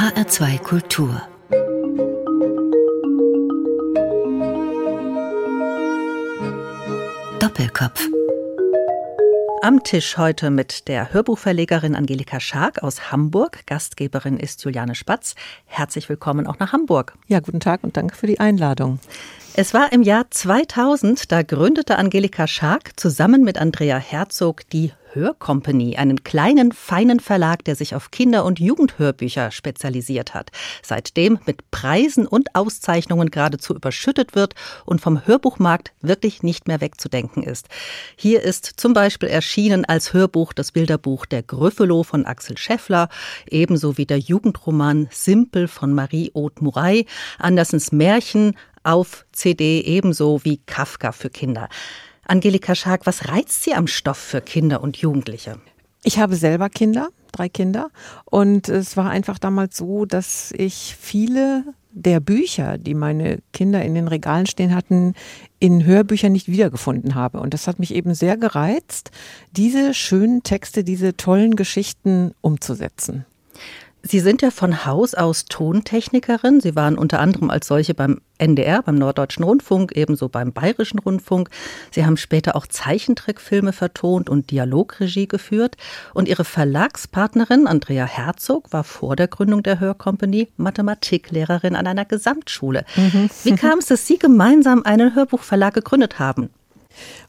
HR2 0.00 0.58
Kultur 0.60 1.20
Doppelkopf 7.38 8.08
am 9.62 9.82
Tisch 9.84 10.16
heute 10.16 10.48
mit 10.50 10.88
der 10.88 11.12
Hörbuchverlegerin 11.12 11.94
Angelika 11.94 12.40
Schark 12.40 12.82
aus 12.82 13.12
Hamburg. 13.12 13.66
Gastgeberin 13.66 14.38
ist 14.38 14.64
Juliane 14.64 14.94
Spatz. 14.94 15.34
Herzlich 15.66 16.08
willkommen 16.08 16.46
auch 16.46 16.58
nach 16.58 16.72
Hamburg. 16.72 17.12
Ja, 17.26 17.40
guten 17.40 17.60
Tag 17.60 17.84
und 17.84 17.94
danke 17.98 18.16
für 18.16 18.26
die 18.26 18.40
Einladung. 18.40 19.00
Es 19.52 19.74
war 19.74 19.92
im 19.92 20.02
Jahr 20.02 20.30
2000, 20.30 21.30
da 21.30 21.42
gründete 21.42 21.98
Angelika 21.98 22.46
Schark 22.46 22.98
zusammen 22.98 23.44
mit 23.44 23.58
Andrea 23.58 23.98
Herzog 23.98 24.62
die 24.70 24.92
Hörcompany, 25.12 25.96
einen 25.96 26.24
kleinen, 26.24 26.72
feinen 26.72 27.20
Verlag, 27.20 27.64
der 27.64 27.76
sich 27.76 27.94
auf 27.94 28.10
Kinder- 28.10 28.44
und 28.44 28.60
Jugendhörbücher 28.60 29.50
spezialisiert 29.50 30.34
hat. 30.34 30.50
Seitdem 30.82 31.38
mit 31.46 31.70
Preisen 31.70 32.26
und 32.26 32.54
Auszeichnungen 32.54 33.30
geradezu 33.30 33.74
überschüttet 33.74 34.34
wird 34.34 34.54
und 34.84 35.00
vom 35.00 35.26
Hörbuchmarkt 35.26 35.92
wirklich 36.00 36.42
nicht 36.42 36.68
mehr 36.68 36.80
wegzudenken 36.80 37.42
ist. 37.42 37.68
Hier 38.16 38.42
ist 38.42 38.66
zum 38.76 38.92
Beispiel 38.92 39.28
erschienen 39.28 39.84
als 39.84 40.12
Hörbuch 40.12 40.52
das 40.52 40.72
Bilderbuch 40.72 41.26
Der 41.26 41.42
Grüffelo 41.42 42.02
von 42.02 42.26
Axel 42.26 42.56
Scheffler, 42.56 43.08
ebenso 43.48 43.98
wie 43.98 44.06
der 44.06 44.18
Jugendroman 44.18 45.08
Simpel 45.10 45.68
von 45.68 45.92
Marie 45.92 46.30
Aude 46.34 46.62
Murray, 46.62 47.06
Andersens 47.38 47.92
Märchen 47.92 48.56
auf 48.82 49.26
CD 49.32 49.80
ebenso 49.80 50.40
wie 50.44 50.58
Kafka 50.58 51.12
für 51.12 51.30
Kinder. 51.30 51.68
Angelika 52.30 52.76
Schark, 52.76 53.06
was 53.06 53.26
reizt 53.26 53.64
Sie 53.64 53.74
am 53.74 53.88
Stoff 53.88 54.16
für 54.16 54.40
Kinder 54.40 54.84
und 54.84 54.96
Jugendliche? 54.96 55.56
Ich 56.04 56.20
habe 56.20 56.36
selber 56.36 56.68
Kinder, 56.68 57.08
drei 57.32 57.48
Kinder. 57.48 57.90
Und 58.24 58.68
es 58.68 58.96
war 58.96 59.10
einfach 59.10 59.40
damals 59.40 59.76
so, 59.76 60.04
dass 60.04 60.52
ich 60.56 60.96
viele 60.96 61.64
der 61.90 62.20
Bücher, 62.20 62.78
die 62.78 62.94
meine 62.94 63.40
Kinder 63.52 63.82
in 63.82 63.96
den 63.96 64.06
Regalen 64.06 64.46
stehen 64.46 64.76
hatten, 64.76 65.14
in 65.58 65.84
Hörbüchern 65.84 66.30
nicht 66.30 66.46
wiedergefunden 66.46 67.16
habe. 67.16 67.40
Und 67.40 67.52
das 67.52 67.66
hat 67.66 67.80
mich 67.80 67.92
eben 67.92 68.14
sehr 68.14 68.36
gereizt, 68.36 69.10
diese 69.56 69.92
schönen 69.92 70.44
Texte, 70.44 70.84
diese 70.84 71.16
tollen 71.16 71.56
Geschichten 71.56 72.32
umzusetzen. 72.42 73.26
Sie 74.02 74.20
sind 74.20 74.40
ja 74.40 74.50
von 74.50 74.86
Haus 74.86 75.14
aus 75.14 75.44
Tontechnikerin. 75.44 76.60
Sie 76.60 76.74
waren 76.74 76.96
unter 76.96 77.20
anderem 77.20 77.50
als 77.50 77.66
solche 77.66 77.94
beim 77.94 78.20
NDR, 78.38 78.82
beim 78.82 78.94
Norddeutschen 78.94 79.44
Rundfunk, 79.44 79.92
ebenso 79.94 80.28
beim 80.28 80.52
Bayerischen 80.52 80.98
Rundfunk. 80.98 81.50
Sie 81.90 82.06
haben 82.06 82.16
später 82.16 82.56
auch 82.56 82.66
Zeichentrickfilme 82.66 83.72
vertont 83.72 84.30
und 84.30 84.50
Dialogregie 84.50 85.28
geführt. 85.28 85.76
Und 86.14 86.28
Ihre 86.28 86.44
Verlagspartnerin 86.44 87.66
Andrea 87.66 88.06
Herzog 88.06 88.72
war 88.72 88.84
vor 88.84 89.16
der 89.16 89.28
Gründung 89.28 89.62
der 89.62 89.80
Hörcompany 89.80 90.48
Mathematiklehrerin 90.56 91.76
an 91.76 91.86
einer 91.86 92.06
Gesamtschule. 92.06 92.84
Mhm. 92.96 93.28
Wie 93.44 93.54
kam 93.54 93.80
es, 93.80 93.86
dass 93.86 94.06
Sie 94.06 94.18
gemeinsam 94.18 94.82
einen 94.84 95.14
Hörbuchverlag 95.14 95.74
gegründet 95.74 96.18
haben? 96.18 96.50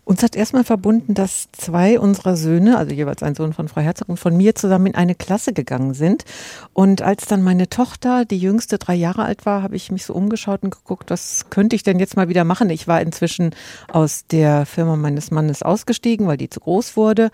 Uns 0.04 0.24
hat 0.24 0.36
erstmal 0.36 0.64
verbunden, 0.64 1.14
dass 1.14 1.50
zwei 1.52 2.00
unserer 2.00 2.36
Söhne, 2.36 2.78
also 2.78 2.94
jeweils 2.94 3.24
ein 3.24 3.36
Sohn 3.36 3.54
von 3.54 3.68
Frau 3.68 3.82
Herzog 3.82 4.10
und 4.10 4.18
von 4.18 4.36
mir, 4.36 4.56
zusammen 4.56 4.88
in 4.88 4.96
eine 4.96 5.16
Klasse 5.16 5.54
gegangen 5.54 5.94
sind. 5.94 6.26
Und 6.74 7.02
als 7.02 7.26
dann 7.26 7.42
meine 7.42 7.70
Tochter, 7.70 8.26
die 8.26 8.38
jüngste, 8.38 8.78
drei 8.78 8.96
Jahre 8.96 9.24
alt 9.24 9.46
war, 9.46 9.64
habe 9.64 9.76
ich 9.76 9.92
mich 9.92 10.06
so 10.06 10.14
umgeschaut 10.14 10.64
und 10.64 10.72
geguckt, 10.72 11.10
was 11.10 11.46
könnte 11.50 11.76
ich 11.76 11.84
denn 11.84 12.00
jetzt 12.00 12.18
mal 12.18 12.30
wieder 12.30 12.44
machen? 12.44 12.70
Ich 12.70 12.88
war 12.88 13.02
inzwischen 13.02 13.52
aus 13.92 14.26
der 14.28 14.66
Firma 14.66 14.96
meines 14.96 15.32
Mannes 15.32 15.64
ausgestiegen, 15.64 16.28
weil 16.28 16.38
die 16.38 16.50
zu 16.50 16.60
groß 16.60 16.98
wurde. 16.98 17.30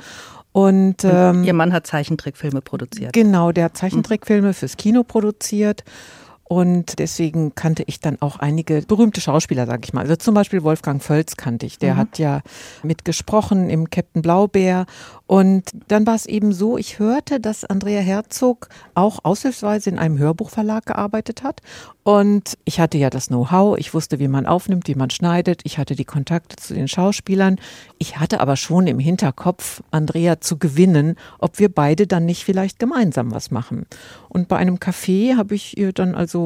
Und, 0.52 1.03
ähm, 1.03 1.44
Ihr 1.44 1.53
Mann 1.53 1.72
hat 1.72 1.86
Zeichentrickfilme 1.86 2.62
produziert. 2.62 3.14
Genau, 3.14 3.52
der 3.52 3.66
hat 3.66 3.78
Zeichentrickfilme 3.78 4.53
fürs 4.53 4.75
Kino 4.75 5.03
produziert. 5.03 5.84
Und 6.50 7.00
deswegen 7.00 7.56
kannte 7.56 7.84
ich 7.88 8.00
dann 8.00 8.22
auch 8.22 8.40
einige 8.40 8.81
berühmte 8.81 9.20
Schauspieler, 9.20 9.66
sage 9.66 9.81
ich 9.84 9.92
mal. 9.92 10.02
Also 10.02 10.16
zum 10.16 10.34
Beispiel 10.34 10.64
Wolfgang 10.64 11.03
Völz 11.03 11.35
kannte 11.35 11.66
ich. 11.66 11.78
Der 11.78 11.96
mhm. 11.96 11.97
hat 11.97 12.19
ja 12.19 12.41
mitgesprochen 12.84 13.69
im 13.69 13.90
Captain 13.90 14.22
Blaubeer. 14.22 14.85
Und 15.25 15.63
dann 15.90 16.08
war 16.08 16.16
es 16.16 16.25
eben 16.25 16.53
so, 16.53 16.78
ich 16.78 17.00
hörte, 17.00 17.41
dass 17.41 17.66
Andrea 17.66 18.00
Herzog 18.00 18.69
auch 18.96 19.19
aushilfsweise 19.24 19.90
in 19.90 20.00
einem 20.00 20.18
Hörbuchverlag 20.18 20.85
gearbeitet 20.85 21.44
hat. 21.44 21.62
Und 22.03 22.58
ich 22.64 22.79
hatte 22.79 22.97
ja 22.97 23.09
das 23.09 23.28
Know-how, 23.28 23.78
ich 23.78 23.94
wusste, 23.94 24.18
wie 24.19 24.29
man 24.29 24.46
aufnimmt, 24.46 24.88
wie 24.88 24.96
man 24.96 25.09
schneidet, 25.09 25.59
ich 25.66 25.78
hatte 25.78 25.94
die 25.94 26.06
Kontakte 26.06 26.56
zu 26.56 26.74
den 26.74 26.88
Schauspielern. 26.88 27.59
Ich 27.97 28.18
hatte 28.18 28.40
aber 28.40 28.56
schon 28.56 28.88
im 28.88 29.00
Hinterkopf, 29.00 29.84
Andrea 29.91 30.40
zu 30.40 30.58
gewinnen, 30.58 31.18
ob 31.40 31.59
wir 31.59 31.68
beide 31.68 32.08
dann 32.08 32.24
nicht 32.24 32.46
vielleicht 32.46 32.79
gemeinsam 32.79 33.31
was 33.31 33.52
machen. 33.52 33.85
Und 34.29 34.47
bei 34.47 34.56
einem 34.56 34.75
Café 34.75 35.35
habe 35.35 35.56
ich 35.56 35.78
ihr 35.78 35.91
dann 35.91 36.16
also 36.16 36.37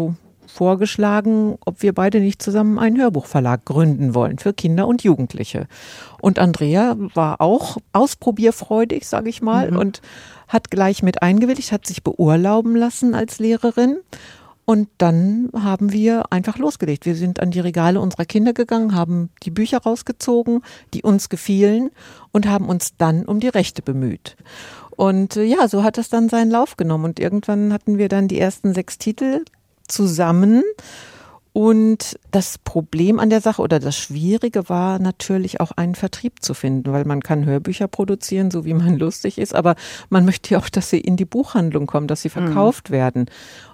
vorgeschlagen, 0.47 1.57
ob 1.65 1.81
wir 1.81 1.93
beide 1.93 2.19
nicht 2.19 2.41
zusammen 2.41 2.77
einen 2.77 2.99
Hörbuchverlag 2.99 3.63
gründen 3.65 4.13
wollen 4.13 4.37
für 4.37 4.53
Kinder 4.53 4.87
und 4.87 5.03
Jugendliche. 5.03 5.67
Und 6.19 6.39
Andrea 6.39 6.95
war 7.13 7.39
auch 7.39 7.77
ausprobierfreudig, 7.93 9.07
sage 9.07 9.29
ich 9.29 9.41
mal, 9.41 9.71
mhm. 9.71 9.77
und 9.77 10.01
hat 10.47 10.69
gleich 10.69 11.03
mit 11.03 11.21
eingewilligt, 11.21 11.71
hat 11.71 11.85
sich 11.85 12.03
beurlauben 12.03 12.75
lassen 12.75 13.15
als 13.15 13.39
Lehrerin 13.39 13.97
und 14.65 14.87
dann 14.99 15.49
haben 15.53 15.91
wir 15.91 16.31
einfach 16.31 16.57
losgelegt. 16.57 17.05
Wir 17.05 17.15
sind 17.15 17.39
an 17.39 17.51
die 17.51 17.59
Regale 17.59 17.99
unserer 17.99 18.25
Kinder 18.25 18.53
gegangen, 18.53 18.95
haben 18.95 19.29
die 19.43 19.51
Bücher 19.51 19.79
rausgezogen, 19.79 20.61
die 20.93 21.01
uns 21.01 21.29
gefielen 21.29 21.89
und 22.31 22.47
haben 22.47 22.69
uns 22.69 22.95
dann 22.97 23.25
um 23.25 23.39
die 23.39 23.49
Rechte 23.49 23.81
bemüht. 23.81 24.37
Und 24.95 25.35
äh, 25.35 25.43
ja, 25.43 25.67
so 25.67 25.83
hat 25.83 25.97
es 25.97 26.09
dann 26.09 26.29
seinen 26.29 26.51
Lauf 26.51 26.77
genommen. 26.77 27.05
Und 27.05 27.19
irgendwann 27.19 27.73
hatten 27.73 27.97
wir 27.97 28.07
dann 28.07 28.27
die 28.27 28.39
ersten 28.39 28.73
sechs 28.73 28.97
Titel 28.97 29.43
zusammen. 29.91 30.63
Und 31.53 32.17
das 32.31 32.57
Problem 32.57 33.19
an 33.19 33.29
der 33.29 33.41
Sache 33.41 33.61
oder 33.61 33.79
das 33.79 33.97
Schwierige 33.97 34.69
war 34.69 34.99
natürlich 34.99 35.59
auch 35.59 35.71
einen 35.71 35.95
Vertrieb 35.95 36.41
zu 36.41 36.53
finden, 36.53 36.93
weil 36.93 37.03
man 37.03 37.21
kann 37.21 37.45
Hörbücher 37.45 37.89
produzieren, 37.89 38.51
so 38.51 38.63
wie 38.63 38.73
man 38.73 38.97
lustig 38.99 39.37
ist, 39.37 39.53
aber 39.53 39.75
man 40.09 40.23
möchte 40.23 40.53
ja 40.53 40.59
auch, 40.59 40.69
dass 40.69 40.89
sie 40.89 41.01
in 41.01 41.17
die 41.17 41.25
Buchhandlung 41.25 41.87
kommen, 41.87 42.07
dass 42.07 42.21
sie 42.21 42.29
mhm. 42.29 42.45
verkauft 42.45 42.89
mhm. 42.89 42.93
werden. 42.93 43.25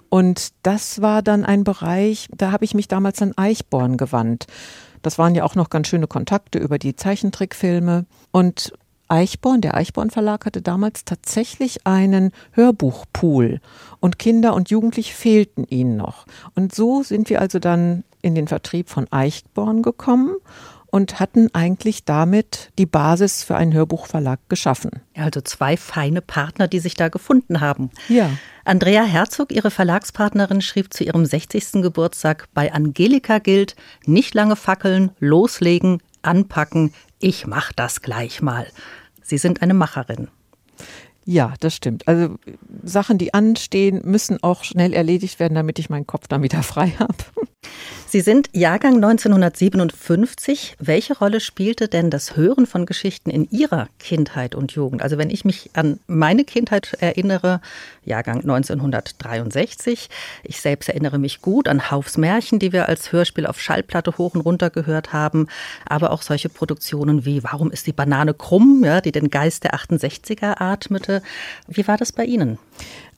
Und 0.08 0.48
das 0.62 1.02
war 1.02 1.22
dann 1.22 1.44
ein 1.44 1.64
Bereich, 1.64 2.28
da 2.36 2.50
habe 2.50 2.64
ich 2.64 2.74
mich 2.74 2.88
damals 2.88 3.22
an 3.22 3.34
Eichborn 3.36 3.96
gewandt. 3.96 4.46
Das 5.02 5.18
waren 5.18 5.34
ja 5.34 5.44
auch 5.44 5.54
noch 5.54 5.70
ganz 5.70 5.86
schöne 5.86 6.08
Kontakte 6.08 6.58
über 6.58 6.78
die 6.78 6.96
Zeichentrickfilme. 6.96 8.06
Und 8.32 8.72
Eichborn, 9.08 9.60
der 9.60 9.74
Eichborn 9.74 10.10
Verlag 10.10 10.46
hatte 10.46 10.62
damals 10.62 11.04
tatsächlich 11.04 11.86
einen 11.86 12.32
Hörbuchpool 12.52 13.60
und 14.00 14.18
Kinder 14.18 14.54
und 14.54 14.70
Jugendliche 14.70 15.14
fehlten 15.14 15.64
ihnen 15.68 15.96
noch. 15.96 16.26
Und 16.54 16.74
so 16.74 17.02
sind 17.02 17.30
wir 17.30 17.40
also 17.40 17.58
dann 17.58 18.04
in 18.22 18.34
den 18.34 18.48
Vertrieb 18.48 18.88
von 18.90 19.06
Eichborn 19.10 19.82
gekommen 19.82 20.36
und 20.90 21.20
hatten 21.20 21.54
eigentlich 21.54 22.04
damit 22.04 22.70
die 22.78 22.86
Basis 22.86 23.44
für 23.44 23.56
einen 23.56 23.74
Hörbuchverlag 23.74 24.40
geschaffen. 24.48 24.90
Also 25.14 25.40
zwei 25.40 25.76
feine 25.76 26.22
Partner, 26.22 26.66
die 26.66 26.78
sich 26.78 26.94
da 26.94 27.08
gefunden 27.08 27.60
haben. 27.60 27.90
Ja. 28.08 28.30
Andrea 28.64 29.04
Herzog, 29.04 29.52
ihre 29.52 29.70
Verlagspartnerin, 29.70 30.60
schrieb 30.60 30.92
zu 30.92 31.04
ihrem 31.04 31.24
60. 31.24 31.82
Geburtstag, 31.82 32.48
bei 32.54 32.72
Angelika 32.72 33.38
gilt, 33.38 33.76
nicht 34.06 34.34
lange 34.34 34.56
fackeln, 34.56 35.10
loslegen, 35.18 36.02
anpacken, 36.22 36.92
ich 37.20 37.46
mach 37.46 37.72
das 37.72 38.02
gleich 38.02 38.42
mal. 38.42 38.66
Sie 39.22 39.38
sind 39.38 39.62
eine 39.62 39.74
Macherin. 39.74 40.28
Ja, 41.24 41.52
das 41.60 41.74
stimmt. 41.74 42.08
Also 42.08 42.36
Sachen, 42.82 43.18
die 43.18 43.34
anstehen, 43.34 44.00
müssen 44.04 44.42
auch 44.42 44.64
schnell 44.64 44.94
erledigt 44.94 45.38
werden, 45.40 45.54
damit 45.54 45.78
ich 45.78 45.90
meinen 45.90 46.06
Kopf 46.06 46.26
dann 46.26 46.42
wieder 46.42 46.62
frei 46.62 46.94
habe. 46.98 47.14
Sie 48.10 48.22
sind 48.22 48.48
Jahrgang 48.54 48.94
1957. 48.94 50.76
Welche 50.78 51.18
Rolle 51.18 51.40
spielte 51.40 51.88
denn 51.88 52.08
das 52.08 52.36
Hören 52.36 52.64
von 52.64 52.86
Geschichten 52.86 53.28
in 53.28 53.50
Ihrer 53.50 53.88
Kindheit 53.98 54.54
und 54.54 54.72
Jugend? 54.72 55.02
Also 55.02 55.18
wenn 55.18 55.28
ich 55.28 55.44
mich 55.44 55.68
an 55.74 56.00
meine 56.06 56.44
Kindheit 56.44 56.94
erinnere, 57.00 57.60
Jahrgang 58.06 58.38
1963. 58.38 60.08
Ich 60.42 60.62
selbst 60.62 60.88
erinnere 60.88 61.18
mich 61.18 61.42
gut 61.42 61.68
an 61.68 61.90
Haufs 61.90 62.16
Märchen, 62.16 62.58
die 62.58 62.72
wir 62.72 62.88
als 62.88 63.12
Hörspiel 63.12 63.44
auf 63.44 63.60
Schallplatte 63.60 64.16
hoch 64.16 64.34
und 64.34 64.40
runter 64.40 64.70
gehört 64.70 65.12
haben, 65.12 65.46
aber 65.84 66.10
auch 66.10 66.22
solche 66.22 66.48
Produktionen 66.48 67.26
wie 67.26 67.44
Warum 67.44 67.70
ist 67.70 67.86
die 67.86 67.92
Banane 67.92 68.32
krumm, 68.32 68.84
ja, 68.86 69.02
die 69.02 69.12
den 69.12 69.28
Geist 69.28 69.64
der 69.64 69.74
68er 69.74 70.62
atmete. 70.62 71.20
Wie 71.66 71.86
war 71.86 71.98
das 71.98 72.12
bei 72.12 72.24
Ihnen? 72.24 72.58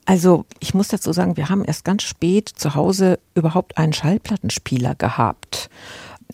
Also 0.05 0.45
ich 0.59 0.73
muss 0.73 0.87
dazu 0.87 1.13
sagen, 1.13 1.37
wir 1.37 1.49
haben 1.49 1.63
erst 1.63 1.85
ganz 1.85 2.03
spät 2.03 2.49
zu 2.49 2.75
Hause 2.75 3.19
überhaupt 3.35 3.77
einen 3.77 3.93
Schallplattenspieler 3.93 4.95
gehabt. 4.95 5.69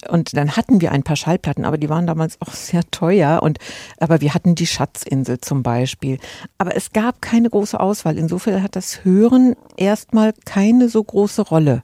Und 0.09 0.37
dann 0.37 0.55
hatten 0.55 0.79
wir 0.79 0.91
ein 0.91 1.03
paar 1.03 1.15
Schallplatten, 1.15 1.65
aber 1.65 1.77
die 1.77 1.89
waren 1.89 2.07
damals 2.07 2.39
auch 2.41 2.53
sehr 2.53 2.83
teuer. 2.91 3.41
Und 3.41 3.57
aber 3.99 4.21
wir 4.21 4.33
hatten 4.33 4.55
die 4.55 4.67
Schatzinsel 4.67 5.39
zum 5.41 5.63
Beispiel. 5.63 6.19
Aber 6.57 6.75
es 6.75 6.91
gab 6.91 7.21
keine 7.21 7.49
große 7.49 7.79
Auswahl. 7.79 8.17
Insofern 8.17 8.61
hat 8.63 8.75
das 8.75 9.03
Hören 9.03 9.55
erstmal 9.75 10.33
keine 10.45 10.89
so 10.89 11.03
große 11.03 11.41
Rolle 11.41 11.83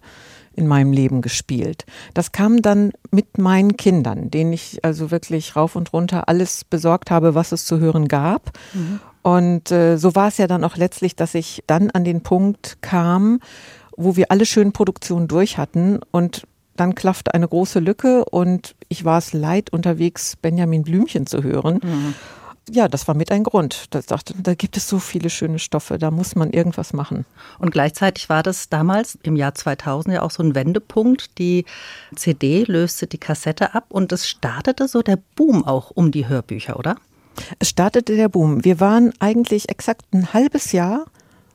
in 0.55 0.67
meinem 0.67 0.93
Leben 0.93 1.21
gespielt. 1.21 1.85
Das 2.13 2.31
kam 2.31 2.61
dann 2.61 2.91
mit 3.09 3.39
meinen 3.39 3.75
Kindern, 3.75 4.29
denen 4.29 4.53
ich 4.53 4.85
also 4.85 5.09
wirklich 5.09 5.55
rauf 5.55 5.75
und 5.75 5.93
runter 5.93 6.27
alles 6.27 6.63
besorgt 6.63 7.09
habe, 7.09 7.33
was 7.33 7.51
es 7.51 7.65
zu 7.65 7.79
hören 7.79 8.07
gab. 8.07 8.51
Mhm. 8.73 8.99
Und 9.23 9.71
äh, 9.71 9.97
so 9.97 10.15
war 10.15 10.27
es 10.27 10.37
ja 10.37 10.47
dann 10.47 10.63
auch 10.63 10.75
letztlich, 10.75 11.15
dass 11.15 11.33
ich 11.33 11.63
dann 11.65 11.89
an 11.89 12.03
den 12.03 12.21
Punkt 12.21 12.77
kam, 12.81 13.39
wo 13.97 14.15
wir 14.15 14.29
alle 14.31 14.45
schönen 14.45 14.73
Produktionen 14.73 15.27
durch 15.27 15.57
hatten 15.57 15.99
und 16.11 16.43
dann 16.75 16.95
klaffte 16.95 17.33
eine 17.33 17.47
große 17.47 17.79
Lücke 17.79 18.25
und 18.25 18.75
ich 18.89 19.05
war 19.05 19.19
es 19.19 19.33
leid, 19.33 19.71
unterwegs 19.71 20.35
Benjamin 20.35 20.83
Blümchen 20.83 21.27
zu 21.27 21.43
hören. 21.43 21.79
Mhm. 21.83 22.15
Ja, 22.69 22.87
das 22.87 23.07
war 23.07 23.15
mit 23.15 23.29
ein 23.31 23.43
Grund. 23.43 23.87
Da 23.89 23.99
dachte, 24.01 24.33
da 24.41 24.55
gibt 24.55 24.77
es 24.77 24.87
so 24.87 24.97
viele 24.97 25.29
schöne 25.29 25.59
Stoffe, 25.59 25.97
da 25.97 26.11
muss 26.11 26.35
man 26.35 26.51
irgendwas 26.51 26.93
machen. 26.93 27.25
Und 27.59 27.71
gleichzeitig 27.71 28.29
war 28.29 28.41
das 28.41 28.69
damals 28.69 29.17
im 29.23 29.35
Jahr 29.35 29.53
2000 29.53 30.15
ja 30.15 30.21
auch 30.21 30.31
so 30.31 30.43
ein 30.43 30.55
Wendepunkt. 30.55 31.37
Die 31.37 31.65
CD 32.15 32.63
löste 32.63 33.05
die 33.05 33.17
Kassette 33.17 33.75
ab 33.75 33.85
und 33.89 34.13
es 34.13 34.27
startete 34.29 34.87
so 34.87 35.01
der 35.01 35.19
Boom 35.35 35.65
auch 35.65 35.91
um 35.91 36.11
die 36.11 36.27
Hörbücher, 36.27 36.79
oder? 36.79 36.95
Es 37.59 37.69
startete 37.69 38.15
der 38.15 38.29
Boom. 38.29 38.63
Wir 38.63 38.79
waren 38.79 39.13
eigentlich 39.19 39.69
exakt 39.69 40.05
ein 40.13 40.33
halbes 40.33 40.71
Jahr 40.71 41.05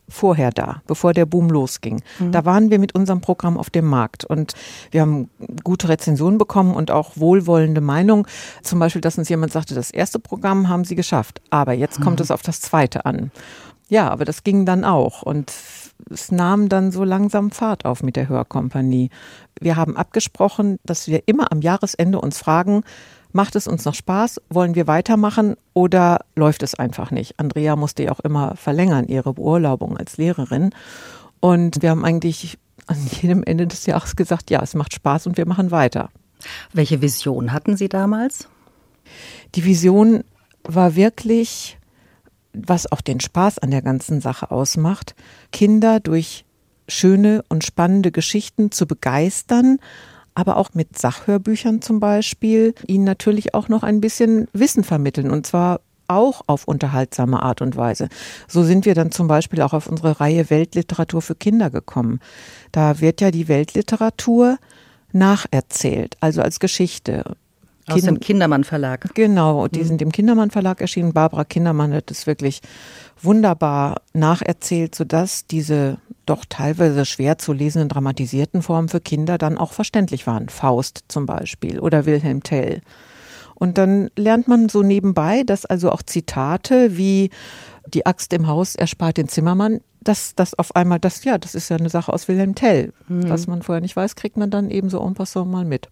vorher 0.09 0.51
da, 0.51 0.83
bevor 0.87 1.13
der 1.13 1.27
Boom 1.27 1.51
losging. 1.51 2.03
Mhm. 2.19 2.33
Da 2.33 2.45
waren 2.45 2.71
wir 2.71 2.79
mit 2.79 2.95
unserem 2.95 3.21
Programm 3.21 3.59
auf 3.59 3.71
dem 3.71 3.87
Markt 3.87 4.25
und 4.25 4.55
wir 4.91 5.03
haben 5.03 5.29
gute 5.65 5.89
Rezensionen 5.89 6.39
bekommen 6.39 6.75
und 6.75 6.91
auch 6.91 7.13
wohlwollende 7.17 7.81
Meinungen. 7.81 8.27
Zum 8.63 8.79
Beispiel, 8.79 9.03
dass 9.03 9.19
uns 9.19 9.29
jemand 9.29 9.53
sagte, 9.53 9.75
das 9.75 9.91
erste 9.91 10.19
Programm 10.19 10.69
haben 10.69 10.85
sie 10.85 10.95
geschafft, 10.95 11.43
aber 11.51 11.75
jetzt 11.75 12.01
kommt 12.01 12.21
mhm. 12.21 12.25
es 12.25 12.31
auf 12.31 12.43
das 12.43 12.61
zweite 12.61 13.05
an. 13.05 13.31
Ja, 13.91 14.11
aber 14.11 14.25
das 14.25 14.45
ging 14.45 14.67
dann 14.67 14.85
auch 14.85 15.23
und 15.23 15.53
es 16.11 16.31
nahm 16.31 16.69
dann 16.69 16.93
so 16.93 17.05
langsam 17.05 17.51
Fahrt 17.51 17.85
auf 17.85 18.03
mit 18.03 18.17
der 18.17 18.29
Hörkompanie. 18.29 19.11
Wir 19.61 19.77
haben 19.77 19.97
abgesprochen, 19.97 20.79
dass 20.85 21.09
wir 21.09 21.23
immer 21.27 21.51
am 21.53 21.61
Jahresende 21.61 22.21
uns 22.21 22.39
fragen, 22.39 22.83
Macht 23.33 23.57
es 23.57 23.69
uns 23.69 23.85
noch 23.85 23.95
Spaß? 23.95 24.41
Wollen 24.49 24.75
wir 24.75 24.87
weitermachen 24.87 25.57
oder 25.75 26.21
läuft 26.35 26.63
es 26.63 26.75
einfach 26.75 27.11
nicht? 27.11 27.39
Andrea 27.39 27.77
musste 27.77 28.05
ja 28.05 28.13
auch 28.13 28.21
immer 28.21 28.57
verlängern, 28.57 29.07
ihre 29.07 29.35
Beurlaubung 29.35 29.97
als 29.97 30.17
Lehrerin. 30.17 30.71
Und 31.41 31.83
wir 31.83 31.91
haben 31.91 32.05
eigentlich 32.05 32.59
an 32.87 32.97
jedem 33.21 33.43
Ende 33.43 33.67
des 33.67 33.87
Jahres 33.87 34.17
gesagt, 34.17 34.51
ja, 34.51 34.63
es 34.63 34.75
macht 34.75 34.95
Spaß 34.95 35.27
und 35.27 35.37
wir 35.37 35.47
machen 35.47 35.71
weiter. 35.71 36.11
Welche 36.73 37.03
Vision 37.03 37.53
hatten 37.53 37.77
Sie 37.77 37.89
damals? 37.89 38.49
Die 39.55 39.65
Vision 39.65 40.25
war 40.65 40.97
wirklich, 40.97 41.79
was 42.53 42.91
auch 42.91 43.01
den 43.01 43.21
Spaß 43.21 43.59
an 43.59 43.71
der 43.71 43.83
ganzen 43.83 44.21
Sache 44.21 44.51
ausmacht, 44.51 45.15
Kinder 45.53 46.01
durch 46.01 46.45
schöne 46.89 47.45
und 47.49 47.65
spannende 47.65 48.11
Geschichten 48.11 48.71
zu 48.71 48.87
begeistern 48.87 49.79
aber 50.39 50.57
auch 50.57 50.71
mit 50.73 50.97
Sachhörbüchern 50.97 51.83
zum 51.83 51.99
Beispiel, 51.99 52.73
ihnen 52.87 53.03
natürlich 53.03 53.55
auch 53.55 53.69
noch 53.69 53.83
ein 53.83 54.01
bisschen 54.01 54.47
Wissen 54.53 54.85
vermitteln 54.85 55.33
und 55.33 55.49
zwar 55.49 55.81
auch 56.07 56.43
auf 56.47 56.69
unterhaltsame 56.69 57.43
Art 57.43 57.61
und 57.61 57.75
Weise. 57.75 58.09
So 58.47 58.63
sind 58.63 58.87
wir 58.87 58.95
dann 58.95 59.11
zum 59.11 59.27
Beispiel 59.27 59.61
auch 59.63 59.73
auf 59.73 59.89
unsere 59.89 60.21
Reihe 60.21 60.49
Weltliteratur 60.49 61.23
für 61.23 61.35
Kinder 61.35 61.71
gekommen. 61.71 62.21
Da 62.71 63.01
wird 63.01 63.21
ja 63.21 63.33
die 63.33 63.49
Weltliteratur 63.49 64.59
nacherzählt, 65.13 66.17
also 66.21 66.41
als 66.41 66.61
Geschichte. 66.61 67.25
Aus 67.89 68.03
dem 68.03 68.21
Kindermann 68.21 68.63
Verlag. 68.63 69.13
Genau, 69.15 69.67
die 69.67 69.81
mhm. 69.81 69.87
sind 69.87 70.03
im 70.03 70.13
Kindermann 70.13 70.53
Verlag 70.53 70.81
erschienen. 70.81 71.15
Barbara 71.15 71.45
Kindermann 71.45 71.93
hat 71.93 72.13
es 72.13 72.29
wirklich 72.29 72.61
wunderbar 73.23 74.03
nacherzählt, 74.13 74.95
sodass 74.95 75.47
diese 75.47 75.99
doch 76.27 76.45
teilweise 76.49 77.07
schwer 77.07 77.39
zu 77.39 77.53
lesenden 77.53 77.89
dramatisierten 77.89 78.63
Formen 78.63 78.89
für 78.89 79.01
Kinder 79.01 79.39
dann 79.39 79.59
auch 79.59 79.73
verständlich 79.73 80.27
waren. 80.27 80.49
Faust 80.49 81.05
zum 81.09 81.27
Beispiel 81.27 81.81
oder 81.81 82.07
Wilhelm 82.07 82.43
Tell. 82.43 82.83
Und 83.59 83.77
dann 83.77 84.11
lernt 84.17 84.47
man 84.49 84.69
so 84.69 84.83
nebenbei, 84.83 85.43
dass 85.45 85.67
also 85.67 85.91
auch 85.91 86.03
Zitate 86.03 86.97
wie 86.97 87.31
die 87.87 88.07
Axt 88.07 88.33
im 88.33 88.47
Haus 88.47 88.77
erspart 88.77 89.17
den 89.17 89.29
Zimmermann, 89.29 89.81
dass 90.01 90.35
das 90.35 90.55
auf 90.55 90.77
einmal, 90.77 91.01
das 91.01 91.25
ja, 91.25 91.39
das 91.39 91.55
ist 91.55 91.69
ja 91.69 91.77
eine 91.77 91.91
Sache 91.91 92.13
aus 92.13 92.29
Wilhelm 92.29 92.55
Tell. 92.55 92.93
Mhm. 93.09 93.29
Was 93.29 93.47
man 93.47 93.63
vorher 93.63 93.81
nicht 93.81 93.97
weiß, 93.97 94.15
kriegt 94.15 94.37
man 94.37 94.51
dann 94.51 94.71
eben 94.71 94.91
so 94.91 95.05
en 95.05 95.15
passant 95.15 95.51
mal 95.51 95.65
mit. 95.65 95.89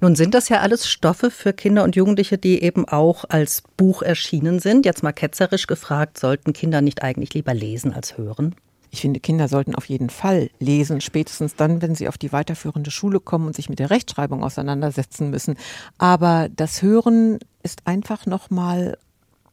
Nun 0.00 0.16
sind 0.16 0.34
das 0.34 0.48
ja 0.48 0.60
alles 0.60 0.88
Stoffe 0.88 1.30
für 1.30 1.52
Kinder 1.52 1.84
und 1.84 1.96
Jugendliche, 1.96 2.36
die 2.36 2.62
eben 2.62 2.86
auch 2.86 3.24
als 3.28 3.62
Buch 3.76 4.02
erschienen 4.02 4.58
sind. 4.58 4.84
Jetzt 4.84 5.02
mal 5.02 5.12
ketzerisch 5.12 5.66
gefragt, 5.66 6.18
sollten 6.18 6.52
Kinder 6.52 6.80
nicht 6.80 7.02
eigentlich 7.02 7.32
lieber 7.34 7.54
lesen 7.54 7.94
als 7.94 8.18
hören? 8.18 8.54
Ich 8.94 9.00
finde, 9.00 9.18
Kinder 9.18 9.48
sollten 9.48 9.74
auf 9.74 9.86
jeden 9.86 10.08
Fall 10.08 10.50
lesen, 10.60 11.00
spätestens 11.00 11.56
dann, 11.56 11.82
wenn 11.82 11.96
sie 11.96 12.06
auf 12.06 12.16
die 12.16 12.30
weiterführende 12.30 12.92
Schule 12.92 13.18
kommen 13.18 13.48
und 13.48 13.56
sich 13.56 13.68
mit 13.68 13.80
der 13.80 13.90
Rechtschreibung 13.90 14.44
auseinandersetzen 14.44 15.30
müssen. 15.30 15.56
Aber 15.98 16.48
das 16.48 16.80
Hören 16.80 17.40
ist 17.64 17.88
einfach 17.88 18.24
nochmal 18.26 18.96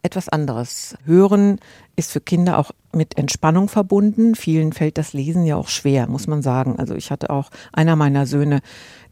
etwas 0.03 0.30
anderes. 0.30 0.95
Hören 1.06 1.59
ist 1.95 2.12
für 2.12 2.21
Kinder 2.21 2.57
auch 2.57 2.71
mit 2.94 3.18
Entspannung 3.18 3.69
verbunden. 3.69 4.36
Vielen 4.36 4.74
fällt 4.74 4.98
das 4.98 5.13
Lesen 5.13 5.45
ja 5.45 5.56
auch 5.56 5.68
schwer, 5.68 6.07
muss 6.07 6.27
man 6.27 6.42
sagen. 6.42 6.77
Also 6.80 6.95
ich 6.95 7.12
hatte 7.12 7.30
auch 7.30 7.50
einer 7.71 7.95
meiner 7.95 8.25
Söhne, 8.25 8.62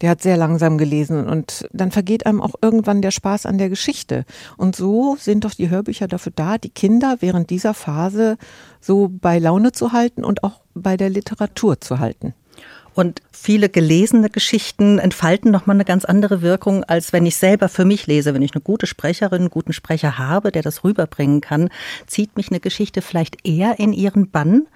der 0.00 0.10
hat 0.10 0.22
sehr 0.22 0.36
langsam 0.36 0.78
gelesen 0.78 1.28
und 1.28 1.68
dann 1.72 1.90
vergeht 1.90 2.26
einem 2.26 2.40
auch 2.40 2.54
irgendwann 2.60 3.02
der 3.02 3.10
Spaß 3.10 3.46
an 3.46 3.58
der 3.58 3.68
Geschichte. 3.68 4.24
Und 4.56 4.74
so 4.74 5.16
sind 5.18 5.44
doch 5.44 5.54
die 5.54 5.70
Hörbücher 5.70 6.08
dafür 6.08 6.32
da, 6.34 6.58
die 6.58 6.70
Kinder 6.70 7.18
während 7.20 7.50
dieser 7.50 7.74
Phase 7.74 8.36
so 8.80 9.08
bei 9.10 9.38
Laune 9.38 9.72
zu 9.72 9.92
halten 9.92 10.24
und 10.24 10.42
auch 10.42 10.60
bei 10.74 10.96
der 10.96 11.10
Literatur 11.10 11.80
zu 11.80 11.98
halten. 11.98 12.34
Und 13.00 13.22
viele 13.32 13.70
gelesene 13.70 14.28
Geschichten 14.28 14.98
entfalten 14.98 15.50
nochmal 15.50 15.76
eine 15.76 15.86
ganz 15.86 16.04
andere 16.04 16.42
Wirkung, 16.42 16.84
als 16.84 17.14
wenn 17.14 17.24
ich 17.24 17.36
selber 17.36 17.70
für 17.70 17.86
mich 17.86 18.06
lese. 18.06 18.34
Wenn 18.34 18.42
ich 18.42 18.52
eine 18.52 18.60
gute 18.60 18.86
Sprecherin, 18.86 19.40
einen 19.40 19.48
guten 19.48 19.72
Sprecher 19.72 20.18
habe, 20.18 20.52
der 20.52 20.60
das 20.60 20.84
rüberbringen 20.84 21.40
kann, 21.40 21.70
zieht 22.06 22.36
mich 22.36 22.50
eine 22.50 22.60
Geschichte 22.60 23.00
vielleicht 23.00 23.48
eher 23.48 23.78
in 23.78 23.94
ihren 23.94 24.30
Bann. 24.30 24.66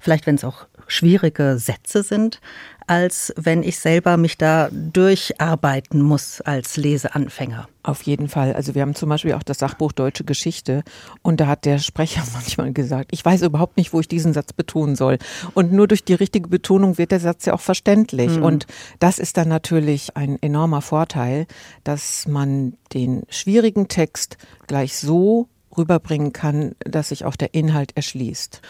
Vielleicht, 0.00 0.26
wenn 0.26 0.36
es 0.36 0.44
auch 0.44 0.66
schwierige 0.86 1.58
Sätze 1.58 2.02
sind, 2.02 2.40
als 2.86 3.32
wenn 3.36 3.62
ich 3.62 3.78
selber 3.78 4.16
mich 4.16 4.38
da 4.38 4.68
durcharbeiten 4.70 6.00
muss 6.00 6.40
als 6.40 6.76
Leseanfänger. 6.76 7.68
Auf 7.82 8.02
jeden 8.02 8.28
Fall. 8.28 8.52
Also 8.52 8.74
wir 8.74 8.82
haben 8.82 8.94
zum 8.94 9.08
Beispiel 9.08 9.32
auch 9.34 9.42
das 9.42 9.58
Sachbuch 9.58 9.92
Deutsche 9.92 10.24
Geschichte 10.24 10.82
und 11.22 11.40
da 11.40 11.46
hat 11.46 11.64
der 11.64 11.78
Sprecher 11.78 12.22
manchmal 12.32 12.72
gesagt, 12.72 13.08
ich 13.12 13.24
weiß 13.24 13.42
überhaupt 13.42 13.76
nicht, 13.76 13.92
wo 13.92 14.00
ich 14.00 14.08
diesen 14.08 14.32
Satz 14.32 14.52
betonen 14.52 14.96
soll. 14.96 15.18
Und 15.54 15.72
nur 15.72 15.88
durch 15.88 16.04
die 16.04 16.14
richtige 16.14 16.48
Betonung 16.48 16.98
wird 16.98 17.10
der 17.10 17.20
Satz 17.20 17.46
ja 17.46 17.54
auch 17.54 17.60
verständlich. 17.60 18.36
Mhm. 18.36 18.42
Und 18.42 18.66
das 18.98 19.18
ist 19.18 19.36
dann 19.36 19.48
natürlich 19.48 20.16
ein 20.16 20.40
enormer 20.42 20.82
Vorteil, 20.82 21.46
dass 21.84 22.26
man 22.28 22.74
den 22.92 23.22
schwierigen 23.28 23.88
Text 23.88 24.36
gleich 24.66 24.96
so 24.96 25.48
rüberbringen 25.76 26.32
kann, 26.32 26.74
dass 26.80 27.10
sich 27.10 27.24
auch 27.24 27.36
der 27.36 27.54
Inhalt 27.54 27.96
erschließt. 27.96 28.62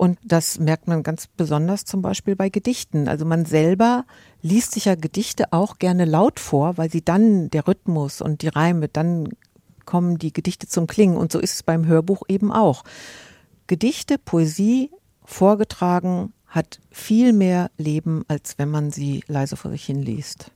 Und 0.00 0.18
das 0.24 0.58
merkt 0.58 0.88
man 0.88 1.02
ganz 1.02 1.26
besonders 1.26 1.84
zum 1.84 2.00
Beispiel 2.00 2.34
bei 2.34 2.48
Gedichten. 2.48 3.06
Also 3.06 3.26
man 3.26 3.44
selber 3.44 4.06
liest 4.40 4.72
sich 4.72 4.86
ja 4.86 4.94
Gedichte 4.94 5.52
auch 5.52 5.78
gerne 5.78 6.06
laut 6.06 6.40
vor, 6.40 6.78
weil 6.78 6.90
sie 6.90 7.04
dann 7.04 7.50
der 7.50 7.68
Rhythmus 7.68 8.22
und 8.22 8.40
die 8.40 8.48
Reime, 8.48 8.88
dann 8.88 9.28
kommen 9.84 10.16
die 10.16 10.32
Gedichte 10.32 10.66
zum 10.66 10.86
Klingen. 10.86 11.18
Und 11.18 11.32
so 11.32 11.38
ist 11.38 11.52
es 11.52 11.62
beim 11.62 11.84
Hörbuch 11.84 12.22
eben 12.28 12.50
auch. 12.50 12.82
Gedichte, 13.66 14.16
Poesie 14.16 14.90
vorgetragen 15.22 16.32
hat 16.46 16.80
viel 16.90 17.34
mehr 17.34 17.70
Leben, 17.76 18.24
als 18.26 18.54
wenn 18.56 18.70
man 18.70 18.90
sie 18.90 19.22
leise 19.26 19.56
vor 19.56 19.70
sich 19.70 19.84
hin 19.84 20.00
liest. 20.00 20.50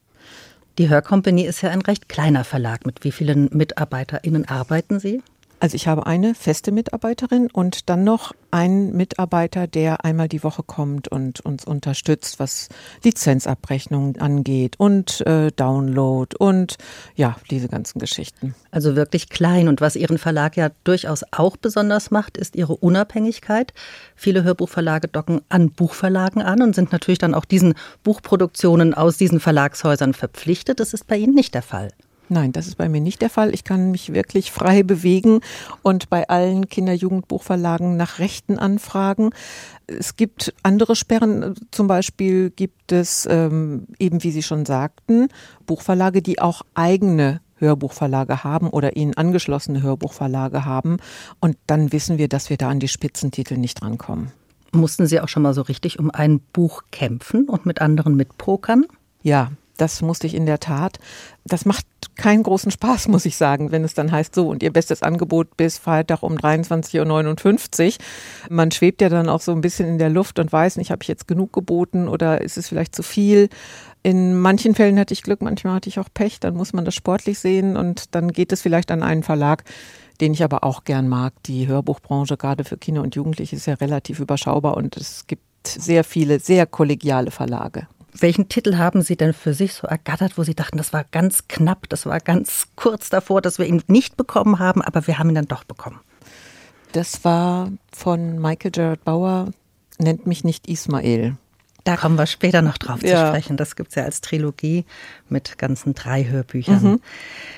Die 0.78 0.88
Hörkompanie 0.88 1.44
ist 1.44 1.60
ja 1.60 1.68
ein 1.68 1.82
recht 1.82 2.08
kleiner 2.08 2.44
Verlag. 2.44 2.86
Mit 2.86 3.04
wie 3.04 3.12
vielen 3.12 3.50
MitarbeiterInnen 3.52 4.48
arbeiten 4.48 5.00
Sie? 5.00 5.22
Also 5.60 5.76
ich 5.76 5.88
habe 5.88 6.06
eine 6.06 6.34
feste 6.34 6.72
Mitarbeiterin 6.72 7.48
und 7.50 7.88
dann 7.88 8.04
noch 8.04 8.32
einen 8.50 8.94
Mitarbeiter, 8.94 9.66
der 9.66 10.04
einmal 10.04 10.28
die 10.28 10.44
Woche 10.44 10.62
kommt 10.62 11.08
und 11.08 11.40
uns 11.40 11.64
unterstützt, 11.64 12.38
was 12.38 12.68
Lizenzabrechnung 13.02 14.16
angeht 14.18 14.74
und 14.78 15.26
äh, 15.26 15.50
Download 15.52 16.36
und 16.38 16.76
ja, 17.16 17.36
diese 17.50 17.68
ganzen 17.68 17.98
Geschichten. 17.98 18.54
Also 18.70 18.94
wirklich 18.94 19.28
klein. 19.28 19.68
Und 19.68 19.80
was 19.80 19.96
Ihren 19.96 20.18
Verlag 20.18 20.56
ja 20.56 20.70
durchaus 20.84 21.24
auch 21.30 21.56
besonders 21.56 22.10
macht, 22.10 22.36
ist 22.36 22.56
Ihre 22.56 22.76
Unabhängigkeit. 22.76 23.72
Viele 24.14 24.44
Hörbuchverlage 24.44 25.08
docken 25.08 25.40
an 25.48 25.70
Buchverlagen 25.70 26.42
an 26.42 26.62
und 26.62 26.74
sind 26.74 26.92
natürlich 26.92 27.18
dann 27.18 27.34
auch 27.34 27.44
diesen 27.44 27.74
Buchproduktionen 28.02 28.94
aus 28.94 29.16
diesen 29.16 29.40
Verlagshäusern 29.40 30.14
verpflichtet. 30.14 30.78
Das 30.78 30.94
ist 30.94 31.06
bei 31.06 31.16
Ihnen 31.16 31.34
nicht 31.34 31.54
der 31.54 31.62
Fall. 31.62 31.88
Nein, 32.28 32.52
das 32.52 32.66
ist 32.66 32.76
bei 32.76 32.88
mir 32.88 33.00
nicht 33.00 33.20
der 33.20 33.28
Fall. 33.28 33.52
Ich 33.52 33.64
kann 33.64 33.90
mich 33.90 34.14
wirklich 34.14 34.50
frei 34.50 34.82
bewegen 34.82 35.40
und 35.82 36.08
bei 36.08 36.26
allen 36.28 36.68
Kinder-Jugendbuchverlagen 36.68 37.96
nach 37.96 38.18
Rechten 38.18 38.58
anfragen. 38.58 39.30
Es 39.86 40.16
gibt 40.16 40.54
andere 40.62 40.96
Sperren, 40.96 41.54
zum 41.70 41.86
Beispiel 41.86 42.50
gibt 42.50 42.92
es 42.92 43.26
ähm, 43.30 43.86
eben, 43.98 44.22
wie 44.22 44.30
Sie 44.30 44.42
schon 44.42 44.64
sagten, 44.64 45.28
Buchverlage, 45.66 46.22
die 46.22 46.40
auch 46.40 46.62
eigene 46.74 47.42
Hörbuchverlage 47.56 48.42
haben 48.42 48.70
oder 48.70 48.96
ihnen 48.96 49.14
angeschlossene 49.14 49.82
Hörbuchverlage 49.82 50.64
haben. 50.64 50.96
Und 51.40 51.56
dann 51.66 51.92
wissen 51.92 52.16
wir, 52.18 52.28
dass 52.28 52.48
wir 52.48 52.56
da 52.56 52.70
an 52.70 52.80
die 52.80 52.88
Spitzentitel 52.88 53.58
nicht 53.58 53.82
rankommen. 53.82 54.32
Mussten 54.72 55.06
Sie 55.06 55.20
auch 55.20 55.28
schon 55.28 55.42
mal 55.42 55.54
so 55.54 55.62
richtig 55.62 55.98
um 55.98 56.10
ein 56.10 56.40
Buch 56.40 56.82
kämpfen 56.90 57.48
und 57.48 57.66
mit 57.66 57.80
anderen 57.80 58.16
mitpokern? 58.16 58.86
Ja, 59.22 59.52
Das 59.76 60.02
musste 60.02 60.26
ich 60.26 60.34
in 60.34 60.46
der 60.46 60.60
Tat. 60.60 60.98
Das 61.44 61.64
macht 61.64 61.86
keinen 62.16 62.42
großen 62.42 62.70
Spaß, 62.70 63.08
muss 63.08 63.26
ich 63.26 63.36
sagen, 63.36 63.72
wenn 63.72 63.84
es 63.84 63.94
dann 63.94 64.10
heißt, 64.10 64.34
so 64.34 64.48
und 64.48 64.62
ihr 64.62 64.72
bestes 64.72 65.02
Angebot 65.02 65.56
bis 65.56 65.78
Freitag 65.78 66.22
um 66.22 66.34
23.59 66.36 67.86
Uhr. 67.86 67.92
Man 68.50 68.70
schwebt 68.70 69.00
ja 69.00 69.08
dann 69.08 69.28
auch 69.28 69.40
so 69.40 69.52
ein 69.52 69.60
bisschen 69.60 69.88
in 69.88 69.98
der 69.98 70.10
Luft 70.10 70.38
und 70.38 70.52
weiß 70.52 70.76
nicht, 70.76 70.90
habe 70.90 71.02
ich 71.02 71.08
jetzt 71.08 71.28
genug 71.28 71.52
geboten 71.52 72.08
oder 72.08 72.40
ist 72.40 72.56
es 72.56 72.68
vielleicht 72.68 72.94
zu 72.94 73.02
viel. 73.02 73.48
In 74.02 74.38
manchen 74.38 74.74
Fällen 74.74 74.98
hatte 74.98 75.14
ich 75.14 75.22
Glück, 75.22 75.40
manchmal 75.40 75.74
hatte 75.74 75.88
ich 75.88 75.98
auch 75.98 76.08
Pech, 76.12 76.38
dann 76.38 76.54
muss 76.54 76.72
man 76.72 76.84
das 76.84 76.94
sportlich 76.94 77.38
sehen 77.38 77.76
und 77.76 78.14
dann 78.14 78.32
geht 78.32 78.52
es 78.52 78.60
vielleicht 78.60 78.90
an 78.90 79.02
einen 79.02 79.22
Verlag, 79.22 79.64
den 80.20 80.34
ich 80.34 80.44
aber 80.44 80.62
auch 80.62 80.84
gern 80.84 81.08
mag. 81.08 81.32
Die 81.46 81.66
Hörbuchbranche, 81.66 82.36
gerade 82.36 82.64
für 82.64 82.76
Kinder 82.76 83.02
und 83.02 83.14
Jugendliche, 83.14 83.56
ist 83.56 83.66
ja 83.66 83.74
relativ 83.74 84.20
überschaubar 84.20 84.76
und 84.76 84.96
es 84.96 85.26
gibt 85.26 85.42
sehr 85.66 86.04
viele, 86.04 86.40
sehr 86.40 86.66
kollegiale 86.66 87.30
Verlage. 87.30 87.88
Welchen 88.16 88.48
Titel 88.48 88.76
haben 88.76 89.02
Sie 89.02 89.16
denn 89.16 89.32
für 89.32 89.54
sich 89.54 89.74
so 89.74 89.88
ergattert, 89.88 90.38
wo 90.38 90.44
Sie 90.44 90.54
dachten, 90.54 90.78
das 90.78 90.92
war 90.92 91.04
ganz 91.04 91.48
knapp, 91.48 91.88
das 91.88 92.06
war 92.06 92.20
ganz 92.20 92.68
kurz 92.76 93.10
davor, 93.10 93.42
dass 93.42 93.58
wir 93.58 93.66
ihn 93.66 93.82
nicht 93.88 94.16
bekommen 94.16 94.60
haben, 94.60 94.82
aber 94.82 95.06
wir 95.08 95.18
haben 95.18 95.30
ihn 95.30 95.34
dann 95.34 95.48
doch 95.48 95.64
bekommen? 95.64 96.00
Das 96.92 97.24
war 97.24 97.72
von 97.92 98.38
Michael 98.40 98.70
Gerard 98.70 99.04
Bauer, 99.04 99.50
nennt 99.98 100.28
mich 100.28 100.44
nicht 100.44 100.68
Ismael. 100.68 101.36
Da 101.84 101.98
kommen 101.98 102.16
wir 102.16 102.26
später 102.26 102.62
noch 102.62 102.78
drauf 102.78 103.02
ja. 103.02 103.08
zu 103.20 103.28
sprechen. 103.28 103.58
Das 103.58 103.76
gibt 103.76 103.90
es 103.90 103.94
ja 103.94 104.04
als 104.04 104.22
Trilogie 104.22 104.86
mit 105.28 105.58
ganzen 105.58 105.92
drei 105.92 106.24
Hörbüchern. 106.24 106.82
Mhm. 106.82 107.00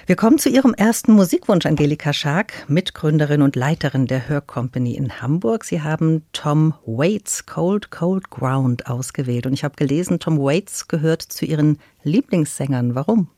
Wir 0.06 0.16
kommen 0.16 0.38
zu 0.38 0.48
Ihrem 0.48 0.74
ersten 0.74 1.12
Musikwunsch, 1.12 1.64
Angelika 1.64 2.12
Schark, 2.12 2.52
Mitgründerin 2.66 3.40
und 3.40 3.54
Leiterin 3.54 4.06
der 4.06 4.28
Hörcompany 4.28 4.94
in 4.94 5.22
Hamburg. 5.22 5.64
Sie 5.64 5.80
haben 5.80 6.24
Tom 6.32 6.74
Waits 6.86 7.46
Cold 7.46 7.92
Cold 7.92 8.28
Ground 8.30 8.88
ausgewählt. 8.88 9.46
Und 9.46 9.52
ich 9.52 9.62
habe 9.62 9.76
gelesen, 9.76 10.18
Tom 10.18 10.38
Waits 10.38 10.88
gehört 10.88 11.22
zu 11.22 11.44
Ihren 11.44 11.78
Lieblingssängern. 12.02 12.96
Warum? 12.96 13.28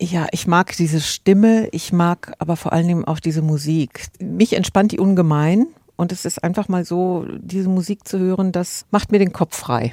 Ja, 0.00 0.26
ich 0.30 0.46
mag 0.46 0.76
diese 0.76 1.00
Stimme, 1.00 1.68
ich 1.72 1.92
mag 1.92 2.32
aber 2.38 2.56
vor 2.56 2.72
allen 2.72 2.86
Dingen 2.86 3.04
auch 3.04 3.20
diese 3.20 3.42
Musik. 3.42 4.06
Mich 4.20 4.52
entspannt 4.54 4.92
die 4.92 4.98
ungemein 4.98 5.66
und 5.96 6.12
es 6.12 6.24
ist 6.24 6.42
einfach 6.42 6.68
mal 6.68 6.84
so, 6.84 7.26
diese 7.38 7.68
Musik 7.68 8.06
zu 8.06 8.18
hören, 8.18 8.52
das 8.52 8.86
macht 8.90 9.12
mir 9.12 9.18
den 9.18 9.32
Kopf 9.32 9.56
frei. 9.56 9.92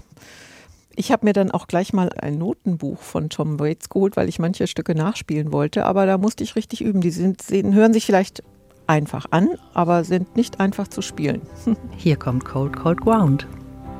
Ich 0.96 1.12
habe 1.12 1.26
mir 1.26 1.34
dann 1.34 1.52
auch 1.52 1.68
gleich 1.68 1.94
mal 1.94 2.10
ein 2.20 2.38
Notenbuch 2.38 3.00
von 3.00 3.30
Tom 3.30 3.60
Waits 3.60 3.90
geholt, 3.90 4.18
weil 4.18 4.28
ich 4.28 4.40
manche 4.40 4.68
Stücke 4.68 4.96
nachspielen 4.96 5.54
wollte, 5.54 5.86
aber 5.86 6.06
da 6.06 6.18
musste 6.18 6.44
ich 6.44 6.56
richtig 6.56 6.82
üben. 6.82 7.00
Die 7.00 7.12
sind, 7.12 7.42
hören 7.50 7.94
sich 7.94 8.06
vielleicht 8.06 8.44
einfach 8.88 9.28
an, 9.32 9.50
aber 9.74 10.04
sind 10.04 10.36
nicht 10.36 10.60
einfach 10.60 10.88
zu 10.88 11.02
spielen. 11.02 11.42
Hier 11.98 12.18
kommt 12.18 12.44
Cold 12.44 12.76
Cold 12.76 13.02
Ground. 13.02 13.48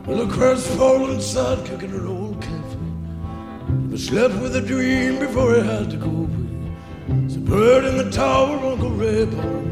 Well, 0.06 0.28
crestfallen 0.28 1.22
sad 1.22 1.64
kicking 1.64 1.94
an 1.94 2.08
old 2.08 2.42
cafe. 2.42 3.98
Slept 3.98 4.42
with 4.42 4.56
a 4.56 4.62
dream 4.62 5.20
before 5.20 5.56
he 5.56 5.62
had 5.62 5.90
to 5.92 5.98
go 5.98 6.10
away. 6.10 7.26
It's 7.26 7.36
a 7.36 7.40
bird 7.40 7.86
in 7.86 7.98
the 7.98 8.10
tower, 8.10 8.58
Uncle 8.66 8.90
Ray 8.92 9.24
around. 9.24 9.70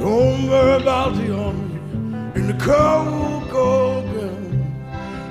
Don't 0.00 0.48
worry 0.48 0.80
about 0.80 1.14
the 1.14 1.30
army 1.36 1.74
in 2.34 2.46
the 2.46 2.54
cold, 2.54 3.50
cold 3.50 4.10
ground. 4.10 4.54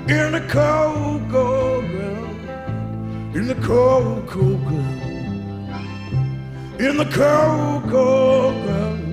In 0.08 0.32
the 0.32 0.42
cold, 0.48 1.28
cold 1.32 1.90
ground. 1.90 3.36
In 3.36 3.48
the 3.48 3.56
cold, 3.56 4.28
cold 4.28 4.64
ground. 4.68 5.02
In 6.80 6.98
the 6.98 7.06
cold, 7.06 7.90
cold 7.90 8.54
ground. 8.64 9.10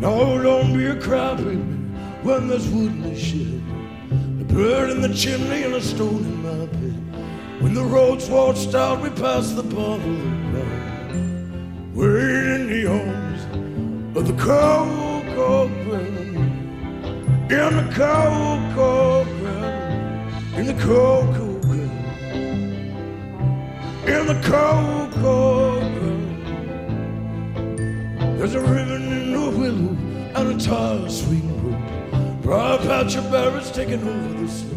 No, 0.00 0.42
don't 0.42 0.72
be 0.72 0.86
a 0.86 0.94
crybaby 0.96 1.60
when 2.22 2.48
there's 2.48 2.70
wood 2.70 2.92
in 2.92 3.02
the 3.02 3.14
shed. 3.14 3.62
A 4.40 4.44
bird 4.44 4.88
in 4.88 5.02
the 5.02 5.12
chimney 5.12 5.64
and 5.64 5.74
a 5.74 5.82
stone 5.82 6.24
in 6.24 6.42
my 6.42 6.64
bed. 6.64 7.62
When 7.62 7.74
the 7.74 7.84
road's 7.84 8.30
washed 8.30 8.74
out, 8.74 9.02
we 9.02 9.10
pass 9.10 9.50
the 9.52 9.62
bottle 9.62 10.22
around. 10.54 11.92
We're 11.94 12.54
in 12.54 12.66
the 12.68 12.86
arms 12.86 13.29
of 14.16 14.26
the 14.26 14.32
cold, 14.42 15.24
cold 15.36 15.70
ground. 15.84 16.36
In 17.52 17.76
the 17.76 17.92
cold, 17.94 18.74
cold 18.74 19.28
ground. 19.38 20.56
In 20.56 20.66
the 20.66 20.74
cold, 20.82 21.34
cold 21.36 21.62
ground. 21.62 21.92
In 24.08 24.26
the 24.26 24.40
cold, 24.42 25.12
cold 25.12 25.94
ground. 25.94 26.26
There's 28.38 28.54
a 28.54 28.60
ribbon 28.60 29.12
in 29.12 29.32
the 29.32 29.50
willow 29.50 29.96
and 30.34 30.60
a 30.60 30.64
tall 30.64 31.08
sweet 31.08 31.44
road. 31.44 32.42
Bright 32.42 32.80
patch 32.80 33.14
of 33.14 33.30
berries 33.30 33.70
taking 33.70 34.02
over 34.02 34.42
the 34.42 34.48
snow. 34.48 34.76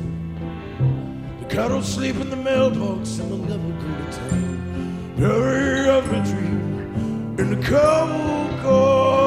The 1.39 1.45
cattle 1.45 1.81
sleep 1.81 2.17
in 2.17 2.29
the 2.29 2.35
mailbox 2.35 3.17
and 3.17 3.31
they'll 3.31 3.57
never 3.57 3.71
go 3.81 3.87
to 3.97 4.11
town. 4.29 5.15
Bury 5.17 5.89
every 5.89 6.21
dream 6.21 7.35
in 7.39 7.49
the 7.49 7.67
cold, 7.67 8.61
cold 8.61 9.22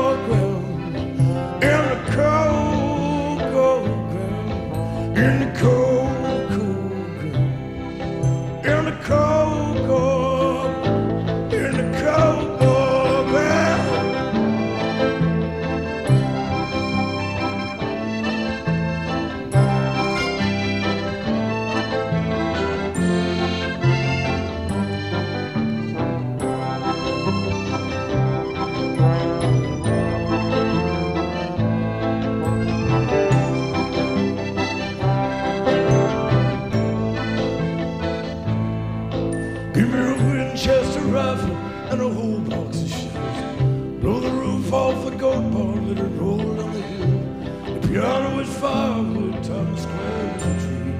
Winchester 41.37 41.57
and 41.90 42.00
a 42.00 42.09
whole 42.09 42.40
box 42.40 42.83
of 42.83 42.88
shells. 42.88 44.00
Blow 44.00 44.21
the 44.21 44.31
roof 44.31 44.73
off 44.73 45.05
the 45.05 45.11
goat 45.16 45.52
barn, 45.52 45.88
let 45.88 45.99
it 46.05 46.09
roll 46.21 46.38
down 46.38 46.73
the 46.73 46.81
hill. 46.81 47.81
The 47.81 47.88
piano 47.88 48.40
is 48.40 48.59
firewood, 48.59 49.45
Square 49.45 50.37
is 50.37 50.43
a 50.43 50.55
tree. 50.61 50.95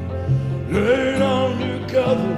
Lay 0.73 1.19
down 1.19 1.59
together 1.59 2.35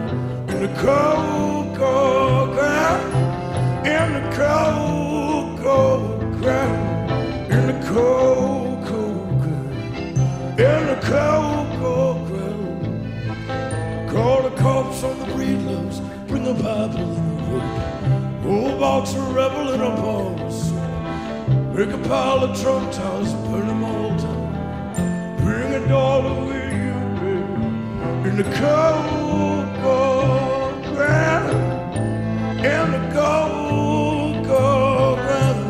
in 0.49 0.63
the 0.63 0.81
cold, 0.81 1.77
cold 1.77 2.53
ground. 2.53 3.87
In 3.87 4.13
the 4.15 4.37
cold, 4.37 5.59
cold 5.61 6.33
ground. 6.39 7.51
In 7.51 7.67
the 7.67 7.87
cold, 7.87 8.87
cold 8.87 9.41
ground. 9.43 10.61
In 10.61 10.87
the 10.87 10.99
cold, 11.03 11.69
cold 11.81 12.27
ground. 12.29 14.11
Call 14.11 14.43
the 14.43 14.57
cops 14.57 15.03
on 15.03 15.19
the 15.19 15.27
breedloves 15.27 16.01
bring 16.29 16.47
a 16.47 16.53
Bible 16.53 17.15
a. 17.15 17.28
Old 18.49 18.81
box 18.81 19.13
of 19.13 19.35
rebel 19.35 19.75
in 19.75 19.81
a 19.83 20.51
soap. 20.51 20.81
Make 21.75 21.91
a 21.91 21.99
pile 22.09 22.45
of 22.45 22.59
Trump 22.59 22.91
towers 22.93 23.33
and 23.35 23.45
burn 23.53 23.67
them 23.67 23.85
all 23.85 24.17
down. 24.17 25.37
Bring 25.37 25.75
a 25.75 25.87
dollar 25.87 26.47
with 26.47 26.73
you, 26.73 26.95
baby. 27.21 28.29
In 28.31 28.37
the 28.39 28.45
cold, 28.57 29.67
cold 29.83 30.83
ground. 30.97 31.59
In 32.65 32.91
the 32.91 33.03
cold, 33.13 34.47
cold 34.47 35.19
ground. 35.19 35.63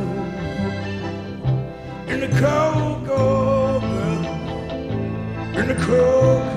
In 2.09 2.21
the 2.21 2.29
cold, 2.39 3.07
cold 3.09 3.83
ground. 3.83 4.27
In 5.57 5.67
the 5.67 5.75
cold, 5.85 6.48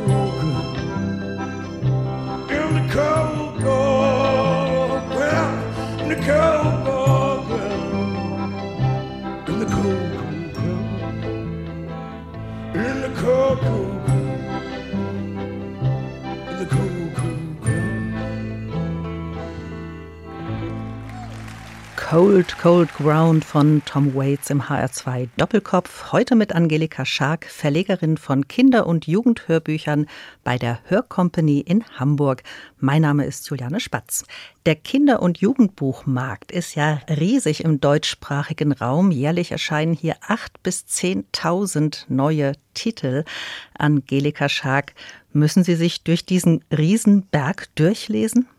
girl. 6.26 6.71
Cold, 22.12 22.58
cold 22.58 22.94
ground. 22.96 23.46
Von 23.46 23.82
Tom 23.86 24.14
Waits 24.14 24.50
im 24.50 24.64
HR2 24.64 25.30
Doppelkopf. 25.38 26.12
Heute 26.12 26.36
mit 26.36 26.54
Angelika 26.54 27.06
Schark, 27.06 27.46
Verlegerin 27.46 28.18
von 28.18 28.50
Kinder- 28.50 28.86
und 28.86 29.08
Jugendhörbüchern 29.08 30.08
bei 30.44 30.58
der 30.58 30.80
Hörcompany 30.90 31.62
in 31.62 31.86
Hamburg. 31.98 32.44
Mein 32.82 33.04
Name 33.04 33.24
ist 33.24 33.50
Juliane 33.50 33.80
Spatz. 33.80 34.26
Der 34.66 34.76
Kinder- 34.76 35.22
und 35.22 35.38
Jugendbuchmarkt 35.38 36.52
ist 36.52 36.76
ja 36.76 37.00
riesig 37.08 37.64
im 37.64 37.80
deutschsprachigen 37.80 38.74
Raum. 38.74 39.12
Jährlich 39.12 39.54
erscheinen 39.54 39.94
hier 39.94 40.18
acht 40.28 40.62
bis 40.64 40.86
zehntausend 40.86 42.08
neue 42.10 42.56
Titel. 42.74 43.24
Angelika 43.78 44.50
Schark, 44.50 44.96
müssen 45.32 45.64
Sie 45.64 45.76
sich 45.76 46.04
durch 46.04 46.26
diesen 46.26 46.62
Riesenberg 46.74 47.74
durchlesen? 47.76 48.50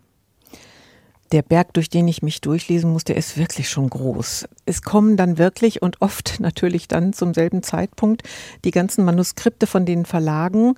Der 1.32 1.42
Berg, 1.42 1.72
durch 1.74 1.88
den 1.88 2.06
ich 2.08 2.22
mich 2.22 2.40
durchlesen 2.40 2.92
musste, 2.92 3.12
ist 3.14 3.36
wirklich 3.36 3.68
schon 3.68 3.88
groß. 3.88 4.46
Es 4.66 4.82
kommen 4.82 5.16
dann 5.16 5.38
wirklich 5.38 5.82
und 5.82 6.00
oft 6.00 6.36
natürlich 6.40 6.88
dann 6.88 7.12
zum 7.12 7.34
selben 7.34 7.62
Zeitpunkt 7.62 8.22
die 8.64 8.70
ganzen 8.70 9.04
Manuskripte 9.04 9.66
von 9.66 9.86
den 9.86 10.04
Verlagen. 10.04 10.74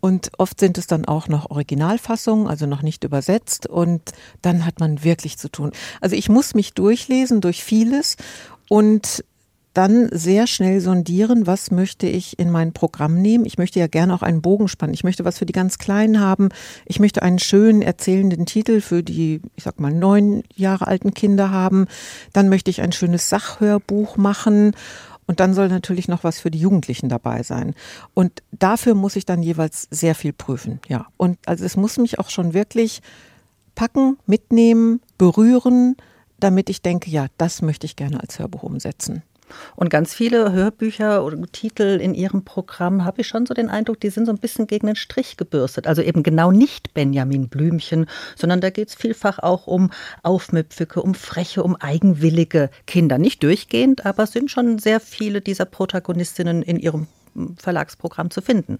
Und 0.00 0.30
oft 0.38 0.60
sind 0.60 0.78
es 0.78 0.86
dann 0.86 1.06
auch 1.06 1.26
noch 1.26 1.50
Originalfassungen, 1.50 2.46
also 2.46 2.66
noch 2.66 2.82
nicht 2.82 3.02
übersetzt. 3.02 3.66
Und 3.66 4.02
dann 4.42 4.64
hat 4.64 4.78
man 4.78 5.02
wirklich 5.02 5.38
zu 5.38 5.48
tun. 5.48 5.72
Also 6.00 6.14
ich 6.14 6.28
muss 6.28 6.54
mich 6.54 6.74
durchlesen 6.74 7.40
durch 7.40 7.64
vieles. 7.64 8.16
Und 8.68 9.24
dann 9.76 10.08
sehr 10.10 10.46
schnell 10.46 10.80
sondieren, 10.80 11.46
was 11.46 11.70
möchte 11.70 12.06
ich 12.06 12.38
in 12.38 12.50
mein 12.50 12.72
Programm 12.72 13.20
nehmen. 13.20 13.44
Ich 13.44 13.58
möchte 13.58 13.78
ja 13.78 13.88
gerne 13.88 14.14
auch 14.14 14.22
einen 14.22 14.40
Bogen 14.40 14.68
spannen. 14.68 14.94
Ich 14.94 15.04
möchte 15.04 15.26
was 15.26 15.36
für 15.36 15.44
die 15.44 15.52
ganz 15.52 15.76
Kleinen 15.76 16.18
haben. 16.18 16.48
Ich 16.86 16.98
möchte 16.98 17.22
einen 17.22 17.38
schönen 17.38 17.82
erzählenden 17.82 18.46
Titel 18.46 18.80
für 18.80 19.02
die, 19.02 19.42
ich 19.54 19.64
sag 19.64 19.78
mal, 19.78 19.92
neun 19.92 20.44
Jahre 20.54 20.86
alten 20.86 21.12
Kinder 21.12 21.50
haben. 21.50 21.88
Dann 22.32 22.48
möchte 22.48 22.70
ich 22.70 22.80
ein 22.80 22.92
schönes 22.92 23.28
Sachhörbuch 23.28 24.16
machen. 24.16 24.72
Und 25.26 25.40
dann 25.40 25.52
soll 25.52 25.68
natürlich 25.68 26.08
noch 26.08 26.24
was 26.24 26.38
für 26.38 26.50
die 26.50 26.60
Jugendlichen 26.60 27.10
dabei 27.10 27.42
sein. 27.42 27.74
Und 28.14 28.42
dafür 28.52 28.94
muss 28.94 29.16
ich 29.16 29.26
dann 29.26 29.42
jeweils 29.42 29.88
sehr 29.90 30.14
viel 30.14 30.32
prüfen. 30.32 30.80
Ja. 30.88 31.08
Und 31.18 31.36
also 31.44 31.66
es 31.66 31.76
muss 31.76 31.98
mich 31.98 32.18
auch 32.18 32.30
schon 32.30 32.54
wirklich 32.54 33.02
packen, 33.74 34.16
mitnehmen, 34.24 35.02
berühren, 35.18 35.96
damit 36.40 36.70
ich 36.70 36.80
denke, 36.80 37.10
ja, 37.10 37.26
das 37.36 37.60
möchte 37.60 37.84
ich 37.84 37.96
gerne 37.96 38.20
als 38.20 38.38
Hörbuch 38.38 38.62
umsetzen. 38.62 39.22
Und 39.76 39.90
ganz 39.90 40.14
viele 40.14 40.52
Hörbücher 40.52 41.24
oder 41.24 41.36
Titel 41.52 41.98
in 42.00 42.14
Ihrem 42.14 42.44
Programm 42.44 43.04
habe 43.04 43.20
ich 43.20 43.28
schon 43.28 43.46
so 43.46 43.54
den 43.54 43.68
Eindruck, 43.68 44.00
die 44.00 44.10
sind 44.10 44.26
so 44.26 44.32
ein 44.32 44.38
bisschen 44.38 44.66
gegen 44.66 44.86
den 44.86 44.96
Strich 44.96 45.36
gebürstet. 45.36 45.86
Also 45.86 46.02
eben 46.02 46.22
genau 46.22 46.50
nicht 46.50 46.94
Benjamin 46.94 47.48
Blümchen, 47.48 48.06
sondern 48.36 48.60
da 48.60 48.70
geht 48.70 48.88
es 48.88 48.94
vielfach 48.94 49.38
auch 49.38 49.66
um 49.66 49.90
Aufmüpfige, 50.22 51.02
um 51.02 51.14
freche, 51.14 51.62
um 51.62 51.76
eigenwillige 51.76 52.70
Kinder. 52.86 53.18
Nicht 53.18 53.42
durchgehend, 53.42 54.06
aber 54.06 54.24
es 54.24 54.32
sind 54.32 54.50
schon 54.50 54.78
sehr 54.78 55.00
viele 55.00 55.40
dieser 55.40 55.64
Protagonistinnen 55.64 56.62
in 56.62 56.78
Ihrem 56.78 57.06
Verlagsprogramm 57.58 58.30
zu 58.30 58.40
finden. 58.40 58.78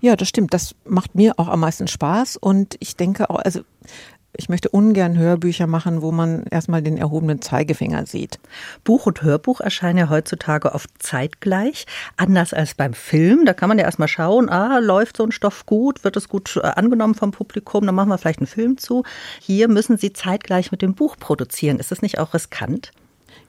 Ja, 0.00 0.16
das 0.16 0.28
stimmt. 0.28 0.54
Das 0.54 0.74
macht 0.84 1.14
mir 1.14 1.34
auch 1.38 1.48
am 1.48 1.60
meisten 1.60 1.88
Spaß. 1.88 2.36
Und 2.36 2.76
ich 2.80 2.96
denke 2.96 3.30
auch, 3.30 3.38
also 3.38 3.60
ich 4.36 4.48
möchte 4.48 4.68
ungern 4.68 5.16
Hörbücher 5.16 5.66
machen, 5.66 6.02
wo 6.02 6.12
man 6.12 6.44
erstmal 6.50 6.82
den 6.82 6.98
erhobenen 6.98 7.40
Zeigefinger 7.40 8.06
sieht. 8.06 8.38
Buch 8.84 9.06
und 9.06 9.22
Hörbuch 9.22 9.60
erscheinen 9.60 9.98
ja 9.98 10.08
heutzutage 10.10 10.74
oft 10.74 10.90
zeitgleich, 10.98 11.86
anders 12.16 12.52
als 12.52 12.74
beim 12.74 12.92
Film. 12.92 13.46
Da 13.46 13.54
kann 13.54 13.68
man 13.68 13.78
ja 13.78 13.84
erstmal 13.84 14.08
schauen, 14.08 14.48
ah, 14.48 14.78
läuft 14.78 15.16
so 15.16 15.24
ein 15.24 15.32
Stoff 15.32 15.66
gut, 15.66 16.04
wird 16.04 16.16
es 16.16 16.28
gut 16.28 16.56
äh, 16.56 16.60
angenommen 16.60 17.14
vom 17.14 17.30
Publikum, 17.30 17.86
dann 17.86 17.94
machen 17.94 18.10
wir 18.10 18.18
vielleicht 18.18 18.40
einen 18.40 18.46
Film 18.46 18.78
zu. 18.78 19.04
Hier 19.40 19.68
müssen 19.68 19.96
Sie 19.96 20.12
zeitgleich 20.12 20.70
mit 20.70 20.82
dem 20.82 20.94
Buch 20.94 21.16
produzieren. 21.18 21.78
Ist 21.78 21.90
das 21.90 22.02
nicht 22.02 22.18
auch 22.18 22.34
riskant? 22.34 22.92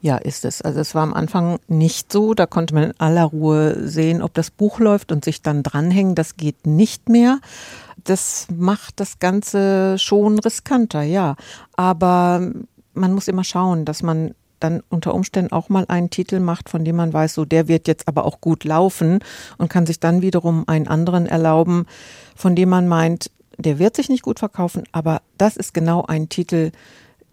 Ja, 0.02 0.18
ist 0.18 0.46
es. 0.46 0.62
Also 0.62 0.80
es 0.80 0.96
war 0.96 1.04
am 1.04 1.14
Anfang 1.14 1.60
nicht 1.68 2.12
so. 2.12 2.34
Da 2.34 2.46
konnte 2.46 2.74
man 2.74 2.84
in 2.84 3.00
aller 3.00 3.26
Ruhe 3.26 3.88
sehen, 3.88 4.22
ob 4.22 4.34
das 4.34 4.50
Buch 4.50 4.80
läuft 4.80 5.12
und 5.12 5.26
sich 5.26 5.42
dann 5.42 5.64
dranhängen. 5.64 6.16
Das 6.16 6.38
geht 6.38 6.66
nicht 6.66 7.10
mehr. 7.10 7.40
Das 8.04 8.48
macht 8.56 9.00
das 9.00 9.20
Ganze 9.20 9.98
schon 9.98 10.40
riskanter, 10.40 11.02
ja. 11.02 11.36
Aber 11.76 12.50
man 12.94 13.14
muss 13.14 13.28
immer 13.28 13.44
schauen, 13.44 13.86
dass 13.86 14.02
man 14.02 14.34
dann 14.60 14.82
unter 14.90 15.14
Umständen 15.14 15.52
auch 15.54 15.70
mal 15.70 15.86
einen 15.88 16.10
Titel 16.10 16.40
macht, 16.40 16.70
von 16.70 16.84
dem 16.84 16.98
man 16.98 17.14
weiß, 17.14 17.34
so 17.34 17.46
der 17.46 17.68
wird 17.68 17.88
jetzt 17.88 18.08
aber 18.08 18.26
auch 18.26 18.42
gut 18.42 18.64
laufen 18.64 19.20
und 19.58 19.70
kann 19.70 19.86
sich 19.86 20.00
dann 20.00 20.22
wiederum 20.22 20.66
einen 20.68 20.88
anderen 20.88 21.26
erlauben, 21.26 21.86
von 22.36 22.56
dem 22.56 22.70
man 22.70 22.88
meint, 22.88 23.32
der 23.58 23.80
wird 23.80 23.96
sich 23.96 24.10
nicht 24.10 24.24
gut 24.24 24.40
verkaufen, 24.40 24.84
aber 24.92 25.22
das 25.38 25.58
ist 25.58 25.74
genau 25.74 26.04
ein 26.06 26.30
Titel, 26.30 26.72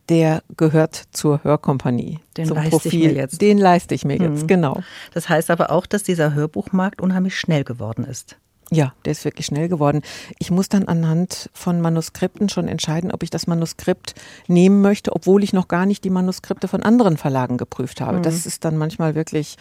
der 0.08 0.42
gehört 0.56 1.04
zur 1.12 1.42
Hörkompanie. 1.42 2.20
Den 2.36 2.48
leiste 2.48 2.70
Profil. 2.70 3.02
ich 3.02 3.06
mir 3.08 3.14
jetzt. 3.14 3.40
Den 3.40 3.58
leiste 3.58 3.94
ich 3.94 4.04
mir 4.04 4.16
jetzt, 4.16 4.42
mhm. 4.42 4.46
genau. 4.46 4.82
Das 5.14 5.28
heißt 5.28 5.50
aber 5.50 5.70
auch, 5.70 5.86
dass 5.86 6.02
dieser 6.02 6.34
Hörbuchmarkt 6.34 7.00
unheimlich 7.00 7.38
schnell 7.38 7.64
geworden 7.64 8.04
ist. 8.04 8.36
Ja, 8.70 8.94
der 9.04 9.12
ist 9.12 9.24
wirklich 9.24 9.46
schnell 9.46 9.68
geworden. 9.68 10.02
Ich 10.40 10.50
muss 10.50 10.68
dann 10.68 10.88
anhand 10.88 11.50
von 11.52 11.80
Manuskripten 11.80 12.48
schon 12.48 12.66
entscheiden, 12.66 13.12
ob 13.12 13.22
ich 13.22 13.30
das 13.30 13.46
Manuskript 13.46 14.14
nehmen 14.48 14.80
möchte, 14.80 15.14
obwohl 15.14 15.44
ich 15.44 15.52
noch 15.52 15.68
gar 15.68 15.86
nicht 15.86 16.02
die 16.02 16.10
Manuskripte 16.10 16.66
von 16.66 16.82
anderen 16.82 17.16
Verlagen 17.16 17.58
geprüft 17.58 18.00
habe. 18.00 18.18
Mhm. 18.18 18.22
Das 18.22 18.44
ist 18.44 18.64
dann 18.64 18.76
manchmal 18.76 19.14
wirklich 19.14 19.56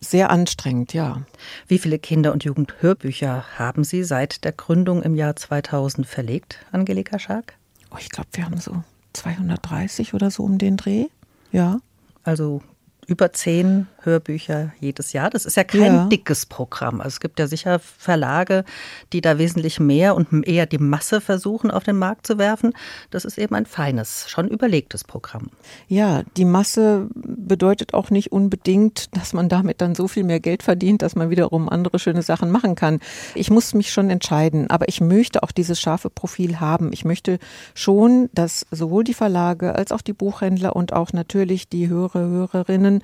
sehr 0.00 0.30
anstrengend, 0.30 0.92
ja. 0.92 1.22
Wie 1.68 1.78
viele 1.78 2.00
Kinder- 2.00 2.32
und 2.32 2.42
Jugendhörbücher 2.42 3.44
haben 3.56 3.84
Sie 3.84 4.02
seit 4.02 4.44
der 4.44 4.52
Gründung 4.52 5.02
im 5.02 5.14
Jahr 5.14 5.36
2000 5.36 6.06
verlegt, 6.06 6.58
Angelika 6.72 7.20
Schark? 7.20 7.54
Oh, 7.92 7.96
ich 8.00 8.08
glaube, 8.08 8.28
wir 8.32 8.44
haben 8.44 8.58
so 8.58 8.82
230 9.18 10.14
oder 10.14 10.30
so 10.30 10.44
um 10.44 10.58
den 10.58 10.76
Dreh. 10.76 11.06
Ja. 11.52 11.80
Also 12.24 12.62
über 13.06 13.32
zehn 13.32 13.86
Hörbücher 14.08 14.72
jedes 14.80 15.12
Jahr. 15.12 15.30
Das 15.30 15.44
ist 15.44 15.56
ja 15.56 15.64
kein 15.64 15.94
ja. 15.94 16.04
dickes 16.06 16.46
Programm. 16.46 17.00
Also 17.00 17.08
es 17.08 17.20
gibt 17.20 17.38
ja 17.38 17.46
sicher 17.46 17.78
Verlage, 17.78 18.64
die 19.12 19.20
da 19.20 19.38
wesentlich 19.38 19.78
mehr 19.78 20.16
und 20.16 20.46
eher 20.46 20.66
die 20.66 20.78
Masse 20.78 21.20
versuchen, 21.20 21.70
auf 21.70 21.84
den 21.84 21.98
Markt 21.98 22.26
zu 22.26 22.38
werfen. 22.38 22.72
Das 23.10 23.24
ist 23.24 23.38
eben 23.38 23.54
ein 23.54 23.66
feines, 23.66 24.28
schon 24.28 24.48
überlegtes 24.48 25.04
Programm. 25.04 25.50
Ja, 25.88 26.22
die 26.36 26.44
Masse 26.44 27.08
bedeutet 27.14 27.94
auch 27.94 28.10
nicht 28.10 28.32
unbedingt, 28.32 29.14
dass 29.16 29.32
man 29.32 29.48
damit 29.48 29.80
dann 29.80 29.94
so 29.94 30.08
viel 30.08 30.24
mehr 30.24 30.40
Geld 30.40 30.62
verdient, 30.62 31.02
dass 31.02 31.14
man 31.14 31.30
wiederum 31.30 31.68
andere 31.68 31.98
schöne 31.98 32.22
Sachen 32.22 32.50
machen 32.50 32.74
kann. 32.74 33.00
Ich 33.34 33.50
muss 33.50 33.74
mich 33.74 33.92
schon 33.92 34.10
entscheiden, 34.10 34.70
aber 34.70 34.88
ich 34.88 35.00
möchte 35.00 35.42
auch 35.42 35.52
dieses 35.52 35.80
scharfe 35.80 36.10
Profil 36.10 36.60
haben. 36.60 36.92
Ich 36.92 37.04
möchte 37.04 37.38
schon, 37.74 38.30
dass 38.32 38.66
sowohl 38.70 39.04
die 39.04 39.14
Verlage 39.14 39.74
als 39.74 39.92
auch 39.92 40.02
die 40.02 40.14
Buchhändler 40.14 40.74
und 40.74 40.92
auch 40.92 41.12
natürlich 41.12 41.68
die 41.68 41.88
Hörer, 41.88 42.20
Hörerinnen 42.20 43.02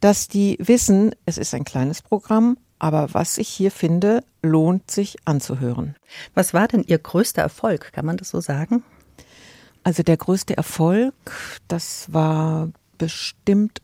dass 0.00 0.28
die 0.28 0.56
wissen, 0.60 1.14
es 1.24 1.38
ist 1.38 1.54
ein 1.54 1.64
kleines 1.64 2.02
Programm, 2.02 2.58
aber 2.78 3.14
was 3.14 3.38
ich 3.38 3.48
hier 3.48 3.70
finde, 3.70 4.22
lohnt 4.42 4.90
sich 4.90 5.16
anzuhören. 5.24 5.96
Was 6.34 6.54
war 6.54 6.68
denn 6.68 6.84
Ihr 6.86 6.98
größter 6.98 7.42
Erfolg? 7.42 7.92
Kann 7.92 8.06
man 8.06 8.16
das 8.16 8.30
so 8.30 8.40
sagen? 8.40 8.82
Also 9.82 10.02
der 10.02 10.16
größte 10.16 10.56
Erfolg, 10.56 11.14
das 11.68 12.12
war 12.12 12.70
bestimmt 12.98 13.80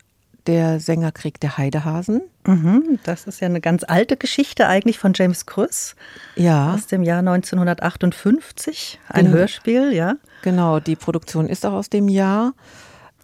der 0.46 0.80
Sängerkrieg 0.80 1.38
der 1.40 1.56
Heidehasen. 1.56 2.22
Mhm, 2.46 2.98
das 3.04 3.26
ist 3.26 3.40
ja 3.40 3.46
eine 3.46 3.60
ganz 3.60 3.84
alte 3.84 4.16
Geschichte 4.16 4.66
eigentlich 4.66 4.98
von 4.98 5.12
James 5.14 5.46
Krüss. 5.46 5.94
Ja. 6.34 6.74
Aus 6.74 6.86
dem 6.88 7.04
Jahr 7.04 7.20
1958. 7.20 8.98
Ein 9.08 9.26
genau. 9.26 9.36
Hörspiel, 9.38 9.92
ja. 9.92 10.16
Genau, 10.42 10.80
die 10.80 10.96
Produktion 10.96 11.48
ist 11.48 11.64
auch 11.64 11.74
aus 11.74 11.88
dem 11.88 12.08
Jahr 12.08 12.54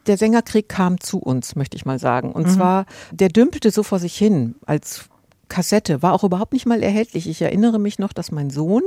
der 0.06 0.16
Sängerkrieg 0.16 0.68
kam 0.68 1.00
zu 1.00 1.18
uns, 1.18 1.56
möchte 1.56 1.76
ich 1.76 1.84
mal 1.84 1.98
sagen. 1.98 2.32
Und 2.32 2.46
mhm. 2.46 2.50
zwar, 2.50 2.86
der 3.10 3.28
dümpelte 3.28 3.70
so 3.70 3.82
vor 3.82 3.98
sich 3.98 4.16
hin 4.16 4.54
als 4.66 5.08
Kassette, 5.48 6.02
war 6.02 6.12
auch 6.12 6.24
überhaupt 6.24 6.52
nicht 6.52 6.66
mal 6.66 6.82
erhältlich. 6.82 7.28
Ich 7.28 7.42
erinnere 7.42 7.78
mich 7.78 7.98
noch, 7.98 8.12
dass 8.12 8.30
mein 8.30 8.50
Sohn 8.50 8.82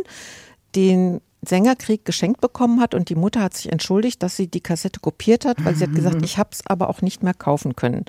den 0.76 1.22
Sängerkrieg 1.44 2.06
geschenkt 2.06 2.40
bekommen 2.40 2.80
hat 2.80 2.94
und 2.94 3.10
die 3.10 3.16
Mutter 3.16 3.42
hat 3.42 3.56
sich 3.56 3.72
entschuldigt, 3.72 4.22
dass 4.22 4.36
sie 4.36 4.48
die 4.48 4.62
Kassette 4.62 5.00
kopiert 5.00 5.46
hat, 5.46 5.64
weil 5.66 5.76
sie 5.76 5.84
hat 5.84 5.94
gesagt, 5.94 6.18
mhm. 6.18 6.24
ich 6.24 6.38
habe 6.38 6.52
es 6.52 6.62
aber 6.68 6.90
auch 6.90 7.02
nicht 7.02 7.24
mehr 7.24 7.34
kaufen 7.34 7.76
können. 7.76 8.06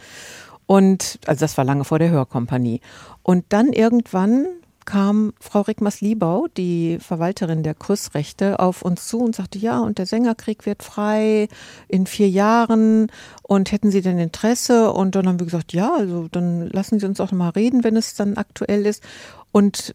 Und 0.66 1.18
also 1.26 1.40
das 1.40 1.56
war 1.56 1.64
lange 1.64 1.84
vor 1.84 1.98
der 1.98 2.10
Hörkompanie. 2.10 2.80
Und 3.22 3.46
dann 3.48 3.72
irgendwann 3.72 4.46
kam 4.84 5.32
Frau 5.40 5.62
Rickmers-Liebau, 5.62 6.48
die 6.56 6.98
Verwalterin 7.00 7.62
der 7.62 7.74
Kursrechte, 7.74 8.58
auf 8.60 8.82
uns 8.82 9.06
zu 9.06 9.20
und 9.20 9.36
sagte, 9.36 9.58
ja, 9.58 9.80
und 9.80 9.98
der 9.98 10.06
Sängerkrieg 10.06 10.66
wird 10.66 10.82
frei 10.82 11.48
in 11.88 12.06
vier 12.06 12.28
Jahren 12.28 13.10
und 13.42 13.72
hätten 13.72 13.90
Sie 13.90 14.02
denn 14.02 14.18
Interesse? 14.18 14.92
Und 14.92 15.14
dann 15.14 15.26
haben 15.26 15.38
wir 15.38 15.46
gesagt, 15.46 15.72
ja, 15.72 15.94
also 15.94 16.28
dann 16.30 16.68
lassen 16.68 17.00
Sie 17.00 17.06
uns 17.06 17.20
auch 17.20 17.32
mal 17.32 17.50
reden, 17.50 17.84
wenn 17.84 17.96
es 17.96 18.14
dann 18.14 18.36
aktuell 18.36 18.86
ist. 18.86 19.02
Und 19.52 19.94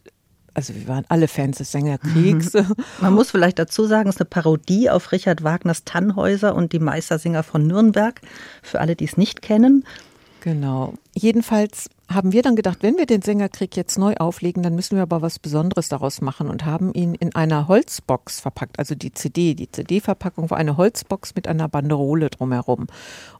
also 0.54 0.74
wir 0.74 0.88
waren 0.88 1.04
alle 1.08 1.28
Fans 1.28 1.58
des 1.58 1.70
Sängerkriegs. 1.70 2.54
Mhm. 2.54 2.74
Man 3.00 3.14
muss 3.14 3.30
vielleicht 3.30 3.60
dazu 3.60 3.86
sagen, 3.86 4.08
es 4.08 4.16
ist 4.16 4.20
eine 4.20 4.28
Parodie 4.28 4.90
auf 4.90 5.12
Richard 5.12 5.44
Wagners 5.44 5.84
Tannhäuser 5.84 6.54
und 6.54 6.72
die 6.72 6.80
Meistersinger 6.80 7.44
von 7.44 7.66
Nürnberg, 7.66 8.20
für 8.62 8.80
alle, 8.80 8.96
die 8.96 9.04
es 9.04 9.16
nicht 9.16 9.40
kennen. 9.40 9.84
Genau. 10.40 10.94
Jedenfalls 11.14 11.90
haben 12.08 12.32
wir 12.32 12.42
dann 12.42 12.56
gedacht, 12.56 12.78
wenn 12.80 12.96
wir 12.96 13.04
den 13.04 13.20
Sängerkrieg 13.20 13.76
jetzt 13.76 13.98
neu 13.98 14.14
auflegen, 14.14 14.62
dann 14.62 14.74
müssen 14.74 14.96
wir 14.96 15.02
aber 15.02 15.20
was 15.20 15.38
Besonderes 15.38 15.88
daraus 15.88 16.22
machen 16.22 16.48
und 16.48 16.64
haben 16.64 16.94
ihn 16.94 17.14
in 17.14 17.34
einer 17.34 17.68
Holzbox 17.68 18.40
verpackt, 18.40 18.78
also 18.78 18.94
die 18.94 19.12
CD. 19.12 19.54
Die 19.54 19.70
CD-Verpackung 19.70 20.48
war 20.48 20.56
eine 20.56 20.78
Holzbox 20.78 21.34
mit 21.34 21.46
einer 21.46 21.68
Banderole 21.68 22.30
drumherum. 22.30 22.86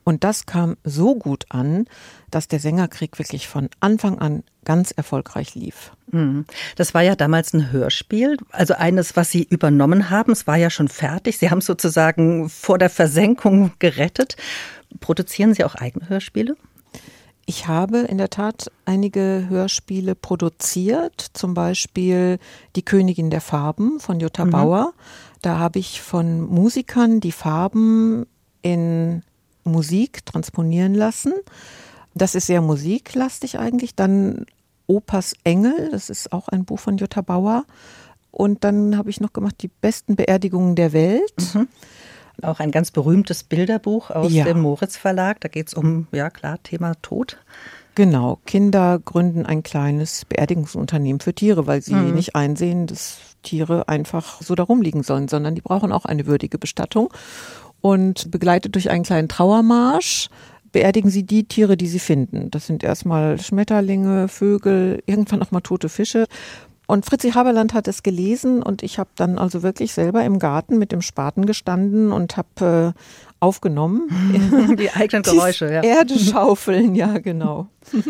Und 0.04 0.22
das 0.22 0.44
kam 0.44 0.76
so 0.85 1.14
gut 1.14 1.46
an, 1.48 1.87
dass 2.31 2.48
der 2.48 2.61
Sängerkrieg 2.61 3.18
wirklich 3.18 3.48
von 3.48 3.70
Anfang 3.81 4.18
an 4.18 4.42
ganz 4.64 4.90
erfolgreich 4.90 5.54
lief. 5.54 5.92
Mhm. 6.11 6.44
Das 6.76 6.92
war 6.92 7.02
ja 7.02 7.16
damals 7.16 7.54
ein 7.54 7.72
Hörspiel, 7.72 8.37
also 8.50 8.74
eines, 8.74 9.16
was 9.16 9.31
Sie 9.31 9.44
übernommen 9.44 10.11
haben. 10.11 10.33
Es 10.33 10.46
war 10.46 10.57
ja 10.57 10.68
schon 10.68 10.88
fertig. 10.88 11.38
Sie 11.38 11.50
haben 11.50 11.59
es 11.59 11.66
sozusagen 11.66 12.50
vor 12.50 12.76
der 12.76 12.90
Versenkung 12.90 13.72
gerettet. 13.78 14.37
Produzieren 15.00 15.54
Sie 15.54 15.64
auch 15.64 15.74
eigene 15.74 16.09
Hörspiele? 16.11 16.57
Ich 17.48 17.66
habe 17.66 18.00
in 18.00 18.18
der 18.18 18.28
Tat 18.28 18.70
einige 18.84 19.46
Hörspiele 19.48 20.14
produziert, 20.14 21.30
zum 21.32 21.54
Beispiel 21.54 22.38
Die 22.76 22.84
Königin 22.84 23.30
der 23.30 23.40
Farben 23.40 24.00
von 24.00 24.20
Jutta 24.20 24.44
mhm. 24.44 24.50
Bauer. 24.50 24.92
Da 25.40 25.58
habe 25.58 25.78
ich 25.78 26.02
von 26.02 26.42
Musikern 26.42 27.20
die 27.20 27.32
Farben 27.32 28.26
in 28.61 29.22
Musik 29.64 30.26
transponieren 30.26 30.92
lassen. 30.92 31.32
Das 32.12 32.34
ist 32.34 32.48
sehr 32.48 32.61
musiklastig 32.61 33.58
eigentlich. 33.58 33.94
Dann 33.94 34.44
Opas 34.87 35.32
Engel, 35.42 35.88
das 35.90 36.11
ist 36.11 36.34
auch 36.34 36.48
ein 36.48 36.66
Buch 36.66 36.80
von 36.80 36.98
Jutta 36.98 37.22
Bauer. 37.22 37.64
Und 38.30 38.62
dann 38.62 38.98
habe 38.98 39.08
ich 39.08 39.20
noch 39.20 39.32
gemacht 39.32 39.54
die 39.61 39.68
besten 39.68 40.16
Beerdigungen 40.16 40.74
der 40.74 40.92
Welt. 40.92 41.54
Mhm 41.54 41.68
auch 42.42 42.61
ein 42.61 42.70
ganz 42.70 42.90
berühmtes 42.90 43.42
Bilderbuch 43.42 44.11
aus 44.11 44.33
ja. 44.33 44.44
dem 44.44 44.61
Moritz 44.61 44.96
Verlag. 44.96 45.40
Da 45.40 45.48
geht 45.48 45.68
es 45.68 45.74
um, 45.74 46.07
ja 46.12 46.31
klar, 46.31 46.62
Thema 46.62 46.94
Tod. 47.03 47.38
Genau, 47.94 48.38
Kinder 48.46 49.01
gründen 49.05 49.44
ein 49.44 49.64
kleines 49.64 50.24
Beerdigungsunternehmen 50.24 51.20
für 51.20 51.35
Tiere, 51.35 51.66
weil 51.66 51.83
sie 51.83 51.94
mhm. 51.94 52.14
nicht 52.14 52.37
einsehen, 52.37 52.87
dass 52.87 53.18
Tiere 53.42 53.88
einfach 53.88 54.40
so 54.40 54.55
darum 54.55 54.83
liegen 54.83 55.03
sollen, 55.03 55.27
sondern 55.27 55.57
die 55.57 55.62
brauchen 55.62 55.90
auch 55.90 56.05
eine 56.05 56.27
würdige 56.27 56.59
Bestattung. 56.59 57.12
Und 57.81 58.31
begleitet 58.31 58.74
durch 58.74 58.90
einen 58.90 59.05
kleinen 59.05 59.29
Trauermarsch 59.29 60.29
beerdigen 60.72 61.11
sie 61.11 61.24
die 61.24 61.44
Tiere, 61.44 61.77
die 61.77 61.87
sie 61.87 61.98
finden. 61.98 62.51
Das 62.51 62.66
sind 62.66 62.85
erstmal 62.85 63.40
Schmetterlinge, 63.40 64.29
Vögel, 64.29 65.03
irgendwann 65.07 65.42
auch 65.42 65.51
mal 65.51 65.61
tote 65.61 65.88
Fische. 65.88 66.27
Und 66.90 67.05
Fritzi 67.05 67.33
Haberland 67.33 67.74
hat 67.74 67.87
es 67.87 68.03
gelesen 68.03 68.62
und 68.62 68.83
ich 68.83 68.98
habe 68.98 69.11
dann 69.14 69.38
also 69.38 69.62
wirklich 69.62 69.92
selber 69.92 70.24
im 70.24 70.38
Garten 70.38 70.79
mit 70.79 70.90
dem 70.90 71.03
Spaten 71.03 71.44
gestanden 71.44 72.12
und 72.12 72.38
habe 72.38 72.94
äh, 72.96 73.01
aufgenommen. 73.40 74.09
Die 74.79 74.90
eigenen 74.90 75.22
Geräusche, 75.22 75.70
ja. 75.70 75.83
Erde 75.83 76.18
schaufeln, 76.18 76.94
ja, 76.94 77.18
genau. 77.18 77.68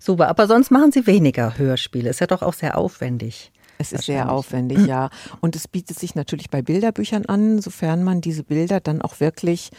Super, 0.00 0.26
aber 0.26 0.48
sonst 0.48 0.72
machen 0.72 0.90
Sie 0.90 1.06
weniger 1.06 1.56
Hörspiele. 1.56 2.10
Ist 2.10 2.18
ja 2.18 2.26
doch 2.26 2.42
auch 2.42 2.54
sehr 2.54 2.76
aufwendig. 2.76 3.52
Es 3.78 3.92
ist 3.92 4.06
sehr 4.06 4.32
aufwendig, 4.32 4.84
ja. 4.84 5.08
Und 5.40 5.54
es 5.54 5.68
bietet 5.68 6.00
sich 6.00 6.16
natürlich 6.16 6.50
bei 6.50 6.62
Bilderbüchern 6.62 7.26
an, 7.26 7.60
sofern 7.60 8.02
man 8.02 8.20
diese 8.20 8.42
Bilder 8.42 8.80
dann 8.80 9.02
auch 9.02 9.20
wirklich 9.20 9.70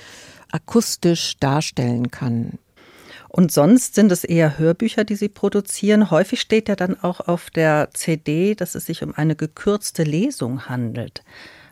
akustisch 0.53 1.35
darstellen 1.41 2.11
kann. 2.11 2.59
Und 3.29 3.51
sonst 3.51 3.95
sind 3.95 4.11
es 4.11 4.23
eher 4.23 4.57
Hörbücher, 4.57 5.03
die 5.03 5.15
Sie 5.15 5.29
produzieren. 5.29 6.09
Häufig 6.11 6.41
steht 6.41 6.67
ja 6.67 6.75
dann 6.75 6.99
auch 6.99 7.21
auf 7.21 7.51
der 7.51 7.89
CD, 7.93 8.55
dass 8.55 8.75
es 8.75 8.87
sich 8.87 9.03
um 9.03 9.13
eine 9.13 9.35
gekürzte 9.35 10.03
Lesung 10.03 10.67
handelt. 10.67 11.23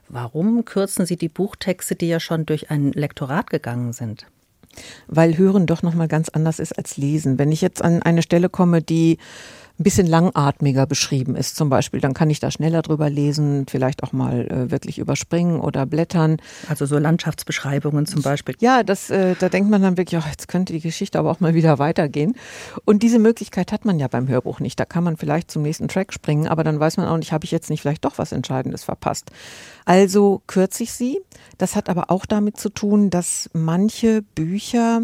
Warum 0.08 0.64
kürzen 0.66 1.06
Sie 1.06 1.18
die 1.18 1.30
Buchtexte, 1.30 1.96
die 1.96 2.08
ja 2.08 2.20
schon 2.20 2.46
durch 2.46 2.70
ein 2.70 2.92
Lektorat 2.92 3.50
gegangen 3.50 3.92
sind? 3.92 4.28
Weil 5.08 5.38
Hören 5.38 5.66
doch 5.66 5.82
noch 5.82 5.96
mal 5.96 6.08
ganz 6.08 6.30
anders 6.30 6.60
ist 6.60 6.78
als 6.78 6.96
Lesen. 6.96 7.40
Wenn 7.40 7.52
ich 7.52 7.62
jetzt 7.62 7.82
an 7.82 8.04
eine 8.04 8.22
Stelle 8.22 8.50
komme, 8.50 8.82
die 8.84 9.18
ein 9.80 9.84
bisschen 9.84 10.08
langatmiger 10.08 10.88
beschrieben 10.88 11.36
ist 11.36 11.56
zum 11.56 11.70
Beispiel, 11.70 12.02
dann 12.02 12.14
kann 12.14 12.30
ich 12.32 12.40
da 12.40 12.50
schneller 12.50 12.82
drüber 12.82 13.10
lesen, 13.10 13.66
vielleicht 13.70 14.04
auch 14.04 14.12
mal 14.12 14.48
äh, 14.48 14.72
wirklich 14.72 14.98
überspringen 14.98 15.60
oder 15.60 15.86
blättern. 15.86 16.38
Also 16.68 16.86
so 16.86 16.98
Landschaftsbeschreibungen 16.98 18.08
zum 18.08 18.24
Beispiel. 18.24 18.56
Ja, 18.60 18.82
das, 18.82 19.10
äh, 19.12 19.36
da 19.40 19.50
denkt 19.50 19.70
man 19.70 19.84
dann 19.84 19.98
wirklich, 19.98 20.20
oh, 20.20 20.28
jetzt 20.28 20.48
könnte 20.48 20.74
die 20.74 20.80
Geschichte 20.80 21.20
aber 21.20 21.30
auch 21.30 21.40
mal 21.40 21.54
wieder 21.54 21.78
weitergehen. 21.78 22.36
Und 22.86 23.04
diese 23.04 23.20
Möglichkeit 23.20 23.72
hat 23.72 23.86
man 23.86 24.00
ja 24.00 24.08
beim 24.08 24.28
Hörbuch 24.28 24.60
nicht. 24.60 24.80
Da 24.80 24.86
kann 24.86 25.04
man 25.04 25.16
vielleicht 25.16 25.52
zum 25.52 25.62
nächsten 25.62 25.88
Track 25.88 26.12
springen, 26.12 26.48
aber 26.48 26.64
dann 26.64 26.80
weiß 26.80 26.98
man 26.98 27.08
auch 27.08 27.18
nicht, 27.18 27.32
habe 27.32 27.46
ich 27.46 27.52
jetzt 27.52 27.70
nicht 27.70 27.82
vielleicht 27.82 28.06
doch 28.06 28.18
was 28.18 28.32
Entscheidendes 28.32 28.84
verpasst. 28.84 29.30
Also 29.86 30.42
kürze 30.48 30.84
ich 30.84 30.94
sie. 30.94 31.20
Das 31.58 31.76
hat 31.76 31.88
aber 31.90 32.10
auch 32.10 32.26
damit 32.26 32.58
zu 32.58 32.70
tun, 32.70 33.10
dass 33.10 33.50
manche 33.54 34.22
Bücher 34.22 35.02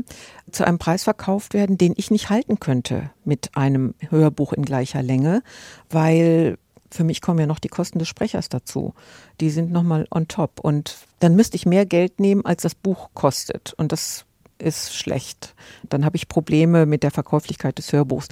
zu 0.51 0.65
einem 0.65 0.77
Preis 0.77 1.03
verkauft 1.03 1.53
werden, 1.53 1.77
den 1.77 1.93
ich 1.95 2.11
nicht 2.11 2.29
halten 2.29 2.59
könnte 2.59 3.11
mit 3.23 3.51
einem 3.55 3.95
Hörbuch 4.09 4.53
in 4.53 4.62
gleicher 4.65 5.01
Länge, 5.01 5.43
weil 5.89 6.57
für 6.91 7.03
mich 7.03 7.21
kommen 7.21 7.39
ja 7.39 7.47
noch 7.47 7.59
die 7.59 7.69
Kosten 7.69 7.99
des 7.99 8.07
Sprechers 8.07 8.49
dazu. 8.49 8.93
Die 9.41 9.49
sind 9.49 9.71
nochmal 9.71 10.07
on 10.11 10.27
top. 10.27 10.59
Und 10.59 10.97
dann 11.19 11.35
müsste 11.35 11.55
ich 11.55 11.65
mehr 11.65 11.85
Geld 11.85 12.19
nehmen, 12.19 12.45
als 12.45 12.61
das 12.61 12.75
Buch 12.75 13.09
kostet. 13.13 13.73
Und 13.73 13.91
das 13.91 14.25
ist 14.59 14.95
schlecht. 14.95 15.55
Dann 15.89 16.05
habe 16.05 16.15
ich 16.15 16.27
Probleme 16.27 16.85
mit 16.85 17.03
der 17.03 17.11
Verkäuflichkeit 17.11 17.77
des 17.77 17.91
Hörbuchs. 17.91 18.27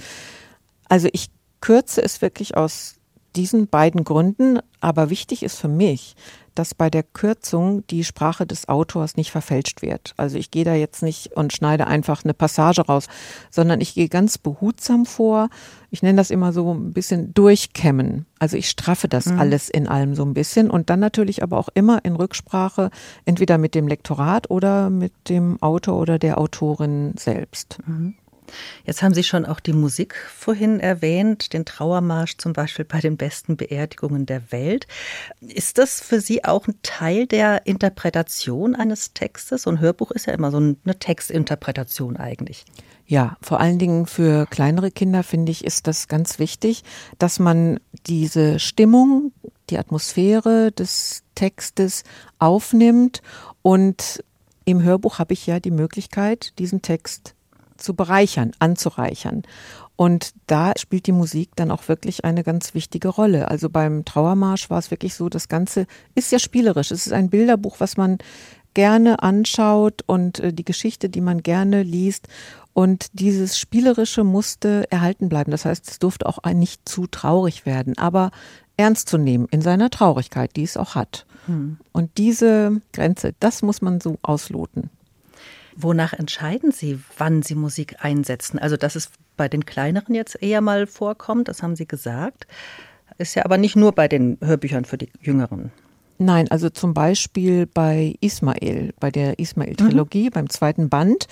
Also 0.88 1.08
ich 1.12 1.28
kürze 1.60 2.02
es 2.02 2.22
wirklich 2.22 2.56
aus 2.56 2.96
diesen 3.36 3.68
beiden 3.68 4.04
Gründen. 4.04 4.58
Aber 4.80 5.10
wichtig 5.10 5.42
ist 5.42 5.58
für 5.58 5.68
mich, 5.68 6.16
dass 6.54 6.74
bei 6.74 6.90
der 6.90 7.02
Kürzung 7.02 7.86
die 7.86 8.04
Sprache 8.04 8.46
des 8.46 8.68
Autors 8.68 9.16
nicht 9.16 9.30
verfälscht 9.30 9.82
wird. 9.82 10.14
Also 10.16 10.36
ich 10.36 10.50
gehe 10.50 10.64
da 10.64 10.74
jetzt 10.74 11.02
nicht 11.02 11.36
und 11.36 11.52
schneide 11.52 11.86
einfach 11.86 12.24
eine 12.24 12.34
Passage 12.34 12.82
raus, 12.82 13.08
sondern 13.50 13.80
ich 13.80 13.94
gehe 13.94 14.08
ganz 14.08 14.38
behutsam 14.38 15.06
vor. 15.06 15.48
Ich 15.90 16.02
nenne 16.02 16.16
das 16.16 16.30
immer 16.30 16.52
so 16.52 16.72
ein 16.72 16.92
bisschen 16.92 17.32
durchkämmen. 17.32 18.26
Also 18.38 18.56
ich 18.56 18.68
straffe 18.68 19.08
das 19.08 19.26
mhm. 19.26 19.40
alles 19.40 19.70
in 19.70 19.88
allem 19.88 20.14
so 20.14 20.24
ein 20.24 20.34
bisschen 20.34 20.70
und 20.70 20.90
dann 20.90 21.00
natürlich 21.00 21.42
aber 21.42 21.58
auch 21.58 21.68
immer 21.74 22.04
in 22.04 22.16
Rücksprache, 22.16 22.90
entweder 23.24 23.56
mit 23.56 23.74
dem 23.74 23.88
Lektorat 23.88 24.50
oder 24.50 24.90
mit 24.90 25.12
dem 25.28 25.62
Autor 25.62 25.98
oder 25.98 26.18
der 26.18 26.38
Autorin 26.38 27.14
selbst. 27.16 27.78
Mhm. 27.86 28.14
Jetzt 28.84 29.02
haben 29.02 29.14
Sie 29.14 29.24
schon 29.24 29.44
auch 29.44 29.60
die 29.60 29.72
Musik 29.72 30.14
vorhin 30.14 30.80
erwähnt, 30.80 31.52
den 31.52 31.64
Trauermarsch 31.64 32.36
zum 32.38 32.52
Beispiel 32.52 32.84
bei 32.84 33.00
den 33.00 33.16
besten 33.16 33.56
Beerdigungen 33.56 34.26
der 34.26 34.52
Welt. 34.52 34.86
Ist 35.40 35.78
das 35.78 36.00
für 36.00 36.20
Sie 36.20 36.44
auch 36.44 36.66
ein 36.66 36.74
Teil 36.82 37.26
der 37.26 37.66
Interpretation 37.66 38.74
eines 38.74 39.12
Textes? 39.14 39.62
So 39.62 39.70
ein 39.70 39.80
Hörbuch 39.80 40.10
ist 40.10 40.26
ja 40.26 40.32
immer 40.32 40.50
so 40.50 40.58
eine 40.58 40.98
Textinterpretation 40.98 42.16
eigentlich. 42.16 42.64
Ja, 43.06 43.36
vor 43.42 43.60
allen 43.60 43.78
Dingen 43.78 44.06
für 44.06 44.46
kleinere 44.46 44.90
Kinder 44.90 45.22
finde 45.22 45.52
ich, 45.52 45.64
ist 45.64 45.86
das 45.86 46.08
ganz 46.08 46.38
wichtig, 46.38 46.82
dass 47.18 47.38
man 47.38 47.80
diese 48.06 48.58
Stimmung, 48.58 49.32
die 49.70 49.78
Atmosphäre 49.78 50.72
des 50.72 51.22
Textes 51.34 52.04
aufnimmt 52.38 53.22
und 53.62 54.24
im 54.64 54.82
Hörbuch 54.82 55.18
habe 55.18 55.32
ich 55.32 55.46
ja 55.46 55.60
die 55.60 55.70
Möglichkeit, 55.70 56.58
diesen 56.58 56.82
Text 56.82 57.34
zu 57.82 57.94
bereichern, 57.94 58.52
anzureichern. 58.58 59.42
Und 59.96 60.32
da 60.46 60.72
spielt 60.78 61.06
die 61.06 61.12
Musik 61.12 61.50
dann 61.54 61.70
auch 61.70 61.88
wirklich 61.88 62.24
eine 62.24 62.42
ganz 62.42 62.74
wichtige 62.74 63.08
Rolle. 63.08 63.48
Also 63.48 63.68
beim 63.68 64.04
Trauermarsch 64.04 64.70
war 64.70 64.78
es 64.78 64.90
wirklich 64.90 65.14
so, 65.14 65.28
das 65.28 65.48
Ganze 65.48 65.86
ist 66.14 66.32
ja 66.32 66.38
spielerisch. 66.38 66.90
Es 66.90 67.06
ist 67.06 67.12
ein 67.12 67.30
Bilderbuch, 67.30 67.78
was 67.78 67.96
man 67.96 68.18
gerne 68.74 69.22
anschaut 69.22 70.02
und 70.06 70.40
äh, 70.40 70.52
die 70.52 70.64
Geschichte, 70.64 71.08
die 71.08 71.20
man 71.20 71.42
gerne 71.42 71.82
liest. 71.82 72.28
Und 72.72 73.08
dieses 73.12 73.58
Spielerische 73.58 74.24
musste 74.24 74.90
erhalten 74.90 75.28
bleiben. 75.28 75.50
Das 75.50 75.66
heißt, 75.66 75.88
es 75.90 75.98
durfte 75.98 76.26
auch 76.26 76.42
nicht 76.52 76.88
zu 76.88 77.06
traurig 77.06 77.66
werden, 77.66 77.98
aber 77.98 78.30
ernst 78.78 79.08
zu 79.08 79.18
nehmen 79.18 79.46
in 79.50 79.60
seiner 79.60 79.90
Traurigkeit, 79.90 80.56
die 80.56 80.62
es 80.62 80.78
auch 80.78 80.94
hat. 80.94 81.26
Hm. 81.46 81.76
Und 81.92 82.16
diese 82.16 82.80
Grenze, 82.92 83.34
das 83.40 83.62
muss 83.62 83.82
man 83.82 84.00
so 84.00 84.18
ausloten. 84.22 84.90
Wonach 85.76 86.12
entscheiden 86.12 86.72
Sie, 86.72 86.98
wann 87.16 87.42
Sie 87.42 87.54
Musik 87.54 87.96
einsetzen? 88.00 88.58
Also, 88.58 88.76
dass 88.76 88.96
es 88.96 89.10
bei 89.36 89.48
den 89.48 89.64
kleineren 89.64 90.14
jetzt 90.14 90.42
eher 90.42 90.60
mal 90.60 90.86
vorkommt, 90.86 91.48
das 91.48 91.62
haben 91.62 91.76
Sie 91.76 91.86
gesagt. 91.86 92.46
Ist 93.18 93.34
ja 93.34 93.44
aber 93.44 93.58
nicht 93.58 93.76
nur 93.76 93.92
bei 93.92 94.08
den 94.08 94.38
Hörbüchern 94.42 94.84
für 94.84 94.98
die 94.98 95.10
Jüngeren. 95.20 95.70
Nein, 96.18 96.48
also 96.50 96.70
zum 96.70 96.94
Beispiel 96.94 97.66
bei 97.66 98.14
Ismael, 98.20 98.94
bei 99.00 99.10
der 99.10 99.38
Ismael-Trilogie, 99.38 100.26
mhm. 100.26 100.30
beim 100.30 100.50
zweiten 100.50 100.88
Band, 100.88 101.26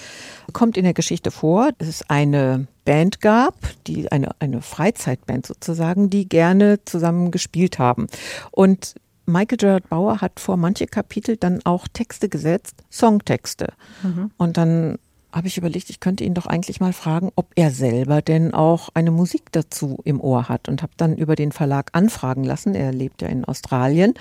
kommt 0.52 0.76
in 0.76 0.84
der 0.84 0.94
Geschichte 0.94 1.30
vor, 1.30 1.70
dass 1.78 1.88
es 1.88 2.10
eine 2.10 2.66
Band 2.84 3.20
gab, 3.20 3.54
die 3.86 4.10
eine, 4.10 4.30
eine 4.40 4.62
Freizeitband 4.62 5.46
sozusagen, 5.46 6.10
die 6.10 6.28
gerne 6.28 6.84
zusammen 6.84 7.30
gespielt 7.30 7.78
haben. 7.78 8.08
Und 8.50 8.96
Michael 9.26 9.58
Gerard 9.58 9.88
Bauer 9.88 10.20
hat 10.20 10.40
vor 10.40 10.56
manche 10.56 10.86
Kapitel 10.86 11.36
dann 11.36 11.60
auch 11.64 11.86
Texte 11.88 12.28
gesetzt, 12.28 12.82
Songtexte. 12.90 13.68
Mhm. 14.02 14.30
Und 14.36 14.56
dann 14.56 14.98
habe 15.32 15.46
ich 15.46 15.56
überlegt, 15.56 15.90
ich 15.90 16.00
könnte 16.00 16.24
ihn 16.24 16.34
doch 16.34 16.46
eigentlich 16.46 16.80
mal 16.80 16.92
fragen, 16.92 17.30
ob 17.36 17.52
er 17.54 17.70
selber 17.70 18.20
denn 18.20 18.52
auch 18.52 18.88
eine 18.94 19.10
Musik 19.10 19.52
dazu 19.52 19.98
im 20.04 20.20
Ohr 20.20 20.48
hat 20.48 20.68
und 20.68 20.82
habe 20.82 20.92
dann 20.96 21.16
über 21.16 21.36
den 21.36 21.52
Verlag 21.52 21.90
anfragen 21.92 22.44
lassen. 22.44 22.74
Er 22.74 22.92
lebt 22.92 23.22
ja 23.22 23.28
in 23.28 23.44
Australien. 23.44 24.14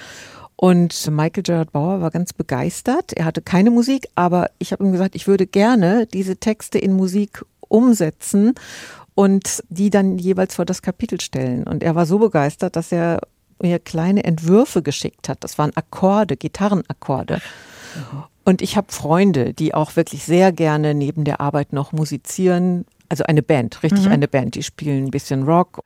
Und 0.56 1.10
Michael 1.10 1.44
Gerard 1.44 1.72
Bauer 1.72 2.02
war 2.02 2.12
ganz 2.12 2.34
begeistert. 2.34 3.14
Er 3.14 3.26
hatte 3.26 3.42
keine 3.42 3.72
Musik, 3.72 4.08
aber 4.16 4.52
ich 4.60 4.72
habe 4.72 4.84
ihm 4.84 4.92
gesagt, 4.92 5.16
ich 5.16 5.26
würde 5.26 5.48
gerne 5.48 6.06
diese 6.06 6.36
Texte 6.36 6.78
in 6.78 6.94
Musik 6.94 7.46
umsetzen 7.62 8.56
und 9.16 9.64
die 9.70 9.90
dann 9.90 10.18
jeweils 10.18 10.56
vor 10.56 10.66
das 10.66 10.82
Kapitel 10.82 11.22
stellen. 11.22 11.64
Und 11.64 11.82
er 11.82 11.96
war 11.96 12.06
so 12.06 12.20
begeistert, 12.20 12.76
dass 12.76 12.92
er 12.92 13.22
mir 13.62 13.80
kleine 13.80 14.24
Entwürfe 14.24 14.82
geschickt 14.82 15.30
hat. 15.30 15.44
Das 15.44 15.58
waren 15.58 15.76
Akkorde, 15.76 16.38
Gitarrenakkorde. 16.38 17.42
Und 18.46 18.62
ich 18.62 18.78
habe 18.78 18.92
Freunde, 18.92 19.54
die 19.54 19.74
auch 19.74 19.96
wirklich 19.96 20.24
sehr 20.24 20.52
gerne 20.52 20.94
neben 20.94 21.24
der 21.24 21.40
Arbeit 21.42 21.74
noch 21.74 21.92
musizieren. 21.92 22.86
Also 23.10 23.24
eine 23.24 23.42
Band, 23.42 23.82
richtig 23.84 24.06
mhm. 24.06 24.12
eine 24.12 24.28
Band, 24.28 24.56
die 24.56 24.64
spielen 24.64 25.06
ein 25.06 25.12
bisschen 25.12 25.44
Rock. 25.44 25.84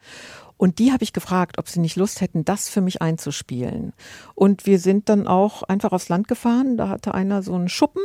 Und 0.63 0.80
die 0.80 0.93
habe 0.93 1.04
ich 1.04 1.12
gefragt, 1.12 1.58
ob 1.58 1.67
sie 1.67 1.82
nicht 1.82 1.97
Lust 1.97 2.21
hätten, 2.21 2.45
das 2.45 2.69
für 2.69 2.80
mich 2.80 3.02
einzuspielen. 3.02 3.91
Und 4.34 4.65
wir 4.65 4.80
sind 4.80 5.10
dann 5.10 5.28
auch 5.28 5.63
einfach 5.63 5.91
aufs 5.91 6.08
Land 6.08 6.30
gefahren. 6.30 6.78
Da 6.78 6.88
hatte 6.88 7.13
einer 7.13 7.43
so 7.43 7.54
einen 7.54 7.67
Schuppen 7.67 8.02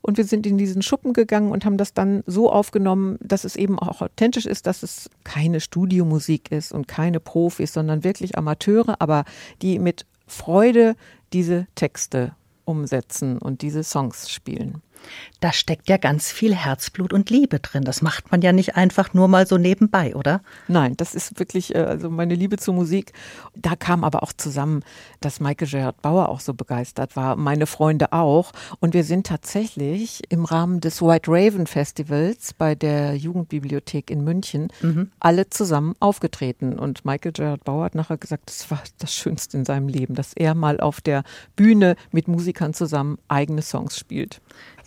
und 0.00 0.16
wir 0.16 0.24
sind 0.24 0.46
in 0.46 0.58
diesen 0.58 0.80
Schuppen 0.80 1.12
gegangen 1.12 1.50
und 1.50 1.64
haben 1.64 1.76
das 1.76 1.94
dann 1.94 2.22
so 2.24 2.52
aufgenommen, 2.52 3.18
dass 3.20 3.42
es 3.42 3.56
eben 3.56 3.80
auch 3.80 4.00
authentisch 4.00 4.46
ist, 4.46 4.68
dass 4.68 4.84
es 4.84 5.10
keine 5.24 5.58
Studiomusik 5.58 6.52
ist 6.52 6.70
und 6.70 6.86
keine 6.86 7.18
Profis, 7.18 7.72
sondern 7.72 8.04
wirklich 8.04 8.38
Amateure, 8.38 9.00
aber 9.00 9.24
die 9.60 9.80
mit 9.80 10.06
Freude 10.28 10.94
diese 11.32 11.66
Texte 11.74 12.36
umsetzen 12.64 13.38
und 13.38 13.62
diese 13.62 13.82
Songs 13.82 14.30
spielen. 14.30 14.82
Da 15.40 15.52
steckt 15.52 15.88
ja 15.88 15.96
ganz 15.96 16.32
viel 16.32 16.54
Herzblut 16.54 17.12
und 17.12 17.30
Liebe 17.30 17.60
drin. 17.60 17.84
Das 17.84 18.02
macht 18.02 18.30
man 18.30 18.42
ja 18.42 18.52
nicht 18.52 18.76
einfach 18.76 19.14
nur 19.14 19.28
mal 19.28 19.46
so 19.46 19.56
nebenbei, 19.56 20.16
oder? 20.16 20.40
Nein, 20.66 20.96
das 20.96 21.14
ist 21.14 21.38
wirklich 21.38 21.74
äh, 21.74 21.78
also 21.78 22.10
meine 22.10 22.34
Liebe 22.34 22.56
zur 22.56 22.74
Musik. 22.74 23.12
Da 23.54 23.76
kam 23.76 24.04
aber 24.04 24.22
auch 24.22 24.32
zusammen, 24.32 24.82
dass 25.20 25.40
Michael 25.40 25.68
Gerhard 25.68 26.02
Bauer 26.02 26.28
auch 26.28 26.40
so 26.40 26.54
begeistert 26.54 27.16
war, 27.16 27.36
meine 27.36 27.66
Freunde 27.66 28.12
auch. 28.12 28.52
Und 28.80 28.94
wir 28.94 29.04
sind 29.04 29.26
tatsächlich 29.26 30.22
im 30.28 30.44
Rahmen 30.44 30.80
des 30.80 31.02
White 31.02 31.30
Raven 31.30 31.66
Festivals 31.66 32.52
bei 32.54 32.74
der 32.74 33.14
Jugendbibliothek 33.14 34.10
in 34.10 34.24
München 34.24 34.68
mhm. 34.82 35.10
alle 35.20 35.48
zusammen 35.50 35.94
aufgetreten. 36.00 36.78
Und 36.78 37.04
Michael 37.04 37.32
Gerhard 37.32 37.64
Bauer 37.64 37.84
hat 37.84 37.94
nachher 37.94 38.16
gesagt, 38.18 38.48
das 38.48 38.70
war 38.70 38.82
das 38.98 39.14
Schönste 39.14 39.56
in 39.56 39.64
seinem 39.64 39.88
Leben, 39.88 40.14
dass 40.14 40.32
er 40.34 40.54
mal 40.54 40.80
auf 40.80 41.00
der 41.00 41.22
Bühne 41.56 41.96
mit 42.10 42.28
Musikern 42.28 42.74
zusammen 42.74 43.18
eigene 43.28 43.62
Songs 43.62 43.98
spielt. 43.98 44.40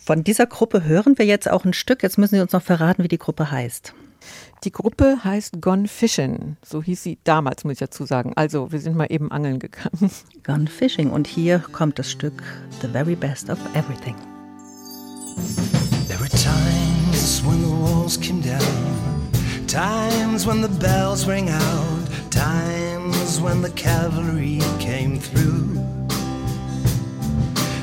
Von 0.04 0.24
dieser 0.24 0.46
Gruppe 0.46 0.82
hören 0.82 1.16
wir 1.16 1.26
jetzt 1.26 1.48
auch 1.48 1.64
ein 1.64 1.72
Stück. 1.72 2.02
Jetzt 2.02 2.18
müssen 2.18 2.34
Sie 2.34 2.40
uns 2.40 2.50
noch 2.50 2.62
verraten, 2.62 3.04
wie 3.04 3.08
die 3.08 3.18
Gruppe 3.18 3.52
heißt. 3.52 3.94
Die 4.64 4.72
Gruppe 4.72 5.18
heißt 5.22 5.60
Gone 5.60 5.86
Fishing. 5.86 6.56
So 6.64 6.82
hieß 6.82 7.02
sie 7.02 7.18
damals, 7.22 7.62
muss 7.62 7.74
ich 7.74 7.78
dazu 7.78 8.04
sagen. 8.04 8.32
Also, 8.34 8.72
wir 8.72 8.80
sind 8.80 8.96
mal 8.96 9.06
eben 9.10 9.30
angeln 9.30 9.60
gegangen. 9.60 10.10
Gone 10.44 10.66
Fishing. 10.66 11.10
Und 11.10 11.28
hier 11.28 11.60
kommt 11.60 12.00
das 12.00 12.10
Stück 12.10 12.42
The 12.80 12.88
Very 12.88 13.14
Best 13.14 13.48
of 13.48 13.58
Everything. 13.74 14.16
There 16.08 16.18
were 16.18 16.28
times 16.30 17.40
when 17.44 17.62
the 17.62 17.70
walls 17.70 18.18
came 18.18 18.42
down, 18.42 19.28
times 19.68 20.46
when 20.46 20.62
the 20.62 20.80
bells 20.80 21.28
rang 21.28 21.48
out, 21.48 22.30
times 22.30 23.40
when 23.40 23.62
the 23.62 23.70
cavalry 23.70 24.58
came 24.80 25.20
through. 25.20 25.80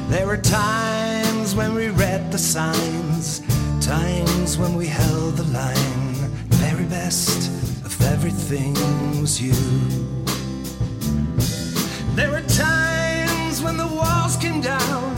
There 0.09 0.27
were 0.27 0.41
times 0.41 1.28
when 1.59 1.75
we 1.75 1.89
read 1.89 2.31
the 2.31 2.37
signs, 2.37 3.41
times 3.85 4.57
when 4.57 4.75
we 4.75 4.87
held 4.87 5.35
the 5.35 5.43
line. 5.51 6.15
The 6.51 6.55
very 6.55 6.85
best 6.85 7.49
of 7.83 7.93
everything 8.13 8.75
was 9.19 9.41
you. 9.41 9.59
There 12.15 12.31
were 12.31 12.47
times 12.47 13.61
when 13.61 13.75
the 13.75 13.87
walls 13.87 14.37
came 14.37 14.61
down, 14.61 15.17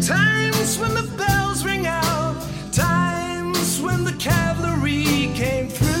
times 0.00 0.78
when 0.78 0.94
the 0.94 1.08
bells 1.18 1.64
ring 1.64 1.88
out, 1.88 2.36
times 2.70 3.80
when 3.80 4.04
the 4.04 4.16
cavalry 4.20 5.32
came 5.34 5.68
through. 5.68 5.91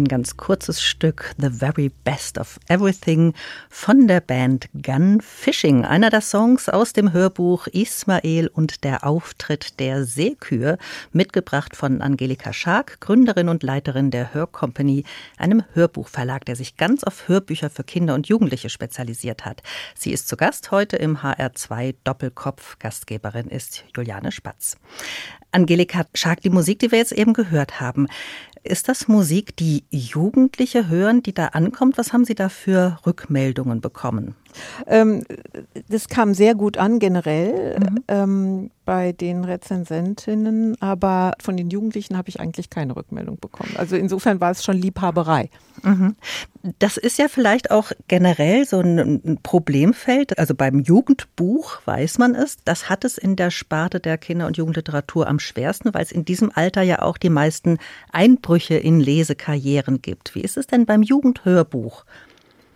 Ein 0.00 0.08
ganz 0.08 0.38
kurzes 0.38 0.82
Stück 0.82 1.34
The 1.36 1.50
Very 1.50 1.90
Best 2.04 2.38
of 2.38 2.58
Everything 2.68 3.34
von 3.68 4.08
der 4.08 4.20
Band 4.20 4.70
Gun 4.82 5.20
Fishing, 5.20 5.84
einer 5.84 6.08
der 6.08 6.22
Songs 6.22 6.70
aus 6.70 6.94
dem 6.94 7.12
Hörbuch 7.12 7.66
Ismael 7.66 8.48
und 8.48 8.82
der 8.82 9.04
Auftritt 9.04 9.78
der 9.78 10.04
Seekühe, 10.04 10.78
mitgebracht 11.12 11.76
von 11.76 12.00
Angelika 12.00 12.54
Schark, 12.54 13.00
Gründerin 13.00 13.50
und 13.50 13.62
Leiterin 13.62 14.10
der 14.10 14.32
Hörcompany, 14.32 15.04
einem 15.36 15.64
Hörbuchverlag, 15.74 16.46
der 16.46 16.56
sich 16.56 16.78
ganz 16.78 17.04
auf 17.04 17.28
Hörbücher 17.28 17.68
für 17.68 17.84
Kinder 17.84 18.14
und 18.14 18.26
Jugendliche 18.26 18.70
spezialisiert 18.70 19.44
hat. 19.44 19.62
Sie 19.94 20.12
ist 20.12 20.28
zu 20.28 20.38
Gast 20.38 20.70
heute 20.70 20.96
im 20.96 21.18
HR2 21.18 21.94
Doppelkopf. 22.04 22.78
Gastgeberin 22.78 23.48
ist 23.48 23.84
Juliane 23.94 24.32
Spatz. 24.32 24.78
Angelika 25.52 26.06
Schark, 26.14 26.40
die 26.42 26.50
Musik, 26.50 26.78
die 26.78 26.92
wir 26.92 26.98
jetzt 26.98 27.12
eben 27.12 27.32
gehört 27.32 27.80
haben, 27.80 28.06
ist 28.62 28.88
das 28.88 29.08
Musik, 29.08 29.56
die 29.56 29.84
Jugendliche 29.90 30.88
hören, 30.88 31.22
die 31.22 31.32
da 31.32 31.46
ankommt? 31.48 31.98
Was 31.98 32.12
haben 32.12 32.24
Sie 32.24 32.34
da 32.34 32.48
für 32.48 32.98
Rückmeldungen 33.06 33.80
bekommen? 33.80 34.34
Ähm, 34.86 35.24
das 35.88 36.08
kam 36.08 36.34
sehr 36.34 36.54
gut 36.54 36.78
an 36.78 36.98
generell 36.98 37.78
mhm. 37.78 38.04
ähm, 38.08 38.70
bei 38.84 39.12
den 39.12 39.44
Rezensentinnen, 39.44 40.80
aber 40.82 41.34
von 41.40 41.56
den 41.56 41.70
Jugendlichen 41.70 42.16
habe 42.16 42.28
ich 42.28 42.40
eigentlich 42.40 42.70
keine 42.70 42.96
Rückmeldung 42.96 43.38
bekommen. 43.38 43.74
Also 43.76 43.94
insofern 43.94 44.40
war 44.40 44.50
es 44.50 44.64
schon 44.64 44.76
Liebhaberei. 44.76 45.48
Mhm. 45.82 46.16
Das 46.78 46.96
ist 46.96 47.18
ja 47.18 47.28
vielleicht 47.28 47.70
auch 47.70 47.92
generell 48.08 48.66
so 48.66 48.80
ein 48.80 49.38
Problemfeld. 49.42 50.38
Also 50.38 50.54
beim 50.54 50.80
Jugendbuch 50.80 51.78
weiß 51.84 52.18
man 52.18 52.34
es, 52.34 52.58
das 52.64 52.90
hat 52.90 53.04
es 53.04 53.16
in 53.16 53.36
der 53.36 53.50
Sparte 53.50 54.00
der 54.00 54.18
Kinder- 54.18 54.46
und 54.46 54.56
Jugendliteratur 54.56 55.28
am 55.28 55.38
schwersten, 55.38 55.94
weil 55.94 56.02
es 56.02 56.12
in 56.12 56.24
diesem 56.24 56.50
Alter 56.52 56.82
ja 56.82 57.02
auch 57.02 57.16
die 57.16 57.30
meisten 57.30 57.78
Einbrüche 58.12 58.74
in 58.74 59.00
Lesekarrieren 59.00 60.02
gibt. 60.02 60.34
Wie 60.34 60.40
ist 60.40 60.56
es 60.56 60.66
denn 60.66 60.84
beim 60.84 61.02
Jugendhörbuch? 61.02 62.04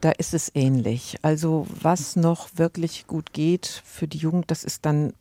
Da 0.05 0.11
ist 0.11 0.35
es 0.35 0.53
ähnlich. 0.55 1.17
Also 1.23 1.67
was 1.81 2.14
noch 2.14 2.51
wirklich 2.57 3.07
gut 3.07 3.33
geht 3.33 3.83
für 3.87 4.07
die 4.07 4.19
Jugend, 4.19 4.51
das 4.51 4.62
ist 4.62 4.85
dann 4.85 5.14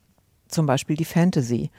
zum 0.46 0.66
Beispiel 0.66 0.94
die 0.94 1.06
Fantasy. 1.06 1.70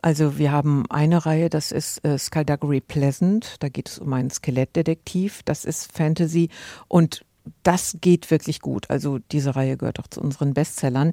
Also 0.00 0.38
wir 0.38 0.52
haben 0.52 0.84
eine 0.88 1.26
Reihe, 1.26 1.50
das 1.50 1.72
ist 1.72 2.04
äh, 2.04 2.16
Skullduggery 2.16 2.80
Pleasant, 2.80 3.56
da 3.58 3.68
geht 3.68 3.88
es 3.88 3.98
um 3.98 4.12
einen 4.12 4.30
Skelettdetektiv, 4.30 5.42
das 5.42 5.64
ist 5.64 5.90
Fantasy 5.92 6.50
und 6.86 7.24
das 7.66 7.96
geht 8.00 8.30
wirklich 8.30 8.60
gut. 8.60 8.88
Also 8.90 9.18
diese 9.32 9.56
Reihe 9.56 9.76
gehört 9.76 9.98
auch 9.98 10.06
zu 10.06 10.20
unseren 10.20 10.54
Bestsellern. 10.54 11.12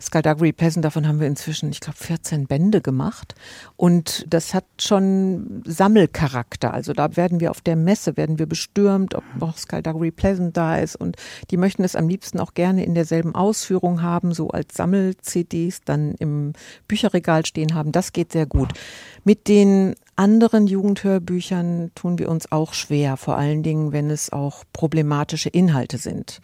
Skullduggery 0.00 0.52
Peasant, 0.52 0.82
davon 0.82 1.06
haben 1.06 1.20
wir 1.20 1.26
inzwischen, 1.26 1.70
ich 1.70 1.80
glaube, 1.80 1.98
14 1.98 2.46
Bände 2.46 2.80
gemacht. 2.80 3.34
Und 3.76 4.24
das 4.26 4.54
hat 4.54 4.64
schon 4.80 5.62
Sammelcharakter. 5.66 6.72
Also 6.72 6.94
da 6.94 7.16
werden 7.18 7.40
wir 7.40 7.50
auf 7.50 7.60
der 7.60 7.76
Messe, 7.76 8.16
werden 8.16 8.38
wir 8.38 8.46
bestürmt, 8.46 9.14
ob 9.14 9.24
noch 9.38 9.58
Skullduggery 9.58 10.10
Pleasant 10.10 10.56
da 10.56 10.78
ist. 10.78 10.96
Und 10.96 11.16
die 11.50 11.58
möchten 11.58 11.84
es 11.84 11.96
am 11.96 12.08
liebsten 12.08 12.40
auch 12.40 12.54
gerne 12.54 12.82
in 12.84 12.94
derselben 12.94 13.34
Ausführung 13.34 14.00
haben, 14.00 14.32
so 14.32 14.48
als 14.48 14.74
Sammel-CDs 14.74 15.82
dann 15.84 16.14
im 16.14 16.54
Bücherregal 16.88 17.44
stehen 17.44 17.74
haben. 17.74 17.92
Das 17.92 18.14
geht 18.14 18.32
sehr 18.32 18.46
gut. 18.46 18.72
Mit 19.24 19.48
den 19.48 19.96
anderen 20.20 20.66
Jugendhörbüchern 20.66 21.92
tun 21.94 22.18
wir 22.18 22.28
uns 22.28 22.52
auch 22.52 22.74
schwer, 22.74 23.16
vor 23.16 23.38
allen 23.38 23.62
Dingen, 23.62 23.92
wenn 23.92 24.10
es 24.10 24.30
auch 24.30 24.64
problematische 24.74 25.48
Inhalte 25.48 25.89
sind. 25.98 26.40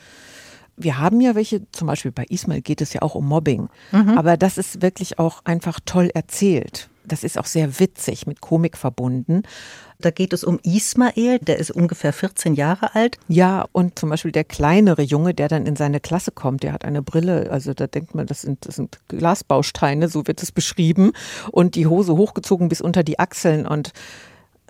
Wir 0.77 0.99
haben 0.99 1.21
ja 1.21 1.35
welche, 1.35 1.63
zum 1.73 1.87
Beispiel 1.87 2.13
bei 2.13 2.25
Ismail 2.29 2.61
geht 2.61 2.83
es 2.83 2.93
ja 2.93 3.03
auch 3.03 3.15
um 3.15 3.27
Mobbing, 3.27 3.69
mhm. 3.93 4.19
aber 4.19 4.37
das 4.37 4.59
ist 4.59 4.83
wirklich 4.83 5.19
auch 5.19 5.45
einfach 5.45 5.81
toll 5.85 6.11
erzählt. 6.13 6.91
Das 7.07 7.25
ist 7.25 7.39
auch 7.39 7.47
sehr 7.47 7.79
witzig, 7.79 8.27
mit 8.27 8.41
Komik 8.41 8.77
verbunden. 8.77 9.43
Da 9.99 10.11
geht 10.11 10.33
es 10.33 10.45
um 10.45 10.59
Ismael, 10.63 11.39
der 11.39 11.59
ist 11.59 11.71
ungefähr 11.71 12.13
14 12.13 12.55
Jahre 12.55 12.95
alt. 12.95 13.19
Ja, 13.29 13.67
und 13.73 13.99
zum 13.99 14.11
Beispiel 14.11 14.33
der 14.33 14.45
kleinere 14.45 15.03
Junge, 15.03 15.33
der 15.33 15.49
dann 15.49 15.67
in 15.67 15.77
seine 15.77 16.01
Klasse 16.01 16.33
kommt, 16.33 16.63
der 16.63 16.73
hat 16.73 16.85
eine 16.85 17.03
Brille. 17.03 17.51
Also 17.51 17.73
da 17.73 17.87
denkt 17.87 18.15
man, 18.15 18.27
das 18.27 18.43
sind, 18.43 18.67
das 18.67 18.77
sind 18.77 18.99
Glasbausteine, 19.09 20.09
so 20.09 20.27
wird 20.27 20.43
es 20.43 20.53
beschrieben. 20.53 21.13
Und 21.51 21.77
die 21.77 21.87
Hose 21.87 22.17
hochgezogen 22.17 22.69
bis 22.69 22.81
unter 22.81 23.05
die 23.05 23.19
Achseln. 23.19 23.67
Und 23.67 23.93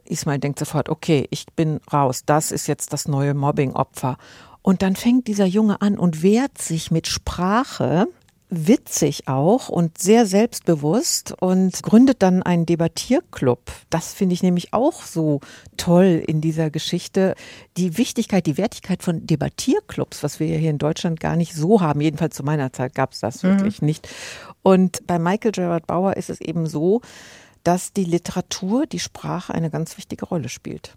Ismael 0.05 0.39
denkt 0.39 0.61
sofort, 0.61 0.89
okay, 0.89 1.27
ich 1.31 1.47
bin 1.57 1.81
raus. 1.93 2.23
Das 2.25 2.53
ist 2.53 2.69
jetzt 2.69 2.93
das 2.93 3.09
neue 3.09 3.35
Mobbing-Opfer. 3.35 4.19
Und 4.67 4.83
dann 4.83 4.97
fängt 4.97 5.29
dieser 5.29 5.47
Junge 5.47 5.81
an 5.81 5.97
und 5.97 6.25
wehrt 6.25 6.59
sich 6.59 6.91
mit 6.91 7.07
Sprache 7.07 8.09
witzig 8.51 9.29
auch 9.29 9.69
und 9.69 9.97
sehr 9.97 10.27
selbstbewusst 10.27 11.37
und 11.41 11.85
gründet 11.85 12.21
dann 12.21 12.43
einen 12.43 12.67
Debattierclub. 12.67 13.61
Das 13.91 14.13
finde 14.13 14.33
ich 14.33 14.43
nämlich 14.43 14.73
auch 14.73 15.03
so 15.03 15.39
toll 15.77 16.21
in 16.27 16.41
dieser 16.41 16.71
Geschichte. 16.71 17.37
Die 17.77 17.97
Wichtigkeit, 17.97 18.45
die 18.45 18.59
Wertigkeit 18.59 19.05
von 19.05 19.25
Debattierclubs, 19.25 20.25
was 20.25 20.41
wir 20.41 20.59
hier 20.59 20.71
in 20.71 20.79
Deutschland 20.79 21.21
gar 21.21 21.37
nicht 21.37 21.55
so 21.55 21.81
haben. 21.81 22.01
Jedenfalls 22.01 22.35
zu 22.35 22.43
meiner 22.43 22.73
Zeit 22.73 22.97
gab 22.97 23.13
es 23.13 23.21
das 23.21 23.45
mhm. 23.45 23.51
wirklich 23.51 23.83
nicht. 23.83 24.09
Und 24.65 25.07
bei 25.07 25.21
Michael 25.21 25.53
Gerard 25.53 25.87
Bauer 25.87 26.17
ist 26.17 26.29
es 26.29 26.41
eben 26.41 26.67
so, 26.67 27.03
dass 27.63 27.93
die 27.93 28.05
Literatur, 28.05 28.87
die 28.87 28.99
Sprache 28.99 29.55
eine 29.55 29.71
ganz 29.71 29.97
wichtige 29.97 30.27
Rolle 30.27 30.49
spielt. 30.49 30.97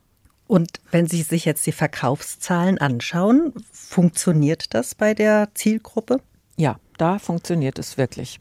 Und 0.50 0.82
wenn 0.90 1.06
Sie 1.06 1.22
sich 1.22 1.46
jetzt 1.46 1.68
die 1.68 1.72
Verkaufszahlen 1.72 2.80
anschauen, 2.80 3.54
funktioniert 3.72 4.74
das 4.74 4.96
bei 4.96 5.14
der 5.14 5.50
Zielgruppe? 5.54 6.22
Ja, 6.58 6.80
da 6.98 7.20
funktioniert 7.20 7.78
es 7.78 8.00
wirklich. 8.00 8.40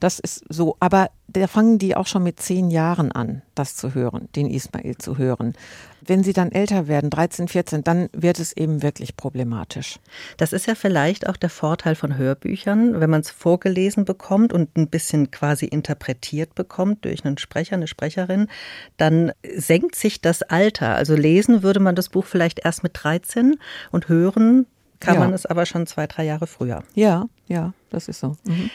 Das 0.00 0.18
ist 0.18 0.44
so. 0.48 0.76
Aber 0.80 1.10
da 1.26 1.46
fangen 1.46 1.78
die 1.78 1.94
auch 1.94 2.06
schon 2.06 2.22
mit 2.22 2.40
zehn 2.40 2.70
Jahren 2.70 3.12
an, 3.12 3.42
das 3.54 3.76
zu 3.76 3.94
hören, 3.94 4.28
den 4.34 4.48
Ismail 4.48 4.96
zu 4.96 5.18
hören. 5.18 5.54
Wenn 6.00 6.22
sie 6.22 6.32
dann 6.32 6.52
älter 6.52 6.88
werden, 6.88 7.10
13, 7.10 7.48
14, 7.48 7.84
dann 7.84 8.08
wird 8.12 8.38
es 8.38 8.56
eben 8.56 8.82
wirklich 8.82 9.16
problematisch. 9.16 9.98
Das 10.38 10.54
ist 10.54 10.66
ja 10.66 10.74
vielleicht 10.74 11.28
auch 11.28 11.36
der 11.36 11.50
Vorteil 11.50 11.96
von 11.96 12.16
Hörbüchern, 12.16 13.00
wenn 13.00 13.10
man 13.10 13.20
es 13.20 13.30
vorgelesen 13.30 14.04
bekommt 14.06 14.52
und 14.52 14.76
ein 14.78 14.88
bisschen 14.88 15.30
quasi 15.30 15.66
interpretiert 15.66 16.54
bekommt 16.54 17.04
durch 17.04 17.24
einen 17.24 17.36
Sprecher, 17.36 17.76
eine 17.76 17.88
Sprecherin, 17.88 18.48
dann 18.96 19.32
senkt 19.54 19.96
sich 19.96 20.22
das 20.22 20.42
Alter. 20.42 20.94
Also 20.94 21.14
lesen 21.14 21.62
würde 21.62 21.80
man 21.80 21.94
das 21.94 22.08
Buch 22.08 22.24
vielleicht 22.24 22.64
erst 22.64 22.82
mit 22.82 22.92
13 22.94 23.56
und 23.90 24.08
hören 24.08 24.66
kann 25.00 25.14
ja. 25.14 25.20
man 25.20 25.32
es 25.32 25.46
aber 25.46 25.64
schon 25.66 25.86
zwei, 25.86 26.06
drei 26.06 26.24
Jahre 26.24 26.46
früher. 26.46 26.82
Ja, 26.94 27.28
ja, 27.46 27.72
das 27.90 28.08
ist 28.08 28.20
so. 28.20 28.36
Mhm. 28.44 28.70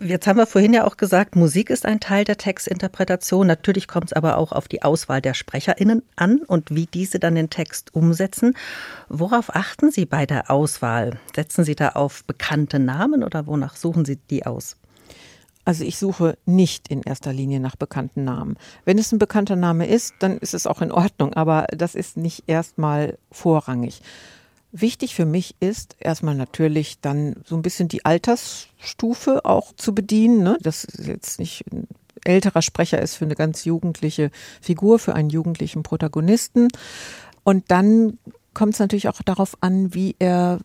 Jetzt 0.00 0.26
haben 0.26 0.36
wir 0.36 0.46
vorhin 0.46 0.72
ja 0.72 0.84
auch 0.86 0.96
gesagt, 0.96 1.36
Musik 1.36 1.70
ist 1.70 1.86
ein 1.86 2.00
Teil 2.00 2.24
der 2.24 2.36
Textinterpretation. 2.36 3.46
Natürlich 3.46 3.88
kommt 3.88 4.06
es 4.06 4.12
aber 4.12 4.36
auch 4.36 4.52
auf 4.52 4.68
die 4.68 4.82
Auswahl 4.82 5.20
der 5.20 5.34
SprecherInnen 5.34 6.02
an 6.16 6.40
und 6.46 6.74
wie 6.74 6.86
diese 6.86 7.18
dann 7.18 7.34
den 7.34 7.50
Text 7.50 7.94
umsetzen. 7.94 8.54
Worauf 9.08 9.54
achten 9.54 9.90
Sie 9.90 10.06
bei 10.06 10.26
der 10.26 10.50
Auswahl? 10.50 11.18
Setzen 11.34 11.64
Sie 11.64 11.74
da 11.74 11.90
auf 11.90 12.24
bekannte 12.24 12.78
Namen 12.78 13.24
oder 13.24 13.46
wonach 13.46 13.76
suchen 13.76 14.04
Sie 14.04 14.16
die 14.30 14.46
aus? 14.46 14.76
Also 15.64 15.84
ich 15.84 15.98
suche 15.98 16.38
nicht 16.46 16.88
in 16.88 17.02
erster 17.02 17.32
Linie 17.32 17.60
nach 17.60 17.76
bekannten 17.76 18.24
Namen. 18.24 18.56
Wenn 18.86 18.96
es 18.96 19.12
ein 19.12 19.18
bekannter 19.18 19.56
Name 19.56 19.86
ist, 19.86 20.14
dann 20.18 20.38
ist 20.38 20.54
es 20.54 20.66
auch 20.66 20.80
in 20.80 20.90
Ordnung, 20.90 21.34
aber 21.34 21.66
das 21.76 21.94
ist 21.94 22.16
nicht 22.16 22.44
erstmal 22.46 23.18
vorrangig. 23.30 24.00
Wichtig 24.70 25.14
für 25.14 25.24
mich 25.24 25.56
ist 25.60 25.96
erstmal 25.98 26.34
natürlich 26.34 27.00
dann 27.00 27.36
so 27.44 27.56
ein 27.56 27.62
bisschen 27.62 27.88
die 27.88 28.04
Altersstufe 28.04 29.44
auch 29.44 29.72
zu 29.74 29.94
bedienen. 29.94 30.42
Ne? 30.42 30.58
Dass 30.60 30.86
jetzt 30.98 31.38
nicht 31.38 31.64
ein 31.72 31.88
älterer 32.24 32.62
Sprecher 32.62 33.00
ist 33.00 33.16
für 33.16 33.24
eine 33.24 33.34
ganz 33.34 33.64
jugendliche 33.64 34.30
Figur, 34.60 34.98
für 34.98 35.14
einen 35.14 35.30
jugendlichen 35.30 35.82
Protagonisten. 35.82 36.68
Und 37.44 37.70
dann 37.70 38.18
kommt 38.52 38.74
es 38.74 38.80
natürlich 38.80 39.08
auch 39.08 39.22
darauf 39.22 39.56
an, 39.60 39.94
wie 39.94 40.16
er 40.18 40.58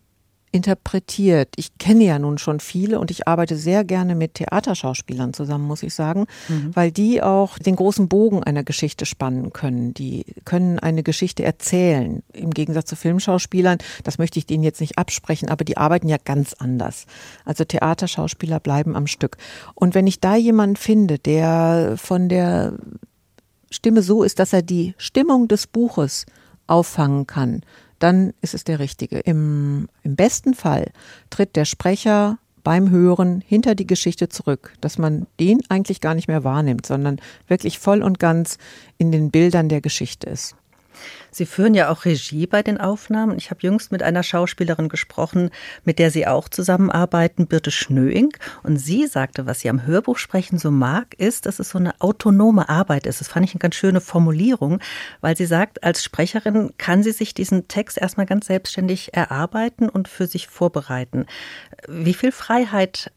interpretiert. 0.54 1.50
Ich 1.56 1.80
kenne 1.80 2.04
ja 2.04 2.20
nun 2.20 2.38
schon 2.38 2.60
viele 2.60 3.00
und 3.00 3.10
ich 3.10 3.28
arbeite 3.28 3.58
sehr 3.58 3.84
gerne 3.84 4.14
mit 4.14 4.36
Theaterschauspielern 4.36 5.34
zusammen, 5.34 5.66
muss 5.66 5.82
ich 5.82 5.96
sagen, 5.96 6.28
mhm. 6.48 6.76
weil 6.76 6.92
die 6.92 7.24
auch 7.24 7.58
den 7.58 7.76
großen 7.76 8.08
Bogen 8.08 8.44
einer 8.44 8.64
Geschichte 8.64 9.08
spannen 9.08 9.52
können. 9.52 9.96
Die 9.96 10.26
können 10.46 10.78
eine 10.78 11.02
Geschichte 11.02 11.44
erzählen. 11.44 12.22
Im 12.34 12.52
Gegensatz 12.52 12.86
zu 12.86 12.96
Filmschauspielern, 12.96 13.80
das 14.04 14.20
möchte 14.20 14.38
ich 14.38 14.46
denen 14.46 14.64
jetzt 14.64 14.80
nicht 14.80 15.00
absprechen, 15.00 15.50
aber 15.50 15.66
die 15.66 15.78
arbeiten 15.78 16.08
ja 16.08 16.18
ganz 16.24 16.54
anders. 16.54 17.06
Also 17.46 17.66
Theaterschauspieler 17.66 18.60
bleiben 18.60 18.96
am 18.96 19.08
Stück. 19.08 19.38
Und 19.74 19.96
wenn 19.96 20.06
ich 20.06 20.20
da 20.20 20.36
jemanden 20.36 20.76
finde, 20.76 21.18
der 21.18 21.96
von 21.98 22.30
der 22.30 22.78
Stimme 23.72 24.04
so 24.04 24.22
ist, 24.22 24.38
dass 24.38 24.54
er 24.54 24.62
die 24.62 24.94
Stimmung 24.98 25.48
des 25.48 25.66
Buches 25.66 26.28
auffangen 26.68 27.26
kann, 27.26 27.62
dann 28.04 28.34
ist 28.42 28.54
es 28.54 28.66
der 28.66 28.80
richtige. 28.80 29.20
Im, 29.20 29.88
Im 30.04 30.18
besten 30.18 30.54
Fall 30.54 30.92
tritt 31.30 31.56
der 31.56 31.64
Sprecher 31.64 32.38
beim 32.62 32.90
Hören 32.90 33.42
hinter 33.46 33.76
die 33.76 33.88
Geschichte 33.88 34.28
zurück, 34.28 34.74
dass 34.82 34.98
man 34.98 35.26
den 35.40 35.62
eigentlich 35.70 36.02
gar 36.02 36.14
nicht 36.14 36.28
mehr 36.28 36.44
wahrnimmt, 36.44 36.86
sondern 36.86 37.22
wirklich 37.48 37.80
voll 37.80 38.04
und 38.04 38.20
ganz 38.20 38.58
in 38.98 39.14
den 39.14 39.32
Bildern 39.32 39.70
der 39.70 39.80
Geschichte 39.80 40.30
ist. 40.30 40.56
Sie 41.32 41.46
führen 41.46 41.74
ja 41.74 41.90
auch 41.90 42.06
Regie 42.06 42.48
bei 42.48 42.64
den 42.64 42.80
Aufnahmen. 42.80 43.38
Ich 43.38 43.50
habe 43.50 43.62
jüngst 43.62 43.92
mit 43.92 44.04
einer 44.04 44.24
Schauspielerin 44.24 44.90
gesprochen, 44.90 45.50
mit 45.84 46.00
der 46.00 46.12
Sie 46.12 46.28
auch 46.28 46.50
zusammenarbeiten, 46.50 47.48
Birte 47.48 47.72
Schnöing. 47.72 48.30
Und 48.62 48.78
sie 48.78 49.08
sagte, 49.08 49.46
was 49.46 49.62
sie 49.62 49.70
am 49.70 49.86
Hörbuch 49.86 50.18
sprechen 50.18 50.58
so 50.58 50.72
mag, 50.72 51.14
ist, 51.18 51.46
dass 51.46 51.60
es 51.60 51.70
so 51.70 51.78
eine 51.78 52.00
autonome 52.00 52.70
Arbeit 52.70 53.08
ist. 53.08 53.20
Das 53.20 53.28
fand 53.28 53.46
ich 53.46 53.54
eine 53.54 53.60
ganz 53.60 53.76
schöne 53.76 54.02
Formulierung, 54.02 54.80
weil 55.22 55.36
sie 55.36 55.46
sagt, 55.46 55.84
als 55.84 56.04
Sprecherin 56.04 56.74
kann 56.78 57.04
sie 57.04 57.12
sich 57.12 57.34
diesen 57.34 57.68
Text 57.68 57.98
erstmal 57.98 58.26
ganz 58.26 58.48
selbstständig 58.48 59.14
erarbeiten 59.14 59.90
und 59.90 60.08
für 60.08 60.28
sich 60.28 60.48
vorbereiten. 60.48 61.26
Wie 61.88 62.14
viel 62.14 62.32
Freiheit 62.32 63.12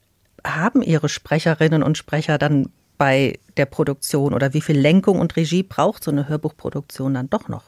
haben 0.45 0.81
Ihre 0.81 1.09
Sprecherinnen 1.09 1.83
und 1.83 1.97
Sprecher 1.97 2.37
dann 2.37 2.69
bei 2.97 3.39
der 3.57 3.65
Produktion 3.65 4.33
oder 4.33 4.53
wie 4.53 4.61
viel 4.61 4.77
Lenkung 4.77 5.19
und 5.19 5.35
Regie 5.35 5.63
braucht 5.63 6.03
so 6.03 6.11
eine 6.11 6.27
Hörbuchproduktion 6.27 7.13
dann 7.13 7.29
doch 7.29 7.47
noch? 7.47 7.63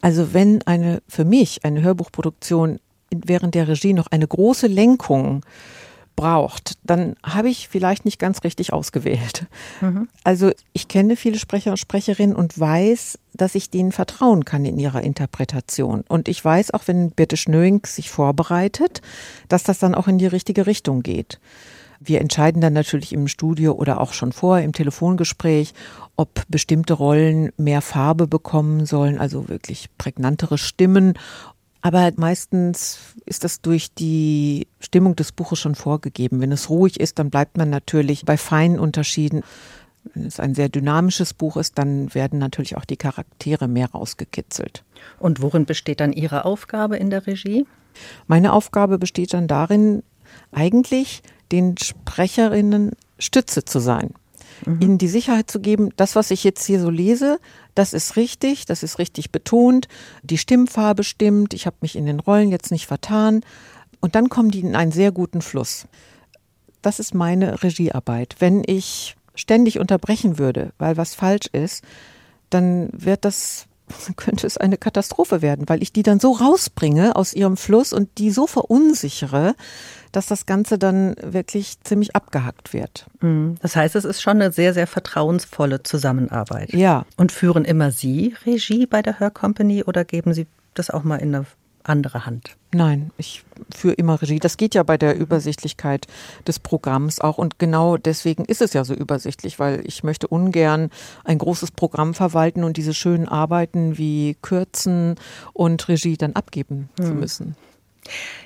Also 0.00 0.34
wenn 0.34 0.62
eine, 0.62 1.02
für 1.08 1.24
mich 1.24 1.64
eine 1.64 1.82
Hörbuchproduktion 1.82 2.80
während 3.10 3.54
der 3.54 3.68
Regie 3.68 3.92
noch 3.92 4.08
eine 4.10 4.26
große 4.26 4.66
Lenkung 4.66 5.44
braucht, 6.16 6.74
dann 6.82 7.16
habe 7.22 7.48
ich 7.48 7.68
vielleicht 7.68 8.04
nicht 8.04 8.18
ganz 8.18 8.44
richtig 8.44 8.72
ausgewählt. 8.72 9.46
Mhm. 9.80 10.08
Also 10.24 10.50
ich 10.72 10.88
kenne 10.88 11.16
viele 11.16 11.38
Sprecher 11.38 11.70
und 11.70 11.78
Sprecherinnen 11.78 12.36
und 12.36 12.58
weiß, 12.58 13.18
dass 13.34 13.54
ich 13.54 13.70
denen 13.70 13.92
vertrauen 13.92 14.44
kann 14.44 14.64
in 14.64 14.78
ihrer 14.78 15.02
Interpretation. 15.02 16.04
Und 16.08 16.28
ich 16.28 16.44
weiß 16.44 16.72
auch, 16.74 16.82
wenn 16.86 17.10
Birte 17.10 17.36
Schnöing 17.36 17.86
sich 17.86 18.10
vorbereitet, 18.10 19.00
dass 19.48 19.62
das 19.62 19.78
dann 19.78 19.94
auch 19.94 20.08
in 20.08 20.18
die 20.18 20.26
richtige 20.26 20.66
Richtung 20.66 21.02
geht. 21.02 21.40
Wir 22.04 22.20
entscheiden 22.20 22.60
dann 22.60 22.72
natürlich 22.72 23.12
im 23.12 23.28
Studio 23.28 23.72
oder 23.72 24.00
auch 24.00 24.12
schon 24.12 24.32
vorher 24.32 24.64
im 24.64 24.72
Telefongespräch, 24.72 25.72
ob 26.16 26.42
bestimmte 26.48 26.94
Rollen 26.94 27.50
mehr 27.56 27.80
Farbe 27.80 28.26
bekommen 28.26 28.86
sollen, 28.86 29.18
also 29.18 29.48
wirklich 29.48 29.88
prägnantere 29.98 30.58
Stimmen. 30.58 31.14
Aber 31.80 32.12
meistens 32.16 33.14
ist 33.26 33.44
das 33.44 33.60
durch 33.60 33.92
die 33.92 34.68
Stimmung 34.78 35.16
des 35.16 35.32
Buches 35.32 35.58
schon 35.58 35.74
vorgegeben. 35.74 36.40
Wenn 36.40 36.52
es 36.52 36.70
ruhig 36.70 37.00
ist, 37.00 37.18
dann 37.18 37.30
bleibt 37.30 37.56
man 37.56 37.70
natürlich 37.70 38.24
bei 38.24 38.36
feinen 38.36 38.78
Unterschieden. 38.78 39.42
Wenn 40.14 40.26
es 40.26 40.40
ein 40.40 40.54
sehr 40.54 40.68
dynamisches 40.68 41.34
Buch 41.34 41.56
ist, 41.56 41.78
dann 41.78 42.12
werden 42.14 42.38
natürlich 42.38 42.76
auch 42.76 42.84
die 42.84 42.96
Charaktere 42.96 43.68
mehr 43.68 43.90
rausgekitzelt. 43.90 44.84
Und 45.18 45.42
worin 45.42 45.66
besteht 45.66 46.00
dann 46.00 46.12
Ihre 46.12 46.44
Aufgabe 46.44 46.96
in 46.96 47.10
der 47.10 47.26
Regie? 47.26 47.66
Meine 48.26 48.52
Aufgabe 48.52 48.98
besteht 48.98 49.34
dann 49.34 49.48
darin, 49.48 50.02
eigentlich 50.50 51.22
den 51.52 51.76
Sprecherinnen 51.78 52.92
Stütze 53.18 53.64
zu 53.64 53.78
sein. 53.78 54.14
Mhm. 54.66 54.80
Ihnen 54.80 54.98
die 54.98 55.08
Sicherheit 55.08 55.50
zu 55.50 55.60
geben, 55.60 55.90
das, 55.96 56.16
was 56.16 56.30
ich 56.30 56.44
jetzt 56.44 56.64
hier 56.64 56.80
so 56.80 56.90
lese, 56.90 57.38
das 57.74 57.92
ist 57.92 58.16
richtig, 58.16 58.66
das 58.66 58.82
ist 58.82 58.98
richtig 58.98 59.30
betont, 59.30 59.88
die 60.22 60.38
Stimmfarbe 60.38 61.04
stimmt, 61.04 61.54
ich 61.54 61.66
habe 61.66 61.76
mich 61.80 61.96
in 61.96 62.06
den 62.06 62.20
Rollen 62.20 62.50
jetzt 62.50 62.70
nicht 62.70 62.86
vertan. 62.86 63.42
Und 64.00 64.16
dann 64.16 64.28
kommen 64.28 64.50
die 64.50 64.60
in 64.60 64.74
einen 64.74 64.90
sehr 64.90 65.12
guten 65.12 65.42
Fluss. 65.42 65.86
Das 66.82 66.98
ist 66.98 67.14
meine 67.14 67.62
Regiearbeit. 67.62 68.36
Wenn 68.40 68.62
ich 68.66 69.16
ständig 69.34 69.78
unterbrechen 69.78 70.38
würde, 70.38 70.72
weil 70.78 70.96
was 70.96 71.14
falsch 71.14 71.46
ist, 71.52 71.84
dann 72.50 72.90
wird 72.92 73.24
das 73.24 73.66
könnte 74.16 74.46
es 74.46 74.56
eine 74.56 74.76
Katastrophe 74.76 75.42
werden, 75.42 75.68
weil 75.68 75.82
ich 75.82 75.92
die 75.92 76.02
dann 76.02 76.20
so 76.20 76.32
rausbringe 76.32 77.16
aus 77.16 77.34
ihrem 77.34 77.56
Fluss 77.56 77.92
und 77.92 78.18
die 78.18 78.30
so 78.30 78.46
verunsichere, 78.46 79.54
dass 80.12 80.26
das 80.26 80.46
Ganze 80.46 80.78
dann 80.78 81.16
wirklich 81.22 81.80
ziemlich 81.82 82.14
abgehackt 82.14 82.72
wird. 82.72 83.06
Mhm. 83.20 83.56
Das 83.62 83.76
heißt, 83.76 83.96
es 83.96 84.04
ist 84.04 84.20
schon 84.20 84.40
eine 84.42 84.52
sehr, 84.52 84.74
sehr 84.74 84.86
vertrauensvolle 84.86 85.82
Zusammenarbeit. 85.82 86.72
Ja. 86.72 87.06
Und 87.16 87.32
führen 87.32 87.64
immer 87.64 87.90
Sie 87.90 88.34
Regie 88.44 88.86
bei 88.86 89.02
der 89.02 89.18
Hör 89.18 89.30
Company 89.30 89.82
oder 89.84 90.04
geben 90.04 90.34
Sie 90.34 90.46
das 90.74 90.90
auch 90.90 91.02
mal 91.02 91.16
in 91.16 91.34
eine 91.34 91.46
andere 91.84 92.26
Hand? 92.26 92.56
Nein, 92.74 93.10
ich 93.18 93.44
führe 93.74 93.94
immer 93.94 94.20
Regie. 94.20 94.38
Das 94.38 94.56
geht 94.56 94.74
ja 94.74 94.82
bei 94.82 94.96
der 94.96 95.16
Übersichtlichkeit 95.16 96.06
des 96.46 96.58
Programms 96.58 97.20
auch. 97.20 97.38
Und 97.38 97.58
genau 97.58 97.96
deswegen 97.96 98.44
ist 98.44 98.62
es 98.62 98.72
ja 98.72 98.84
so 98.84 98.94
übersichtlich, 98.94 99.58
weil 99.58 99.82
ich 99.84 100.02
möchte 100.04 100.28
ungern 100.28 100.90
ein 101.24 101.38
großes 101.38 101.72
Programm 101.72 102.14
verwalten 102.14 102.64
und 102.64 102.76
diese 102.76 102.94
schönen 102.94 103.28
Arbeiten 103.28 103.98
wie 103.98 104.36
kürzen 104.42 105.16
und 105.52 105.86
Regie 105.88 106.16
dann 106.16 106.32
abgeben 106.32 106.88
hm. 106.98 107.06
zu 107.06 107.12
müssen. 107.14 107.56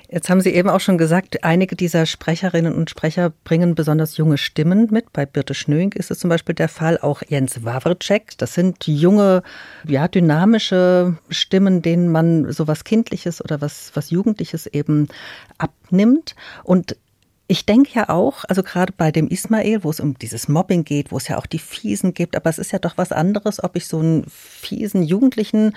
Jetzt 0.09 0.29
haben 0.29 0.39
Sie 0.39 0.51
eben 0.51 0.69
auch 0.69 0.79
schon 0.79 0.97
gesagt, 0.97 1.43
einige 1.43 1.75
dieser 1.75 2.05
Sprecherinnen 2.05 2.73
und 2.73 2.89
Sprecher 2.89 3.33
bringen 3.43 3.75
besonders 3.75 4.15
junge 4.15 4.37
Stimmen 4.37 4.87
mit. 4.89 5.11
Bei 5.11 5.25
Birte 5.25 5.53
Schnöing 5.53 5.91
ist 5.91 6.11
es 6.11 6.19
zum 6.19 6.29
Beispiel 6.29 6.55
der 6.55 6.69
Fall, 6.69 6.97
auch 6.97 7.21
Jens 7.27 7.65
Wawrczek. 7.65 8.37
Das 8.37 8.53
sind 8.53 8.87
junge, 8.87 9.43
ja, 9.85 10.07
dynamische 10.07 11.17
Stimmen, 11.29 11.81
denen 11.81 12.09
man 12.09 12.49
sowas 12.53 12.85
Kindliches 12.85 13.43
oder 13.43 13.59
was, 13.59 13.91
was 13.95 14.09
Jugendliches 14.09 14.65
eben 14.67 15.09
abnimmt. 15.57 16.35
Und 16.63 16.95
Ich 17.49 17.65
denke 17.65 17.91
ja 17.93 18.09
auch, 18.09 18.43
also 18.49 18.61
gerade 18.61 18.91
bei 18.91 19.09
dem 19.09 19.29
Ismail, 19.29 19.85
wo 19.85 19.89
es 19.89 20.01
um 20.01 20.19
dieses 20.19 20.49
Mobbing 20.49 20.83
geht, 20.83 21.13
wo 21.13 21.17
es 21.17 21.29
ja 21.29 21.37
auch 21.37 21.45
die 21.45 21.59
Fiesen 21.59 22.13
gibt, 22.13 22.35
aber 22.35 22.49
es 22.49 22.59
ist 22.59 22.73
ja 22.73 22.79
doch 22.79 22.97
was 22.97 23.13
anderes, 23.13 23.63
ob 23.63 23.77
ich 23.77 23.87
so 23.87 23.99
einen 23.99 24.25
fiesen 24.27 25.01
Jugendlichen 25.01 25.73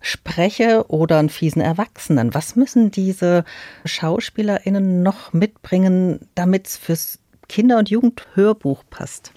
spreche 0.00 0.86
oder 0.88 1.18
einen 1.18 1.28
fiesen 1.28 1.60
Erwachsenen. 1.60 2.32
Was 2.32 2.56
müssen 2.56 2.90
diese 2.90 3.44
SchauspielerInnen 3.84 5.02
noch 5.02 5.34
mitbringen, 5.34 6.20
damit 6.34 6.68
es 6.68 6.76
fürs 6.78 7.18
Kinder- 7.48 7.78
und 7.78 7.90
Jugendhörbuch 7.90 8.82
passt? 8.88 9.32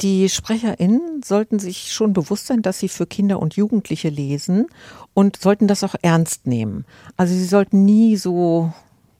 Die 0.00 0.28
SprecherInnen 0.28 1.22
sollten 1.22 1.60
sich 1.60 1.92
schon 1.92 2.12
bewusst 2.12 2.48
sein, 2.48 2.60
dass 2.60 2.80
sie 2.80 2.88
für 2.88 3.06
Kinder 3.06 3.38
und 3.38 3.54
Jugendliche 3.54 4.08
lesen 4.08 4.66
und 5.14 5.36
sollten 5.36 5.68
das 5.68 5.84
auch 5.84 5.94
ernst 6.02 6.48
nehmen. 6.48 6.86
Also 7.16 7.34
sie 7.34 7.44
sollten 7.44 7.84
nie 7.84 8.16
so 8.16 8.72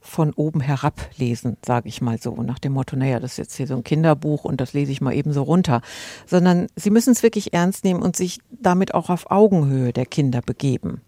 von 0.02 0.32
oben 0.34 0.60
herab 0.60 1.00
lesen, 1.16 1.56
sage 1.64 1.88
ich 1.88 2.02
mal 2.02 2.18
so, 2.18 2.34
nach 2.42 2.58
dem 2.58 2.72
Motto, 2.72 2.96
naja, 2.96 3.20
das 3.20 3.32
ist 3.32 3.38
jetzt 3.38 3.56
hier 3.56 3.66
so 3.66 3.76
ein 3.76 3.84
Kinderbuch 3.84 4.44
und 4.44 4.60
das 4.60 4.72
lese 4.72 4.92
ich 4.92 5.00
mal 5.00 5.14
eben 5.14 5.32
so 5.32 5.42
runter, 5.42 5.80
sondern 6.26 6.66
sie 6.76 6.90
müssen 6.90 7.12
es 7.12 7.22
wirklich 7.22 7.54
ernst 7.54 7.84
nehmen 7.84 8.02
und 8.02 8.16
sich 8.16 8.40
damit 8.50 8.94
auch 8.94 9.08
auf 9.08 9.30
Augenhöhe 9.30 9.92
der 9.92 10.06
Kinder 10.06 10.42
begeben. 10.42 11.00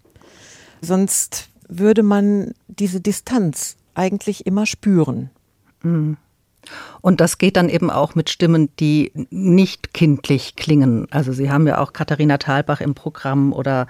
Sonst 0.81 1.49
würde 1.67 2.03
man 2.03 2.53
diese 2.67 3.01
Distanz 3.01 3.75
eigentlich 3.93 4.45
immer 4.45 4.65
spüren. 4.65 5.29
Mhm. 5.83 6.17
Und 7.01 7.21
das 7.21 7.37
geht 7.37 7.57
dann 7.57 7.69
eben 7.69 7.91
auch 7.91 8.15
mit 8.15 8.29
Stimmen, 8.29 8.69
die 8.79 9.11
nicht 9.29 9.93
kindlich 9.93 10.55
klingen. 10.55 11.07
Also 11.11 11.31
Sie 11.31 11.51
haben 11.51 11.67
ja 11.67 11.79
auch 11.79 11.93
Katharina 11.93 12.37
Thalbach 12.37 12.81
im 12.81 12.95
Programm 12.95 13.53
oder 13.53 13.87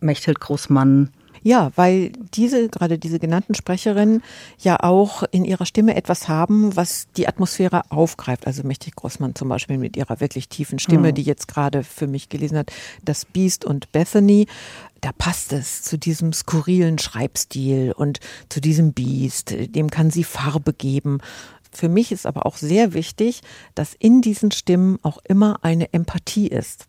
Mechthild 0.00 0.40
Großmann. 0.40 1.10
Ja, 1.46 1.70
weil 1.76 2.10
diese, 2.34 2.68
gerade 2.68 2.98
diese 2.98 3.20
genannten 3.20 3.54
Sprecherinnen 3.54 4.20
ja 4.58 4.82
auch 4.82 5.22
in 5.30 5.44
ihrer 5.44 5.64
Stimme 5.64 5.94
etwas 5.94 6.26
haben, 6.26 6.74
was 6.74 7.06
die 7.16 7.28
Atmosphäre 7.28 7.82
aufgreift. 7.92 8.48
Also 8.48 8.64
Mächtig 8.64 8.96
Großmann 8.96 9.36
zum 9.36 9.48
Beispiel 9.48 9.78
mit 9.78 9.96
ihrer 9.96 10.18
wirklich 10.18 10.48
tiefen 10.48 10.80
Stimme, 10.80 11.10
mhm. 11.10 11.14
die 11.14 11.22
jetzt 11.22 11.46
gerade 11.46 11.84
für 11.84 12.08
mich 12.08 12.30
gelesen 12.30 12.58
hat, 12.58 12.72
das 13.04 13.24
Beast 13.24 13.64
und 13.64 13.92
Bethany. 13.92 14.48
Da 15.02 15.12
passt 15.16 15.52
es 15.52 15.84
zu 15.84 15.96
diesem 15.96 16.32
skurrilen 16.32 16.98
Schreibstil 16.98 17.92
und 17.92 18.18
zu 18.48 18.60
diesem 18.60 18.92
Beast. 18.92 19.54
Dem 19.56 19.88
kann 19.88 20.10
sie 20.10 20.24
Farbe 20.24 20.72
geben. 20.72 21.20
Für 21.70 21.88
mich 21.88 22.10
ist 22.10 22.26
aber 22.26 22.44
auch 22.44 22.56
sehr 22.56 22.92
wichtig, 22.92 23.42
dass 23.76 23.94
in 23.94 24.20
diesen 24.20 24.50
Stimmen 24.50 24.98
auch 25.04 25.18
immer 25.22 25.62
eine 25.62 25.92
Empathie 25.92 26.48
ist. 26.48 26.88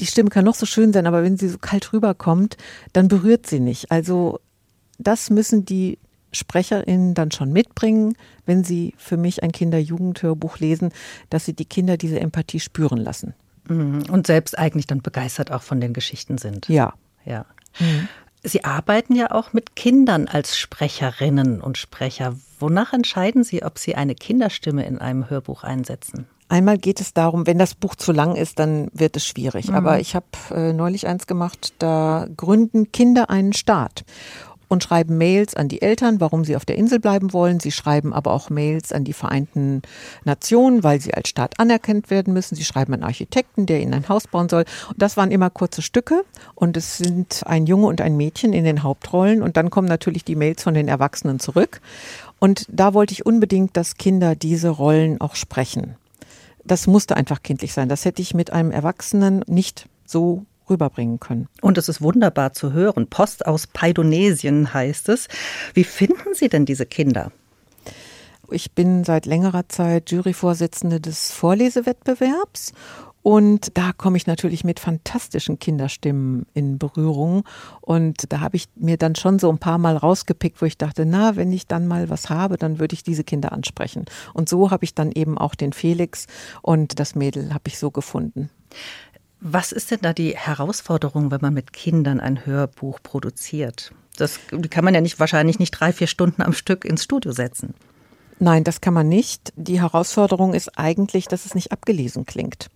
Die 0.00 0.06
Stimme 0.06 0.30
kann 0.30 0.44
noch 0.44 0.54
so 0.54 0.66
schön 0.66 0.92
sein, 0.92 1.06
aber 1.06 1.22
wenn 1.22 1.36
sie 1.36 1.48
so 1.48 1.58
kalt 1.58 1.92
rüberkommt, 1.92 2.56
dann 2.92 3.08
berührt 3.08 3.46
sie 3.46 3.60
nicht. 3.60 3.90
Also 3.90 4.40
das 4.98 5.30
müssen 5.30 5.64
die 5.64 5.98
SprecherInnen 6.32 7.14
dann 7.14 7.30
schon 7.30 7.52
mitbringen, 7.52 8.14
wenn 8.46 8.64
sie 8.64 8.94
für 8.98 9.16
mich 9.16 9.42
ein 9.42 9.52
Kinder-Jugendhörbuch 9.52 10.58
lesen, 10.58 10.92
dass 11.30 11.44
sie 11.44 11.54
die 11.54 11.64
Kinder 11.64 11.96
diese 11.96 12.20
Empathie 12.20 12.60
spüren 12.60 12.98
lassen. 12.98 13.34
Mhm. 13.68 14.04
Und 14.10 14.26
selbst 14.26 14.58
eigentlich 14.58 14.86
dann 14.86 15.02
begeistert 15.02 15.50
auch 15.50 15.62
von 15.62 15.80
den 15.80 15.92
Geschichten 15.92 16.38
sind. 16.38 16.68
Ja. 16.68 16.94
Ja. 17.24 17.46
Mhm. 17.78 18.08
Sie 18.44 18.64
arbeiten 18.64 19.16
ja 19.16 19.32
auch 19.32 19.52
mit 19.52 19.74
Kindern 19.74 20.28
als 20.28 20.56
Sprecherinnen 20.56 21.60
und 21.60 21.76
Sprecher. 21.76 22.36
Wonach 22.60 22.92
entscheiden 22.92 23.42
Sie, 23.42 23.64
ob 23.64 23.78
Sie 23.78 23.94
eine 23.94 24.14
Kinderstimme 24.14 24.86
in 24.86 24.98
einem 24.98 25.28
Hörbuch 25.28 25.64
einsetzen? 25.64 26.26
Einmal 26.48 26.78
geht 26.78 27.00
es 27.00 27.12
darum, 27.12 27.46
wenn 27.46 27.58
das 27.58 27.74
Buch 27.74 27.94
zu 27.94 28.12
lang 28.12 28.34
ist, 28.34 28.58
dann 28.58 28.88
wird 28.92 29.16
es 29.16 29.26
schwierig. 29.26 29.68
Mhm. 29.68 29.74
Aber 29.74 30.00
ich 30.00 30.14
habe 30.14 30.26
äh, 30.50 30.72
neulich 30.72 31.06
eins 31.06 31.26
gemacht, 31.26 31.74
da 31.78 32.26
gründen 32.36 32.90
Kinder 32.90 33.28
einen 33.28 33.52
Staat 33.52 34.04
und 34.68 34.84
schreiben 34.84 35.18
Mails 35.18 35.54
an 35.54 35.68
die 35.68 35.82
Eltern, 35.82 36.20
warum 36.20 36.44
sie 36.44 36.54
auf 36.54 36.64
der 36.64 36.76
Insel 36.76 37.00
bleiben 37.00 37.32
wollen. 37.32 37.58
Sie 37.58 37.72
schreiben 37.72 38.12
aber 38.12 38.32
auch 38.32 38.50
Mails 38.50 38.92
an 38.92 39.04
die 39.04 39.12
Vereinten 39.12 39.82
Nationen, 40.24 40.84
weil 40.84 41.00
sie 41.00 41.14
als 41.14 41.28
Staat 41.28 41.58
anerkannt 41.58 42.10
werden 42.10 42.34
müssen. 42.34 42.54
Sie 42.54 42.64
schreiben 42.64 42.92
einen 42.92 43.04
Architekten, 43.04 43.66
der 43.66 43.80
ihnen 43.80 43.94
ein 43.94 44.08
Haus 44.08 44.26
bauen 44.26 44.48
soll. 44.48 44.64
Und 44.88 45.02
das 45.02 45.16
waren 45.16 45.30
immer 45.30 45.50
kurze 45.50 45.82
Stücke 45.82 46.22
und 46.54 46.76
es 46.76 46.98
sind 46.98 47.42
ein 47.46 47.66
Junge 47.66 47.86
und 47.86 48.00
ein 48.00 48.16
Mädchen 48.16 48.52
in 48.52 48.64
den 48.64 48.82
Hauptrollen 48.82 49.42
und 49.42 49.56
dann 49.56 49.70
kommen 49.70 49.88
natürlich 49.88 50.24
die 50.24 50.36
Mails 50.36 50.62
von 50.62 50.74
den 50.74 50.88
Erwachsenen 50.88 51.40
zurück. 51.40 51.80
Und 52.38 52.66
da 52.68 52.94
wollte 52.94 53.12
ich 53.12 53.26
unbedingt, 53.26 53.76
dass 53.76 53.96
Kinder 53.96 54.36
diese 54.36 54.68
Rollen 54.68 55.20
auch 55.20 55.34
sprechen. 55.34 55.96
Das 56.68 56.86
musste 56.86 57.16
einfach 57.16 57.42
kindlich 57.42 57.72
sein. 57.72 57.88
Das 57.88 58.04
hätte 58.04 58.22
ich 58.22 58.34
mit 58.34 58.52
einem 58.52 58.70
Erwachsenen 58.70 59.42
nicht 59.46 59.88
so 60.04 60.44
rüberbringen 60.68 61.18
können. 61.18 61.48
Und 61.62 61.78
es 61.78 61.88
ist 61.88 62.02
wunderbar 62.02 62.52
zu 62.52 62.72
hören. 62.72 63.08
Post 63.08 63.46
aus 63.46 63.66
Paidonesien 63.66 64.74
heißt 64.74 65.08
es. 65.08 65.28
Wie 65.72 65.84
finden 65.84 66.34
Sie 66.34 66.48
denn 66.48 66.66
diese 66.66 66.84
Kinder? 66.84 67.32
Ich 68.50 68.72
bin 68.72 69.04
seit 69.04 69.26
längerer 69.26 69.68
Zeit 69.68 70.10
Juryvorsitzende 70.10 71.00
des 71.00 71.32
Vorlesewettbewerbs 71.32 72.72
und 73.28 73.76
da 73.76 73.92
komme 73.92 74.16
ich 74.16 74.26
natürlich 74.26 74.64
mit 74.64 74.80
fantastischen 74.80 75.58
Kinderstimmen 75.58 76.46
in 76.54 76.78
Berührung. 76.78 77.44
Und 77.82 78.32
da 78.32 78.40
habe 78.40 78.56
ich 78.56 78.70
mir 78.74 78.96
dann 78.96 79.16
schon 79.16 79.38
so 79.38 79.50
ein 79.50 79.58
paar 79.58 79.76
Mal 79.76 79.98
rausgepickt, 79.98 80.62
wo 80.62 80.64
ich 80.64 80.78
dachte, 80.78 81.04
na, 81.04 81.36
wenn 81.36 81.52
ich 81.52 81.66
dann 81.66 81.86
mal 81.86 82.08
was 82.08 82.30
habe, 82.30 82.56
dann 82.56 82.78
würde 82.78 82.94
ich 82.94 83.02
diese 83.02 83.24
Kinder 83.24 83.52
ansprechen. 83.52 84.06
Und 84.32 84.48
so 84.48 84.70
habe 84.70 84.82
ich 84.86 84.94
dann 84.94 85.12
eben 85.12 85.36
auch 85.36 85.54
den 85.54 85.74
Felix 85.74 86.26
und 86.62 86.98
das 87.00 87.16
Mädel 87.16 87.52
habe 87.52 87.64
ich 87.66 87.78
so 87.78 87.90
gefunden. 87.90 88.48
Was 89.40 89.72
ist 89.72 89.90
denn 89.90 90.00
da 90.00 90.14
die 90.14 90.34
Herausforderung, 90.34 91.30
wenn 91.30 91.42
man 91.42 91.52
mit 91.52 91.74
Kindern 91.74 92.20
ein 92.20 92.46
Hörbuch 92.46 92.98
produziert? 93.02 93.92
Das 94.16 94.40
kann 94.70 94.86
man 94.86 94.94
ja 94.94 95.02
nicht 95.02 95.20
wahrscheinlich 95.20 95.58
nicht 95.58 95.72
drei, 95.72 95.92
vier 95.92 96.06
Stunden 96.06 96.40
am 96.40 96.54
Stück 96.54 96.86
ins 96.86 97.04
Studio 97.04 97.32
setzen. 97.32 97.74
Nein, 98.38 98.64
das 98.64 98.80
kann 98.80 98.94
man 98.94 99.10
nicht. 99.10 99.52
Die 99.56 99.82
Herausforderung 99.82 100.54
ist 100.54 100.78
eigentlich, 100.78 101.26
dass 101.26 101.44
es 101.44 101.54
nicht 101.54 101.72
abgelesen 101.72 102.24
klingt. 102.24 102.70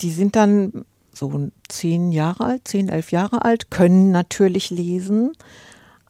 Die 0.00 0.10
sind 0.10 0.36
dann 0.36 0.84
so 1.12 1.50
zehn 1.68 2.12
Jahre 2.12 2.44
alt, 2.44 2.68
zehn, 2.68 2.88
elf 2.88 3.12
Jahre 3.12 3.44
alt, 3.44 3.70
können 3.70 4.10
natürlich 4.10 4.70
lesen, 4.70 5.32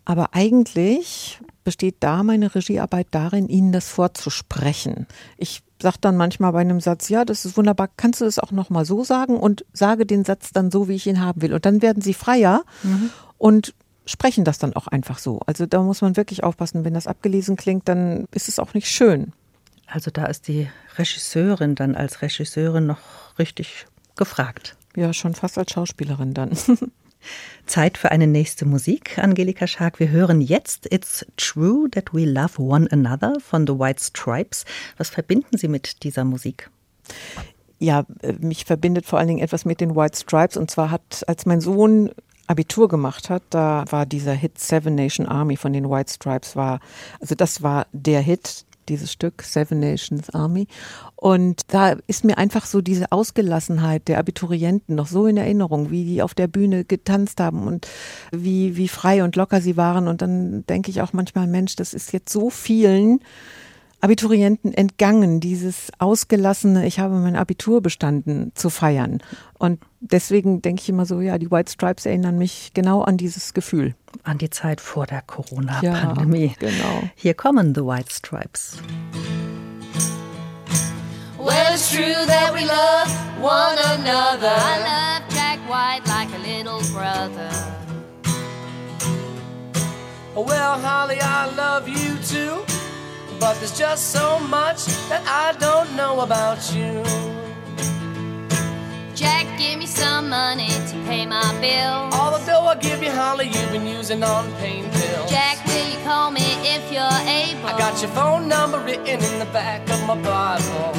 aber 0.04 0.30
eigentlich 0.32 1.40
besteht 1.62 1.96
da 2.00 2.22
meine 2.22 2.54
Regiearbeit 2.54 3.08
darin, 3.10 3.48
ihnen 3.48 3.72
das 3.72 3.88
vorzusprechen. 3.88 5.06
Ich 5.38 5.62
sage 5.80 5.96
dann 6.00 6.16
manchmal 6.16 6.52
bei 6.52 6.60
einem 6.60 6.80
Satz, 6.80 7.08
ja, 7.08 7.24
das 7.24 7.44
ist 7.44 7.56
wunderbar, 7.56 7.88
kannst 7.96 8.20
du 8.20 8.26
es 8.26 8.38
auch 8.38 8.52
nochmal 8.52 8.84
so 8.84 9.02
sagen 9.04 9.38
und 9.38 9.64
sage 9.72 10.06
den 10.06 10.24
Satz 10.24 10.52
dann 10.52 10.70
so, 10.70 10.88
wie 10.88 10.94
ich 10.94 11.06
ihn 11.06 11.20
haben 11.20 11.42
will. 11.42 11.54
Und 11.54 11.64
dann 11.66 11.82
werden 11.82 12.02
sie 12.02 12.14
freier 12.14 12.64
mhm. 12.82 13.10
und 13.38 13.74
sprechen 14.06 14.44
das 14.44 14.58
dann 14.58 14.76
auch 14.76 14.86
einfach 14.86 15.18
so. 15.18 15.40
Also 15.46 15.66
da 15.66 15.82
muss 15.82 16.02
man 16.02 16.16
wirklich 16.16 16.44
aufpassen, 16.44 16.84
wenn 16.84 16.94
das 16.94 17.06
abgelesen 17.06 17.56
klingt, 17.56 17.88
dann 17.88 18.26
ist 18.32 18.48
es 18.48 18.58
auch 18.58 18.74
nicht 18.74 18.88
schön. 18.88 19.32
Also 19.86 20.10
da 20.10 20.26
ist 20.26 20.48
die 20.48 20.68
Regisseurin 20.96 21.74
dann 21.74 21.94
als 21.94 22.22
Regisseurin 22.22 22.86
noch 22.86 22.98
richtig 23.38 23.86
gefragt. 24.16 24.76
Ja, 24.96 25.12
schon 25.12 25.34
fast 25.34 25.58
als 25.58 25.72
Schauspielerin 25.72 26.34
dann. 26.34 26.50
Zeit 27.66 27.96
für 27.96 28.10
eine 28.10 28.26
nächste 28.26 28.66
Musik, 28.66 29.18
Angelika 29.18 29.66
Schark. 29.66 29.98
Wir 29.98 30.10
hören 30.10 30.40
jetzt 30.40 30.92
It's 30.92 31.24
True 31.36 31.88
That 31.90 32.12
We 32.12 32.24
Love 32.26 32.60
One 32.60 32.90
Another 32.90 33.34
von 33.40 33.66
The 33.66 33.78
White 33.78 34.02
Stripes. 34.02 34.64
Was 34.98 35.08
verbinden 35.08 35.56
Sie 35.56 35.68
mit 35.68 36.02
dieser 36.02 36.24
Musik? 36.24 36.70
Ja, 37.78 38.04
mich 38.38 38.64
verbindet 38.64 39.06
vor 39.06 39.18
allen 39.18 39.28
Dingen 39.28 39.42
etwas 39.42 39.64
mit 39.64 39.80
den 39.80 39.96
White 39.96 40.18
Stripes. 40.18 40.56
Und 40.56 40.70
zwar 40.70 40.90
hat, 40.90 41.24
als 41.26 41.46
mein 41.46 41.60
Sohn 41.60 42.10
Abitur 42.46 42.88
gemacht 42.88 43.30
hat, 43.30 43.42
da 43.50 43.84
war 43.90 44.04
dieser 44.06 44.34
Hit 44.34 44.58
Seven 44.58 44.94
Nation 44.94 45.26
Army 45.26 45.56
von 45.56 45.72
den 45.72 45.88
White 45.88 46.12
Stripes 46.12 46.56
war, 46.56 46.80
also 47.20 47.34
das 47.34 47.62
war 47.62 47.86
der 47.92 48.20
Hit, 48.20 48.66
dieses 48.88 49.12
Stück 49.12 49.42
Seven 49.42 49.80
Nations 49.80 50.30
Army. 50.30 50.66
Und 51.16 51.62
da 51.68 51.96
ist 52.06 52.24
mir 52.24 52.38
einfach 52.38 52.66
so 52.66 52.80
diese 52.80 53.10
Ausgelassenheit 53.12 54.08
der 54.08 54.18
Abiturienten 54.18 54.94
noch 54.94 55.06
so 55.06 55.26
in 55.26 55.36
Erinnerung, 55.36 55.90
wie 55.90 56.04
die 56.04 56.22
auf 56.22 56.34
der 56.34 56.48
Bühne 56.48 56.84
getanzt 56.84 57.40
haben 57.40 57.66
und 57.66 57.86
wie, 58.30 58.76
wie 58.76 58.88
frei 58.88 59.24
und 59.24 59.36
locker 59.36 59.60
sie 59.60 59.76
waren. 59.76 60.08
Und 60.08 60.22
dann 60.22 60.66
denke 60.66 60.90
ich 60.90 61.00
auch 61.00 61.12
manchmal, 61.12 61.46
Mensch, 61.46 61.76
das 61.76 61.94
ist 61.94 62.12
jetzt 62.12 62.32
so 62.32 62.50
vielen 62.50 63.20
Abiturienten 64.04 64.74
entgangen, 64.74 65.40
dieses 65.40 65.90
ausgelassene, 65.98 66.86
ich 66.86 66.98
habe 66.98 67.14
mein 67.14 67.36
Abitur 67.36 67.80
bestanden, 67.80 68.52
zu 68.54 68.68
feiern. 68.68 69.22
Und 69.54 69.80
deswegen 70.00 70.60
denke 70.60 70.82
ich 70.82 70.90
immer 70.90 71.06
so, 71.06 71.22
ja, 71.22 71.38
die 71.38 71.50
White 71.50 71.72
Stripes 71.72 72.04
erinnern 72.04 72.36
mich 72.36 72.72
genau 72.74 73.00
an 73.00 73.16
dieses 73.16 73.54
Gefühl. 73.54 73.94
An 74.22 74.36
die 74.36 74.50
Zeit 74.50 74.82
vor 74.82 75.06
der 75.06 75.22
Corona-Pandemie. 75.22 76.54
Ja, 76.60 76.68
genau. 76.68 77.08
Hier 77.14 77.32
kommen 77.32 77.74
The 77.74 77.80
White 77.80 78.12
Stripes. 78.12 78.76
Well, 81.38 81.72
it's 81.72 81.90
true 81.90 82.26
that 82.26 82.52
we 82.52 82.66
love 82.66 83.10
one 83.40 83.78
another. 83.94 84.52
I 84.52 84.80
love 84.84 85.22
Jack 85.34 85.60
White 85.66 86.06
like 86.06 86.28
a 86.28 86.40
little 86.46 86.82
brother. 86.92 87.50
Well, 90.36 90.78
Holly, 90.82 91.16
I 91.22 91.46
love 91.56 91.88
you 91.88 92.18
too. 92.28 92.73
But 93.44 93.58
there's 93.58 93.78
just 93.78 94.10
so 94.10 94.38
much 94.38 94.86
that 95.10 95.22
I 95.28 95.52
don't 95.58 95.94
know 95.94 96.20
about 96.20 96.60
you. 96.74 97.04
Jack, 99.14 99.44
give 99.58 99.78
me 99.78 99.84
some 99.84 100.30
money 100.30 100.70
to 100.70 100.94
pay 101.04 101.26
my 101.26 101.52
bill. 101.60 102.08
All 102.18 102.30
the 102.32 102.42
dough 102.46 102.64
I 102.64 102.76
give 102.76 103.02
you, 103.02 103.10
Holly, 103.10 103.48
you've 103.48 103.70
been 103.70 103.86
using 103.86 104.22
on 104.24 104.50
pain 104.54 104.90
pills. 104.92 105.30
Jack, 105.30 105.62
will 105.66 105.86
you 105.92 106.02
call 106.04 106.30
me 106.30 106.56
if 106.64 106.90
you're 106.90 107.20
able? 107.28 107.68
I 107.68 107.76
got 107.76 108.00
your 108.00 108.10
phone 108.12 108.48
number 108.48 108.78
written 108.78 109.22
in 109.22 109.38
the 109.38 109.50
back 109.52 109.82
of 109.90 110.00
my 110.06 110.16
Bible. 110.22 110.94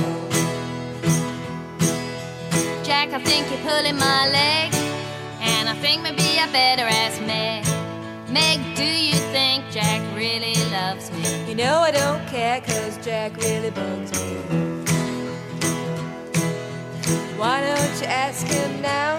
Jack, 2.83 3.09
I 3.11 3.21
think 3.23 3.49
you're 3.49 3.65
pulling 3.67 3.97
my 3.97 4.29
leg, 4.29 4.71
and 5.41 5.67
I 5.67 5.73
think 5.81 6.03
maybe 6.03 6.37
I 6.39 6.45
better 6.51 6.83
ask 6.83 7.19
Meg. 7.23 7.65
Meg, 8.35 8.59
do 8.75 8.83
you 8.83 9.17
think 9.31 9.63
Jack 9.71 10.01
really 10.13 10.55
loves 10.69 11.09
me? 11.09 11.47
You 11.47 11.55
know 11.55 11.77
I 11.79 11.91
don't 11.91 12.21
care, 12.27 12.59
cause 12.59 12.97
Jack 12.97 13.37
really 13.37 13.69
bugs 13.69 14.11
me. 14.11 14.33
Why 17.39 17.61
don't 17.61 17.95
you 18.01 18.07
ask 18.07 18.45
him 18.45 18.81
now? 18.81 19.17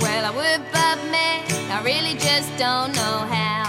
Well, 0.00 0.22
I 0.24 0.30
would, 0.38 0.62
but 0.72 0.98
Meg, 1.10 1.42
I 1.76 1.82
really 1.82 2.14
just 2.14 2.50
don't 2.56 2.94
know 2.94 3.16
how. 3.36 3.66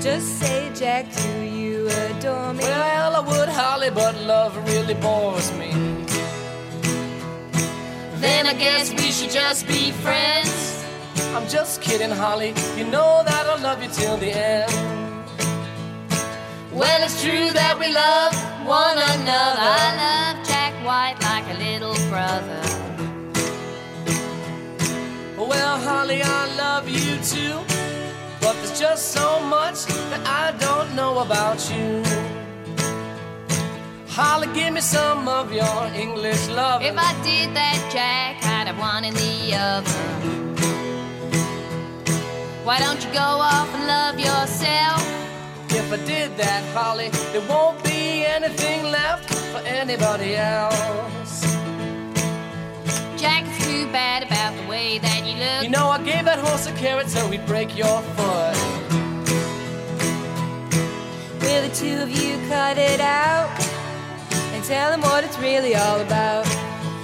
Just 0.00 0.38
say, 0.38 0.70
Jack, 0.76 1.12
do 1.12 1.40
you 1.40 1.88
adore 1.88 2.54
me? 2.54 2.62
Well, 2.62 3.16
I 3.16 3.20
would, 3.30 3.48
Holly, 3.48 3.90
but 3.90 4.14
love 4.20 4.56
really 4.68 4.94
bores 4.94 5.50
me. 5.58 5.72
Then 8.24 8.46
I 8.46 8.54
guess 8.54 8.92
we 8.92 9.10
should 9.10 9.32
just 9.32 9.66
be 9.66 9.90
friends. 9.90 10.81
I'm 11.34 11.48
just 11.48 11.80
kidding, 11.80 12.10
Holly. 12.10 12.54
You 12.76 12.84
know 12.84 13.22
that 13.24 13.46
I'll 13.46 13.62
love 13.62 13.82
you 13.82 13.88
till 13.88 14.18
the 14.18 14.30
end. 14.30 14.70
Well, 16.70 17.02
it's 17.02 17.22
true 17.22 17.50
that 17.50 17.78
we 17.78 17.88
love 17.92 18.34
one 18.66 18.98
another. 18.98 19.60
I 19.60 19.96
love 20.04 20.46
Jack 20.46 20.74
White 20.84 21.16
like 21.22 21.46
a 21.54 21.58
little 21.58 21.96
brother. 22.10 22.60
Well, 25.38 25.78
Holly, 25.80 26.20
I 26.22 26.54
love 26.56 26.88
you 26.88 27.16
too. 27.24 27.60
But 28.40 28.52
there's 28.56 28.78
just 28.78 29.12
so 29.12 29.40
much 29.40 29.86
that 29.86 30.26
I 30.26 30.52
don't 30.58 30.94
know 30.94 31.20
about 31.20 31.58
you. 31.70 32.02
Holly, 34.08 34.48
give 34.52 34.74
me 34.74 34.82
some 34.82 35.28
of 35.28 35.50
your 35.50 35.86
English 35.94 36.48
love. 36.48 36.82
If 36.82 36.96
I 36.98 37.12
did 37.24 37.56
that, 37.56 37.78
Jack, 37.90 38.44
I'd 38.44 38.66
have 38.66 38.78
one 38.78 39.04
in 39.04 39.14
the 39.14 39.56
oven. 39.56 40.51
Why 42.64 42.78
don't 42.78 43.04
you 43.04 43.12
go 43.12 43.18
off 43.18 43.74
and 43.74 43.88
love 43.88 44.20
yourself? 44.20 45.02
If 45.70 45.92
I 45.92 45.96
did 46.06 46.36
that, 46.36 46.62
Holly, 46.72 47.08
there 47.32 47.40
won't 47.48 47.82
be 47.82 48.24
anything 48.24 48.84
left 48.84 49.34
for 49.50 49.58
anybody 49.66 50.36
else. 50.36 51.42
Jack, 53.20 53.42
it's 53.48 53.66
too 53.66 53.90
bad 53.90 54.22
about 54.22 54.54
the 54.62 54.68
way 54.68 54.98
that 54.98 55.26
you 55.26 55.34
look. 55.42 55.64
You 55.64 55.70
know, 55.70 55.88
I 55.88 56.00
gave 56.04 56.24
that 56.24 56.38
horse 56.38 56.68
a 56.68 56.72
carrot 56.74 57.08
so 57.08 57.28
he'd 57.30 57.44
break 57.46 57.76
your 57.76 58.00
foot. 58.14 58.56
Will 61.42 61.62
the 61.66 61.74
two 61.74 61.98
of 61.98 62.10
you 62.10 62.38
cut 62.48 62.78
it 62.78 63.00
out? 63.00 63.50
And 64.54 64.62
tell 64.62 64.92
him 64.92 65.00
what 65.00 65.24
it's 65.24 65.38
really 65.40 65.74
all 65.74 66.00
about. 66.00 66.46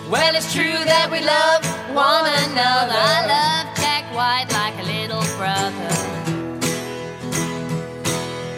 Well, 0.09 0.37
it's 0.37 0.55
true 0.55 0.85
that 0.85 1.11
we 1.11 1.19
love 1.19 1.67
one 1.93 2.27
another. 2.47 2.95
I 2.95 3.27
love 3.27 3.78
White 4.19 4.51
like 4.53 4.77
a 4.81 4.83
little 4.83 5.23
brother. 5.37 5.91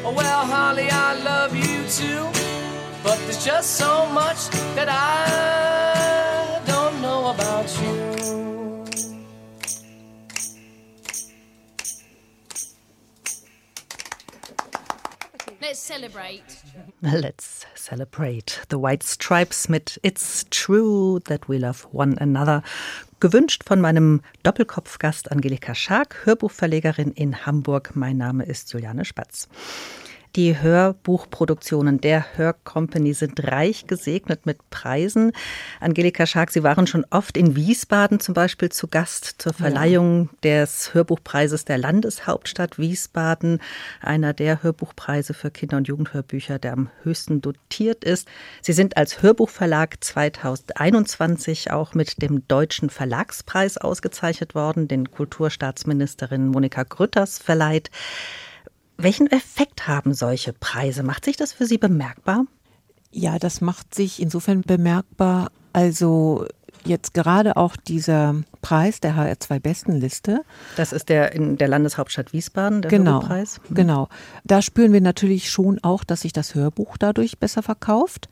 Oh, 0.06 0.14
well, 0.16 0.46
Holly, 0.46 0.88
I 0.90 1.12
love 1.22 1.54
you 1.54 1.84
too. 1.86 2.24
But 3.04 3.18
there's 3.26 3.44
just 3.44 3.72
so 3.76 4.06
much 4.06 4.48
that 4.74 4.88
I 4.88 6.62
don't 6.64 7.02
know 7.02 7.28
about 7.28 7.68
you. 7.82 8.20
Let's 15.61 15.78
celebrate. 15.78 16.62
Let's 17.02 17.66
celebrate 17.74 18.61
the 18.70 18.78
White 18.78 19.02
Stripes 19.02 19.68
mit 19.68 19.98
It's 20.02 20.46
True 20.48 21.20
That 21.26 21.48
We 21.48 21.58
Love 21.58 21.86
One 21.92 22.16
Another. 22.18 22.62
Gewünscht 23.20 23.64
von 23.66 23.82
meinem 23.82 24.22
Doppelkopfgast 24.44 25.30
Angelika 25.30 25.74
Schark, 25.74 26.24
Hörbuchverlegerin 26.24 27.12
in 27.12 27.44
Hamburg. 27.44 27.90
Mein 27.94 28.16
Name 28.16 28.44
ist 28.44 28.72
Juliane 28.72 29.04
Spatz. 29.04 29.46
Die 30.36 30.60
Hörbuchproduktionen 30.60 32.00
der 32.00 32.36
Hör 32.36 32.52
Company 32.52 33.14
sind 33.14 33.42
reich 33.50 33.88
gesegnet 33.88 34.46
mit 34.46 34.70
Preisen. 34.70 35.32
Angelika 35.80 36.24
Schark, 36.24 36.52
Sie 36.52 36.62
waren 36.62 36.86
schon 36.86 37.04
oft 37.10 37.36
in 37.36 37.56
Wiesbaden 37.56 38.20
zum 38.20 38.34
Beispiel 38.34 38.68
zu 38.68 38.86
Gast 38.86 39.34
zur 39.38 39.52
Verleihung 39.52 40.30
ja. 40.44 40.68
des 40.68 40.94
Hörbuchpreises 40.94 41.64
der 41.64 41.78
Landeshauptstadt 41.78 42.78
Wiesbaden, 42.78 43.58
einer 44.00 44.32
der 44.32 44.62
Hörbuchpreise 44.62 45.34
für 45.34 45.50
Kinder- 45.50 45.78
und 45.78 45.88
Jugendhörbücher, 45.88 46.60
der 46.60 46.74
am 46.74 46.90
höchsten 47.02 47.40
dotiert 47.40 48.04
ist. 48.04 48.28
Sie 48.62 48.72
sind 48.72 48.96
als 48.96 49.22
Hörbuchverlag 49.22 49.96
2021 49.98 51.72
auch 51.72 51.94
mit 51.94 52.22
dem 52.22 52.46
Deutschen 52.46 52.88
Verlagspreis 52.88 53.78
ausgezeichnet 53.78 54.54
worden, 54.54 54.86
den 54.86 55.10
Kulturstaatsministerin 55.10 56.46
Monika 56.46 56.84
Grütters 56.84 57.40
verleiht. 57.40 57.90
Welchen 59.03 59.26
Effekt 59.28 59.88
haben 59.88 60.14
solche 60.14 60.53
Preise? 60.53 61.03
Macht 61.03 61.24
sich 61.24 61.36
das 61.36 61.53
für 61.53 61.66
Sie 61.66 61.78
bemerkbar? 61.78 62.44
Ja, 63.11 63.38
das 63.38 63.61
macht 63.61 63.94
sich 63.94 64.20
insofern 64.20 64.62
bemerkbar. 64.62 65.51
Also 65.72 66.46
jetzt 66.84 67.14
gerade 67.14 67.57
auch 67.57 67.76
dieser 67.76 68.36
Preis 68.62 69.01
der 69.01 69.14
HR2 69.16 69.61
Bestenliste. 69.61 70.42
Das 70.76 70.92
ist 70.92 71.09
der 71.09 71.32
in 71.32 71.57
der 71.57 71.68
Landeshauptstadt 71.68 72.32
Wiesbaden, 72.32 72.82
der 72.82 72.90
genau, 72.90 73.14
Hörbuchpreis. 73.14 73.61
Mhm. 73.68 73.74
Genau. 73.74 74.09
Da 74.44 74.62
spüren 74.62 74.92
wir 74.92 75.01
natürlich 75.01 75.51
schon 75.51 75.78
auch, 75.82 76.05
dass 76.05 76.22
sich 76.22 76.32
das 76.32 76.55
Hörbuch 76.55 76.96
dadurch 76.96 77.38
besser 77.38 77.62
verkauft. 77.62 78.28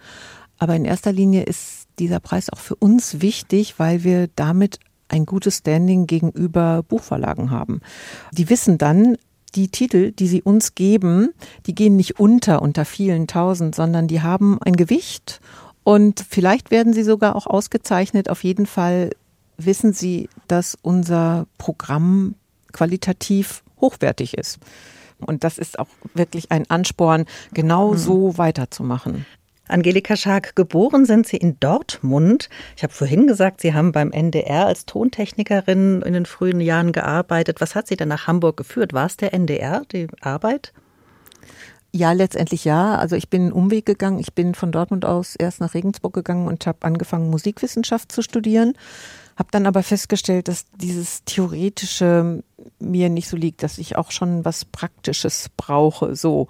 Aber 0.58 0.74
in 0.74 0.84
erster 0.84 1.12
Linie 1.12 1.44
ist 1.44 1.86
dieser 1.98 2.20
Preis 2.20 2.50
auch 2.50 2.58
für 2.58 2.74
uns 2.74 3.20
wichtig, 3.20 3.78
weil 3.78 4.04
wir 4.04 4.28
damit 4.34 4.80
ein 5.08 5.24
gutes 5.24 5.58
Standing 5.58 6.06
gegenüber 6.06 6.82
Buchverlagen 6.82 7.50
haben. 7.50 7.80
Die 8.32 8.50
wissen 8.50 8.78
dann, 8.78 9.16
die 9.54 9.68
Titel, 9.68 10.12
die 10.12 10.28
sie 10.28 10.42
uns 10.42 10.74
geben, 10.74 11.30
die 11.66 11.74
gehen 11.74 11.96
nicht 11.96 12.18
unter 12.20 12.62
unter 12.62 12.84
vielen 12.84 13.26
tausend, 13.26 13.74
sondern 13.74 14.08
die 14.08 14.22
haben 14.22 14.58
ein 14.62 14.76
Gewicht 14.76 15.40
und 15.84 16.24
vielleicht 16.28 16.70
werden 16.70 16.92
sie 16.92 17.02
sogar 17.02 17.34
auch 17.34 17.46
ausgezeichnet. 17.46 18.28
Auf 18.28 18.44
jeden 18.44 18.66
Fall 18.66 19.10
wissen 19.56 19.94
sie, 19.94 20.28
dass 20.46 20.76
unser 20.82 21.46
Programm 21.56 22.34
qualitativ 22.72 23.62
hochwertig 23.80 24.36
ist. 24.36 24.58
Und 25.18 25.44
das 25.44 25.58
ist 25.58 25.78
auch 25.78 25.88
wirklich 26.14 26.50
ein 26.52 26.68
Ansporn, 26.68 27.24
genau 27.52 27.94
so 27.94 28.38
weiterzumachen. 28.38 29.26
Angelika 29.68 30.16
Schark, 30.16 30.56
geboren 30.56 31.04
sind 31.04 31.26
Sie 31.26 31.36
in 31.36 31.60
Dortmund. 31.60 32.48
Ich 32.76 32.82
habe 32.82 32.92
vorhin 32.92 33.26
gesagt, 33.26 33.60
Sie 33.60 33.74
haben 33.74 33.92
beim 33.92 34.10
NDR 34.10 34.66
als 34.66 34.86
Tontechnikerin 34.86 36.02
in 36.02 36.12
den 36.14 36.26
frühen 36.26 36.60
Jahren 36.60 36.92
gearbeitet. 36.92 37.60
Was 37.60 37.74
hat 37.74 37.86
Sie 37.86 37.96
denn 37.96 38.08
nach 38.08 38.26
Hamburg 38.26 38.56
geführt? 38.56 38.94
War 38.94 39.06
es 39.06 39.16
der 39.16 39.34
NDR, 39.34 39.82
die 39.92 40.08
Arbeit? 40.20 40.72
Ja, 41.92 42.12
letztendlich 42.12 42.64
ja. 42.64 42.96
Also 42.96 43.16
ich 43.16 43.28
bin 43.28 43.42
einen 43.42 43.52
Umweg 43.52 43.86
gegangen. 43.86 44.18
Ich 44.18 44.34
bin 44.34 44.54
von 44.54 44.72
Dortmund 44.72 45.04
aus 45.04 45.36
erst 45.36 45.60
nach 45.60 45.74
Regensburg 45.74 46.14
gegangen 46.14 46.46
und 46.46 46.66
habe 46.66 46.78
angefangen, 46.82 47.30
Musikwissenschaft 47.30 48.12
zu 48.12 48.22
studieren. 48.22 48.74
Habe 49.36 49.50
dann 49.52 49.66
aber 49.66 49.82
festgestellt, 49.82 50.48
dass 50.48 50.64
dieses 50.76 51.24
Theoretische 51.24 52.42
mir 52.78 53.08
nicht 53.08 53.28
so 53.28 53.36
liegt, 53.36 53.62
dass 53.62 53.78
ich 53.78 53.96
auch 53.96 54.10
schon 54.10 54.44
was 54.44 54.64
Praktisches 54.64 55.50
brauche. 55.56 56.16
So. 56.16 56.48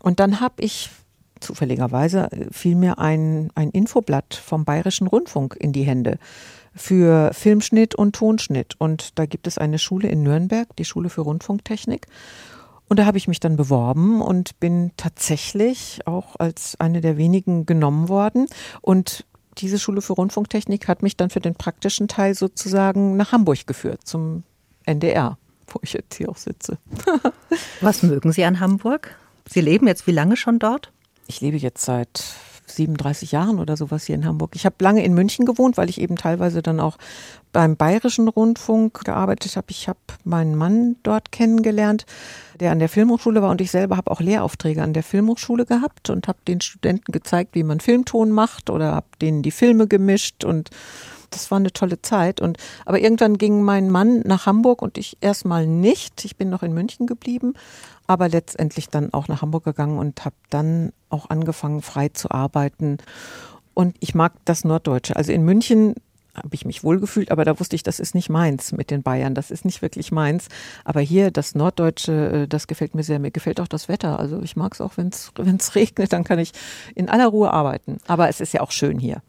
Und 0.00 0.20
dann 0.20 0.40
habe 0.40 0.62
ich 0.62 0.90
zufälligerweise 1.40 2.28
fiel 2.50 2.76
mir 2.76 2.98
ein, 2.98 3.50
ein 3.54 3.70
Infoblatt 3.70 4.34
vom 4.34 4.64
Bayerischen 4.64 5.06
Rundfunk 5.06 5.56
in 5.58 5.72
die 5.72 5.84
Hände 5.84 6.18
für 6.74 7.30
Filmschnitt 7.32 7.94
und 7.94 8.14
Tonschnitt. 8.14 8.74
Und 8.78 9.18
da 9.18 9.26
gibt 9.26 9.46
es 9.46 9.58
eine 9.58 9.78
Schule 9.78 10.08
in 10.08 10.22
Nürnberg, 10.22 10.68
die 10.76 10.84
Schule 10.84 11.08
für 11.08 11.22
Rundfunktechnik. 11.22 12.06
Und 12.88 12.98
da 12.98 13.06
habe 13.06 13.18
ich 13.18 13.26
mich 13.26 13.40
dann 13.40 13.56
beworben 13.56 14.20
und 14.20 14.60
bin 14.60 14.92
tatsächlich 14.96 16.06
auch 16.06 16.36
als 16.38 16.78
eine 16.78 17.00
der 17.00 17.16
wenigen 17.16 17.66
genommen 17.66 18.08
worden. 18.08 18.46
Und 18.80 19.24
diese 19.58 19.78
Schule 19.78 20.02
für 20.02 20.12
Rundfunktechnik 20.12 20.86
hat 20.86 21.02
mich 21.02 21.16
dann 21.16 21.30
für 21.30 21.40
den 21.40 21.54
praktischen 21.54 22.08
Teil 22.08 22.34
sozusagen 22.34 23.16
nach 23.16 23.32
Hamburg 23.32 23.66
geführt, 23.66 24.00
zum 24.04 24.44
NDR, 24.84 25.38
wo 25.66 25.80
ich 25.82 25.94
jetzt 25.94 26.14
hier 26.14 26.28
auch 26.28 26.36
sitze. 26.36 26.78
Was 27.80 28.02
mögen 28.02 28.32
Sie 28.32 28.44
an 28.44 28.60
Hamburg? 28.60 29.16
Sie 29.48 29.60
leben 29.60 29.86
jetzt 29.86 30.06
wie 30.06 30.12
lange 30.12 30.36
schon 30.36 30.58
dort? 30.58 30.92
Ich 31.26 31.40
lebe 31.40 31.56
jetzt 31.56 31.84
seit 31.84 32.22
37 32.66 33.32
Jahren 33.32 33.58
oder 33.58 33.76
sowas 33.76 34.04
hier 34.04 34.14
in 34.14 34.24
Hamburg. 34.24 34.52
Ich 34.54 34.66
habe 34.66 34.76
lange 34.80 35.04
in 35.04 35.14
München 35.14 35.46
gewohnt, 35.46 35.76
weil 35.76 35.88
ich 35.88 36.00
eben 36.00 36.16
teilweise 36.16 36.62
dann 36.62 36.80
auch 36.80 36.96
beim 37.52 37.76
Bayerischen 37.76 38.28
Rundfunk 38.28 39.04
gearbeitet 39.04 39.56
habe. 39.56 39.68
Ich 39.70 39.88
habe 39.88 39.98
meinen 40.24 40.56
Mann 40.56 40.96
dort 41.02 41.32
kennengelernt, 41.32 42.06
der 42.60 42.72
an 42.72 42.78
der 42.78 42.88
Filmhochschule 42.88 43.40
war 43.42 43.50
und 43.50 43.60
ich 43.60 43.70
selber 43.70 43.96
habe 43.96 44.10
auch 44.10 44.20
Lehraufträge 44.20 44.82
an 44.82 44.92
der 44.92 45.02
Filmhochschule 45.02 45.64
gehabt 45.64 46.10
und 46.10 46.28
habe 46.28 46.38
den 46.46 46.60
Studenten 46.60 47.12
gezeigt, 47.12 47.54
wie 47.54 47.62
man 47.62 47.80
Filmton 47.80 48.30
macht 48.30 48.68
oder 48.68 48.92
habe 48.94 49.06
denen 49.20 49.42
die 49.42 49.50
Filme 49.50 49.86
gemischt 49.86 50.44
und 50.44 50.70
das 51.30 51.50
war 51.50 51.58
eine 51.58 51.72
tolle 51.72 52.00
Zeit. 52.02 52.40
Und 52.40 52.58
aber 52.84 53.00
irgendwann 53.00 53.38
ging 53.38 53.62
mein 53.62 53.90
Mann 53.90 54.20
nach 54.20 54.46
Hamburg 54.46 54.82
und 54.82 54.98
ich 54.98 55.16
erstmal 55.20 55.66
nicht. 55.66 56.24
Ich 56.24 56.36
bin 56.36 56.50
noch 56.50 56.62
in 56.62 56.72
München 56.72 57.06
geblieben, 57.06 57.54
aber 58.06 58.28
letztendlich 58.28 58.88
dann 58.88 59.12
auch 59.12 59.28
nach 59.28 59.42
Hamburg 59.42 59.64
gegangen 59.64 59.98
und 59.98 60.24
habe 60.24 60.36
dann 60.50 60.92
auch 61.08 61.30
angefangen, 61.30 61.82
frei 61.82 62.08
zu 62.08 62.30
arbeiten. 62.30 62.98
Und 63.74 63.96
ich 64.00 64.14
mag 64.14 64.32
das 64.44 64.64
Norddeutsche. 64.64 65.16
Also 65.16 65.32
in 65.32 65.44
München 65.44 65.94
habe 66.34 66.54
ich 66.54 66.64
mich 66.64 66.84
wohlgefühlt, 66.84 67.30
aber 67.30 67.44
da 67.44 67.58
wusste 67.58 67.76
ich, 67.76 67.82
das 67.82 67.98
ist 67.98 68.14
nicht 68.14 68.28
meins 68.28 68.72
mit 68.72 68.90
den 68.90 69.02
Bayern, 69.02 69.34
das 69.34 69.50
ist 69.50 69.64
nicht 69.64 69.82
wirklich 69.82 70.12
meins. 70.12 70.48
Aber 70.84 71.00
hier, 71.00 71.30
das 71.30 71.54
Norddeutsche, 71.54 72.42
äh, 72.42 72.48
das 72.48 72.66
gefällt 72.66 72.94
mir 72.94 73.02
sehr. 73.02 73.18
Mir 73.18 73.30
gefällt 73.30 73.60
auch 73.60 73.68
das 73.68 73.88
Wetter. 73.88 74.18
Also 74.20 74.42
ich 74.42 74.56
mag 74.56 74.74
es 74.74 74.80
auch, 74.80 74.96
wenn 74.96 75.08
es 75.08 75.32
regnet, 75.74 76.12
dann 76.12 76.24
kann 76.24 76.38
ich 76.38 76.52
in 76.94 77.08
aller 77.08 77.26
Ruhe 77.26 77.52
arbeiten. 77.52 77.98
Aber 78.06 78.28
es 78.28 78.40
ist 78.40 78.52
ja 78.52 78.60
auch 78.60 78.70
schön 78.70 78.98
hier. 78.98 79.22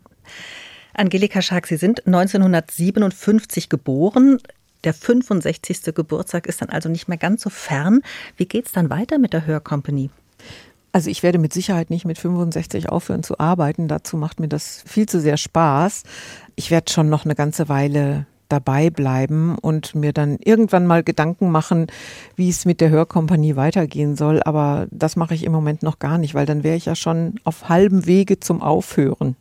Angelika 0.94 1.42
Schark, 1.42 1.68
Sie 1.68 1.78
sind 1.78 2.08
1957 2.08 3.70
geboren. 3.70 4.40
Der 4.84 4.94
65. 4.94 5.94
Geburtstag 5.96 6.48
ist 6.48 6.62
dann 6.62 6.70
also 6.70 6.90
nicht 6.90 7.08
mehr 7.08 7.18
ganz 7.18 7.42
so 7.42 7.50
fern. 7.50 8.02
Wie 8.36 8.46
geht 8.46 8.68
es 8.68 8.72
dann 8.72 8.90
weiter 8.90 9.18
mit 9.18 9.34
der 9.34 9.46
Hörcompany? 9.46 10.10
Also 10.92 11.10
ich 11.10 11.24
werde 11.24 11.38
mit 11.38 11.54
Sicherheit 11.54 11.90
nicht 11.90 12.06
mit 12.06 12.18
65 12.18 12.90
aufhören 12.90 13.24
zu 13.24 13.40
arbeiten. 13.40 13.88
Dazu 13.88 14.18
macht 14.18 14.40
mir 14.40 14.48
das 14.48 14.84
viel 14.88 15.08
zu 15.08 15.20
sehr 15.20 15.38
Spaß. 15.38 16.04
Ich 16.56 16.72
werde 16.72 16.92
schon 16.92 17.10
noch 17.10 17.26
eine 17.26 17.36
ganze 17.36 17.70
Weile 17.70 18.26
dabei 18.50 18.90
bleiben 18.90 19.58
und 19.58 19.94
mir 19.96 20.14
dann 20.14 20.38
irgendwann 20.44 20.88
mal 20.88 21.04
Gedanken 21.04 21.52
machen, 21.52 21.88
wie 22.36 22.50
es 22.50 22.66
mit 22.66 22.82
der 22.82 22.90
Hörkompanie 22.90 23.56
weitergehen 23.56 24.16
soll. 24.16 24.42
Aber 24.44 24.88
das 24.92 25.16
mache 25.16 25.36
ich 25.36 25.44
im 25.44 25.52
Moment 25.52 25.84
noch 25.84 26.00
gar 26.00 26.18
nicht, 26.18 26.34
weil 26.34 26.46
dann 26.46 26.64
wäre 26.64 26.78
ich 26.78 26.86
ja 26.86 26.96
schon 26.96 27.40
auf 27.44 27.70
halbem 27.70 28.06
Wege 28.06 28.40
zum 28.40 28.62
Aufhören. 28.62 29.36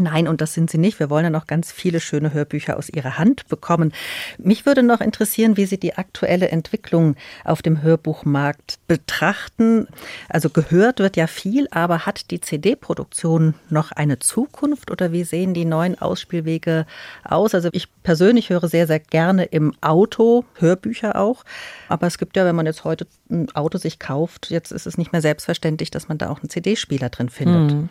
Nein, 0.00 0.28
und 0.28 0.40
das 0.40 0.54
sind 0.54 0.70
sie 0.70 0.78
nicht. 0.78 0.98
Wir 1.00 1.10
wollen 1.10 1.24
ja 1.24 1.30
noch 1.30 1.46
ganz 1.46 1.72
viele 1.72 2.00
schöne 2.00 2.32
Hörbücher 2.32 2.76
aus 2.76 2.88
ihrer 2.88 3.18
Hand 3.18 3.48
bekommen. 3.48 3.92
Mich 4.38 4.66
würde 4.66 4.82
noch 4.82 5.00
interessieren, 5.00 5.56
wie 5.56 5.66
Sie 5.66 5.78
die 5.78 5.96
aktuelle 5.96 6.48
Entwicklung 6.48 7.16
auf 7.44 7.62
dem 7.62 7.82
Hörbuchmarkt 7.82 8.78
betrachten. 8.88 9.88
Also 10.28 10.50
gehört 10.50 11.00
wird 11.00 11.16
ja 11.16 11.26
viel, 11.26 11.68
aber 11.70 12.06
hat 12.06 12.30
die 12.30 12.40
CD-Produktion 12.40 13.54
noch 13.70 13.92
eine 13.92 14.18
Zukunft 14.18 14.90
oder 14.90 15.12
wie 15.12 15.24
sehen 15.24 15.54
die 15.54 15.64
neuen 15.64 16.00
Ausspielwege 16.00 16.86
aus? 17.24 17.54
Also 17.54 17.68
ich 17.72 17.88
persönlich 18.02 18.50
höre 18.50 18.68
sehr, 18.68 18.86
sehr 18.86 19.00
gerne 19.00 19.44
im 19.44 19.74
Auto 19.80 20.44
Hörbücher 20.54 21.16
auch. 21.16 21.44
Aber 21.88 22.06
es 22.06 22.18
gibt 22.18 22.36
ja, 22.36 22.44
wenn 22.44 22.56
man 22.56 22.66
jetzt 22.66 22.84
heute 22.84 23.06
ein 23.30 23.50
Auto 23.54 23.78
sich 23.78 23.98
kauft, 23.98 24.50
jetzt 24.50 24.72
ist 24.72 24.86
es 24.86 24.98
nicht 24.98 25.12
mehr 25.12 25.22
selbstverständlich, 25.22 25.90
dass 25.90 26.08
man 26.08 26.18
da 26.18 26.30
auch 26.30 26.40
einen 26.40 26.50
CD-Spieler 26.50 27.08
drin 27.08 27.28
findet. 27.28 27.72
Hm. 27.72 27.88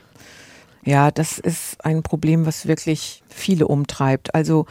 Ja, 0.86 1.10
das 1.10 1.40
ist 1.40 1.84
ein 1.84 2.04
Problem, 2.04 2.46
was 2.46 2.68
wirklich 2.68 3.24
viele 3.28 3.68
umtreibt. 3.68 4.36
Also 4.36 4.68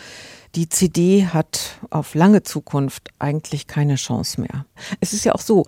die 0.55 0.69
CD 0.69 1.27
hat 1.27 1.81
auf 1.91 2.15
lange 2.15 2.45
Zukunft 2.45 3.09
eigentlich 3.19 3.67
keine 3.67 3.97
Chance 3.97 4.41
mehr. 4.41 4.65
Es 5.01 5.13
ist 5.13 5.25
ja 5.25 5.35
auch 5.35 5.41
so, 5.41 5.67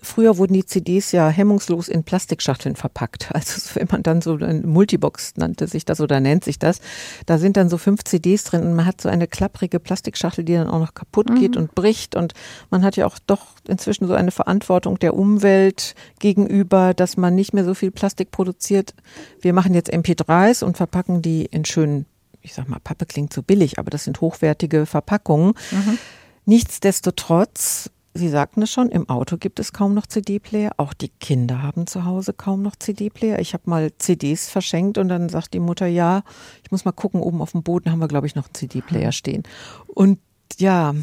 Früher 0.00 0.38
wurden 0.38 0.54
die 0.54 0.64
CDs 0.64 1.10
ja 1.10 1.28
hemmungslos 1.28 1.88
in 1.88 2.04
Plastikschachteln 2.04 2.76
verpackt. 2.76 3.30
Also 3.38 3.74
wenn 3.74 3.88
man 3.90 4.02
dann 4.02 4.20
so 4.20 4.36
ein 4.36 4.66
Multibox 4.66 5.36
nannte 5.36 5.68
sich 5.68 5.84
das 5.84 6.00
oder 6.00 6.20
nennt 6.20 6.44
sich 6.44 6.58
das, 6.58 6.80
da 7.26 7.38
sind 7.38 7.56
dann 7.56 7.68
so 7.68 7.78
fünf 7.78 8.04
CDs 8.04 8.44
drin 8.44 8.62
und 8.62 8.74
man 8.74 8.84
hat 8.84 9.00
so 9.00 9.08
eine 9.08 9.26
klapprige 9.26 9.78
Plastikschachtel, 9.80 10.44
die 10.44 10.54
dann 10.54 10.68
auch 10.68 10.80
noch 10.80 10.94
kaputt 10.94 11.28
geht 11.36 11.54
mhm. 11.54 11.62
und 11.62 11.74
bricht. 11.74 12.16
Und 12.16 12.34
man 12.70 12.84
hat 12.84 12.96
ja 12.96 13.06
auch 13.06 13.18
doch 13.26 13.46
inzwischen 13.66 14.06
so 14.06 14.14
eine 14.14 14.30
Verantwortung 14.30 14.98
der 14.98 15.14
Umwelt 15.14 15.94
gegenüber, 16.18 16.94
dass 16.94 17.16
man 17.16 17.34
nicht 17.34 17.54
mehr 17.54 17.64
so 17.64 17.74
viel 17.74 17.90
Plastik 17.90 18.30
produziert. 18.30 18.94
Wir 19.40 19.52
machen 19.52 19.74
jetzt 19.74 19.92
MP3s 19.92 20.64
und 20.64 20.76
verpacken 20.76 21.22
die 21.22 21.44
in 21.46 21.64
schönen, 21.64 22.06
ich 22.42 22.54
sag 22.54 22.68
mal, 22.68 22.80
Pappe 22.80 23.06
klingt 23.06 23.32
so 23.32 23.42
billig, 23.42 23.78
aber 23.78 23.90
das 23.90 24.04
sind 24.04 24.20
hochwertige 24.20 24.86
Verpackungen. 24.86 25.54
Mhm. 25.70 25.98
Nichtsdestotrotz 26.44 27.90
Sie 28.14 28.28
sagten 28.28 28.62
es 28.62 28.70
schon, 28.70 28.88
im 28.88 29.08
Auto 29.08 29.36
gibt 29.36 29.60
es 29.60 29.72
kaum 29.72 29.94
noch 29.94 30.06
CD-Player. 30.06 30.72
Auch 30.76 30.92
die 30.92 31.08
Kinder 31.08 31.62
haben 31.62 31.86
zu 31.86 32.04
Hause 32.04 32.32
kaum 32.32 32.62
noch 32.62 32.74
CD-Player. 32.74 33.38
Ich 33.38 33.54
habe 33.54 33.70
mal 33.70 33.92
CDs 33.98 34.48
verschenkt 34.48 34.98
und 34.98 35.08
dann 35.08 35.28
sagt 35.28 35.54
die 35.54 35.60
Mutter, 35.60 35.86
ja, 35.86 36.22
ich 36.64 36.70
muss 36.70 36.84
mal 36.84 36.92
gucken, 36.92 37.20
oben 37.20 37.40
auf 37.40 37.52
dem 37.52 37.62
Boden 37.62 37.92
haben 37.92 38.00
wir, 38.00 38.08
glaube 38.08 38.26
ich, 38.26 38.34
noch 38.34 38.46
einen 38.46 38.54
CD-Player 38.54 39.12
stehen. 39.12 39.44
Und 39.86 40.18
ja, 40.56 40.94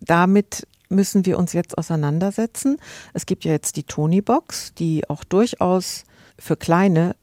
damit 0.00 0.66
müssen 0.88 1.26
wir 1.26 1.38
uns 1.38 1.52
jetzt 1.52 1.78
auseinandersetzen. 1.78 2.78
Es 3.12 3.26
gibt 3.26 3.44
ja 3.44 3.52
jetzt 3.52 3.76
die 3.76 3.84
Tony-Box, 3.84 4.74
die 4.74 5.08
auch 5.08 5.24
durchaus 5.24 6.04
für 6.38 6.56
kleine 6.56 7.14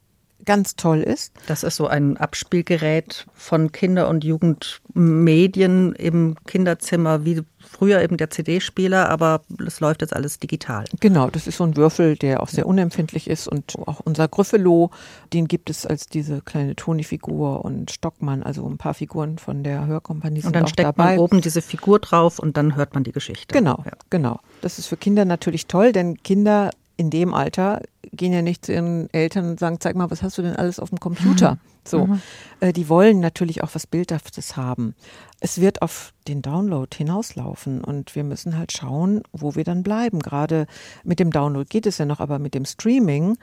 ganz 0.46 0.76
toll 0.76 1.02
ist. 1.02 1.34
Das 1.48 1.64
ist 1.64 1.76
so 1.76 1.88
ein 1.88 2.18
Abspielgerät 2.18 3.26
von 3.34 3.72
Kinder- 3.72 4.10
und 4.10 4.24
Jugendmedien 4.24 5.94
im 5.94 6.36
Kinderzimmer, 6.46 7.26
wie 7.26 7.42
früher 7.60 8.02
eben 8.02 8.18
der 8.18 8.30
CD-Spieler, 8.30 9.10
aber 9.10 9.42
es 9.66 9.80
läuft 9.80 10.02
jetzt 10.02 10.16
alles 10.16 10.40
digital. 10.40 10.86
Genau, 11.00 11.30
das 11.30 11.48
ist 11.48 11.58
so 11.58 11.64
ein 11.64 11.76
Würfel, 11.76 12.16
der 12.16 12.42
auch 12.42 12.48
sehr 12.48 12.66
unempfindlich 12.66 13.30
ist 13.30 13.48
und 13.48 13.76
auch 13.88 14.00
unser 14.02 14.28
Griffelo, 14.28 14.92
den 15.34 15.48
gibt 15.48 15.70
es 15.70 15.86
als 15.86 16.08
diese 16.08 16.42
kleine 16.42 16.76
Toni-Figur 16.76 17.64
und 17.64 17.92
Stockmann, 17.92 18.44
also 18.44 18.68
ein 18.68 18.78
paar 18.78 18.94
Figuren 18.94 19.38
von 19.38 19.64
der 19.64 19.86
Hörkompanie 19.86 20.42
sind 20.42 20.48
Und 20.48 20.56
dann 20.56 20.68
steckt 20.68 20.88
dabei. 20.88 21.16
man 21.16 21.20
oben 21.20 21.42
diese 21.42 21.62
Figur 21.62 22.00
drauf 22.00 22.40
und 22.40 22.58
dann 22.58 22.76
hört 22.76 22.94
man 22.94 23.04
die 23.04 23.12
Geschichte. 23.12 23.54
Genau, 23.54 23.84
ja. 23.86 23.94
genau. 24.10 24.40
Das 24.62 24.80
ist 24.80 24.88
für 24.88 24.98
Kinder 24.98 25.26
natürlich 25.26 25.68
toll, 25.68 25.92
denn 25.92 26.18
Kinder 26.24 26.72
in 26.98 27.10
dem 27.10 27.34
Alter 27.34 27.82
gehen 28.14 28.34
ja 28.34 28.42
nicht 28.42 28.66
zu 28.66 28.74
ihren 28.74 29.10
Eltern 29.14 29.52
und 29.52 29.60
sagen, 29.60 29.78
zeig 29.80 29.96
mal, 29.96 30.12
was 30.12 30.22
hast 30.22 30.38
du 30.38 30.42
denn 30.42 30.56
alles 30.56 30.80
auf 30.80 30.90
dem 30.90 31.00
Computer? 31.00 31.54
Mhm. 31.54 31.60
So, 31.88 32.06
mhm. 32.06 32.22
Äh, 32.60 32.74
die 32.74 32.90
wollen 32.90 33.20
natürlich 33.20 33.64
auch 33.64 33.74
was 33.74 33.88
Bildhaftes 33.88 34.56
haben. 34.56 34.94
Es 35.40 35.60
wird 35.60 35.82
auf 35.82 36.14
den 36.28 36.42
Download 36.42 36.96
hinauslaufen 36.96 37.84
und 37.84 38.16
wir 38.16 38.24
müssen 38.24 38.58
halt 38.58 38.72
schauen, 38.72 39.24
wo 39.32 39.56
wir 39.56 39.64
dann 39.64 39.82
bleiben. 39.82 40.20
Gerade 40.20 40.68
mit 41.04 41.20
dem 41.20 41.32
Download 41.32 41.66
geht 41.68 41.88
es 41.88 41.98
ja 41.98 42.06
noch, 42.06 42.20
aber 42.20 42.38
mit 42.38 42.54
dem 42.54 42.66
Streaming 42.66 43.38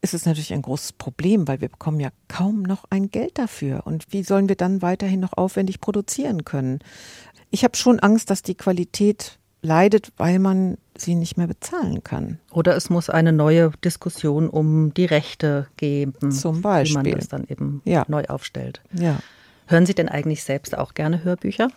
ist 0.00 0.14
es 0.14 0.26
natürlich 0.26 0.52
ein 0.52 0.62
großes 0.62 0.92
Problem, 0.92 1.48
weil 1.48 1.60
wir 1.60 1.68
bekommen 1.68 2.00
ja 2.00 2.10
kaum 2.28 2.62
noch 2.62 2.84
ein 2.90 3.10
Geld 3.10 3.38
dafür. 3.38 3.86
Und 3.86 4.12
wie 4.12 4.22
sollen 4.22 4.48
wir 4.48 4.56
dann 4.56 4.82
weiterhin 4.82 5.20
noch 5.20 5.32
aufwendig 5.32 5.80
produzieren 5.80 6.44
können? 6.44 6.80
Ich 7.50 7.64
habe 7.64 7.76
schon 7.76 7.98
Angst, 7.98 8.30
dass 8.30 8.42
die 8.42 8.54
Qualität 8.54 9.38
leidet, 9.62 10.12
weil 10.16 10.38
man 10.38 10.78
sie 10.96 11.14
nicht 11.14 11.36
mehr 11.36 11.46
bezahlen 11.46 12.02
kann. 12.02 12.38
Oder 12.50 12.76
es 12.76 12.90
muss 12.90 13.10
eine 13.10 13.32
neue 13.32 13.70
Diskussion 13.84 14.48
um 14.48 14.92
die 14.94 15.04
Rechte 15.04 15.66
geben, 15.76 16.30
Zum 16.30 16.62
Beispiel. 16.62 17.04
wie 17.04 17.10
man 17.10 17.18
das 17.18 17.28
dann 17.28 17.44
eben 17.48 17.82
ja. 17.84 18.04
neu 18.08 18.24
aufstellt. 18.24 18.82
Ja. 18.92 19.18
Hören 19.66 19.86
Sie 19.86 19.94
denn 19.94 20.08
eigentlich 20.08 20.42
selbst 20.44 20.76
auch 20.76 20.94
gerne 20.94 21.24
Hörbücher? 21.24 21.68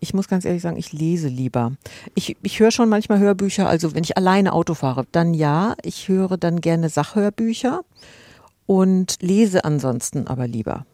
Ich 0.00 0.12
muss 0.12 0.28
ganz 0.28 0.44
ehrlich 0.44 0.60
sagen, 0.60 0.76
ich 0.76 0.92
lese 0.92 1.28
lieber. 1.28 1.72
Ich, 2.14 2.36
ich 2.42 2.60
höre 2.60 2.70
schon 2.70 2.90
manchmal 2.90 3.20
Hörbücher, 3.20 3.66
also 3.68 3.94
wenn 3.94 4.04
ich 4.04 4.18
alleine 4.18 4.52
Auto 4.52 4.74
fahre, 4.74 5.06
dann 5.12 5.32
ja. 5.32 5.74
Ich 5.82 6.08
höre 6.08 6.36
dann 6.36 6.60
gerne 6.60 6.90
Sachhörbücher 6.90 7.82
und 8.66 9.16
lese 9.22 9.64
ansonsten 9.64 10.26
aber 10.26 10.46
lieber. 10.46 10.84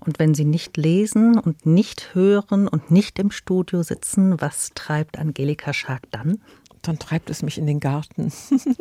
Und 0.00 0.18
wenn 0.18 0.34
Sie 0.34 0.44
nicht 0.44 0.76
lesen 0.76 1.38
und 1.38 1.66
nicht 1.66 2.14
hören 2.14 2.68
und 2.68 2.90
nicht 2.90 3.18
im 3.18 3.30
Studio 3.30 3.82
sitzen, 3.82 4.40
was 4.40 4.70
treibt 4.74 5.18
Angelika 5.18 5.72
Schark 5.72 6.02
dann? 6.10 6.40
Dann 6.82 6.98
treibt 6.98 7.30
es 7.30 7.42
mich 7.42 7.58
in 7.58 7.66
den 7.66 7.80
Garten. 7.80 8.32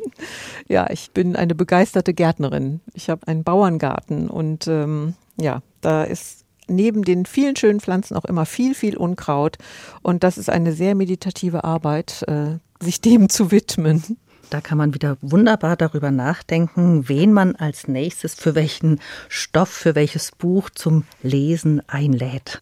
ja, 0.67 0.89
ich 0.89 1.11
bin 1.11 1.35
eine 1.35 1.55
begeisterte 1.55 2.13
Gärtnerin. 2.13 2.81
Ich 2.93 3.09
habe 3.09 3.27
einen 3.27 3.43
Bauerngarten 3.43 4.29
und 4.29 4.67
ähm, 4.67 5.15
ja, 5.39 5.61
da 5.81 6.03
ist 6.03 6.45
neben 6.67 7.03
den 7.03 7.25
vielen 7.25 7.55
schönen 7.55 7.79
Pflanzen 7.79 8.15
auch 8.15 8.25
immer 8.25 8.45
viel, 8.45 8.75
viel 8.75 8.97
Unkraut. 8.97 9.57
Und 10.03 10.23
das 10.23 10.37
ist 10.37 10.49
eine 10.49 10.73
sehr 10.73 10.95
meditative 10.95 11.63
Arbeit, 11.63 12.23
äh, 12.27 12.57
sich 12.79 13.01
dem 13.01 13.29
zu 13.29 13.51
widmen. 13.51 14.03
Da 14.49 14.61
kann 14.61 14.77
man 14.77 14.93
wieder 14.93 15.17
wunderbar 15.21 15.75
darüber 15.75 16.09
nachdenken, 16.09 17.09
wen 17.09 17.33
man 17.33 17.55
als 17.57 17.89
nächstes 17.89 18.33
für 18.33 18.55
welchen 18.55 19.01
Stoff, 19.27 19.69
für 19.69 19.93
welches 19.93 20.31
Buch 20.31 20.69
zum 20.69 21.03
Lesen 21.21 21.81
einlädt. 21.87 22.61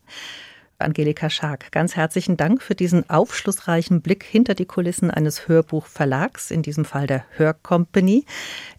Angelika 0.80 1.30
Schark, 1.30 1.72
ganz 1.72 1.96
herzlichen 1.96 2.38
Dank 2.38 2.62
für 2.62 2.76
diesen 2.76 3.10
aufschlussreichen 3.10 4.02
Blick 4.02 4.24
hinter 4.24 4.56
die 4.56 4.66
Kulissen 4.66 5.10
eines 5.10 5.48
Hörbuchverlags, 5.48 6.52
in 6.52 6.64
diesem 6.64 6.86
Fall 6.86 7.08
der 7.08 7.24
Hörcompany. 7.38 8.26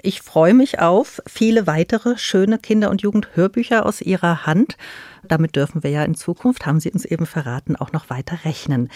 Ich 0.03 0.21
freue 0.21 0.53
mich 0.53 0.81
auf 0.81 1.23
viele 1.27 1.67
weitere 1.67 2.19
schöne 2.19 2.59
Kinder- 2.59 2.91
und 2.91 3.03
Jugendhörbücher 3.03 3.87
aus 3.87 4.03
Ihrer 4.03 4.47
Hand. 4.47 4.77
Damit 5.23 5.57
dürfen 5.57 5.83
wir 5.83 5.91
ja 5.91 6.05
in 6.05 6.17
Zukunft, 6.17 6.67
haben 6.67 6.81
Sie 6.81 6.91
uns 6.91 7.05
eben 7.05 7.25
verraten, 7.25 7.77
auch 7.77 7.93
noch 7.93 8.11
weiter 8.11 8.41
rechnen. 8.45 8.91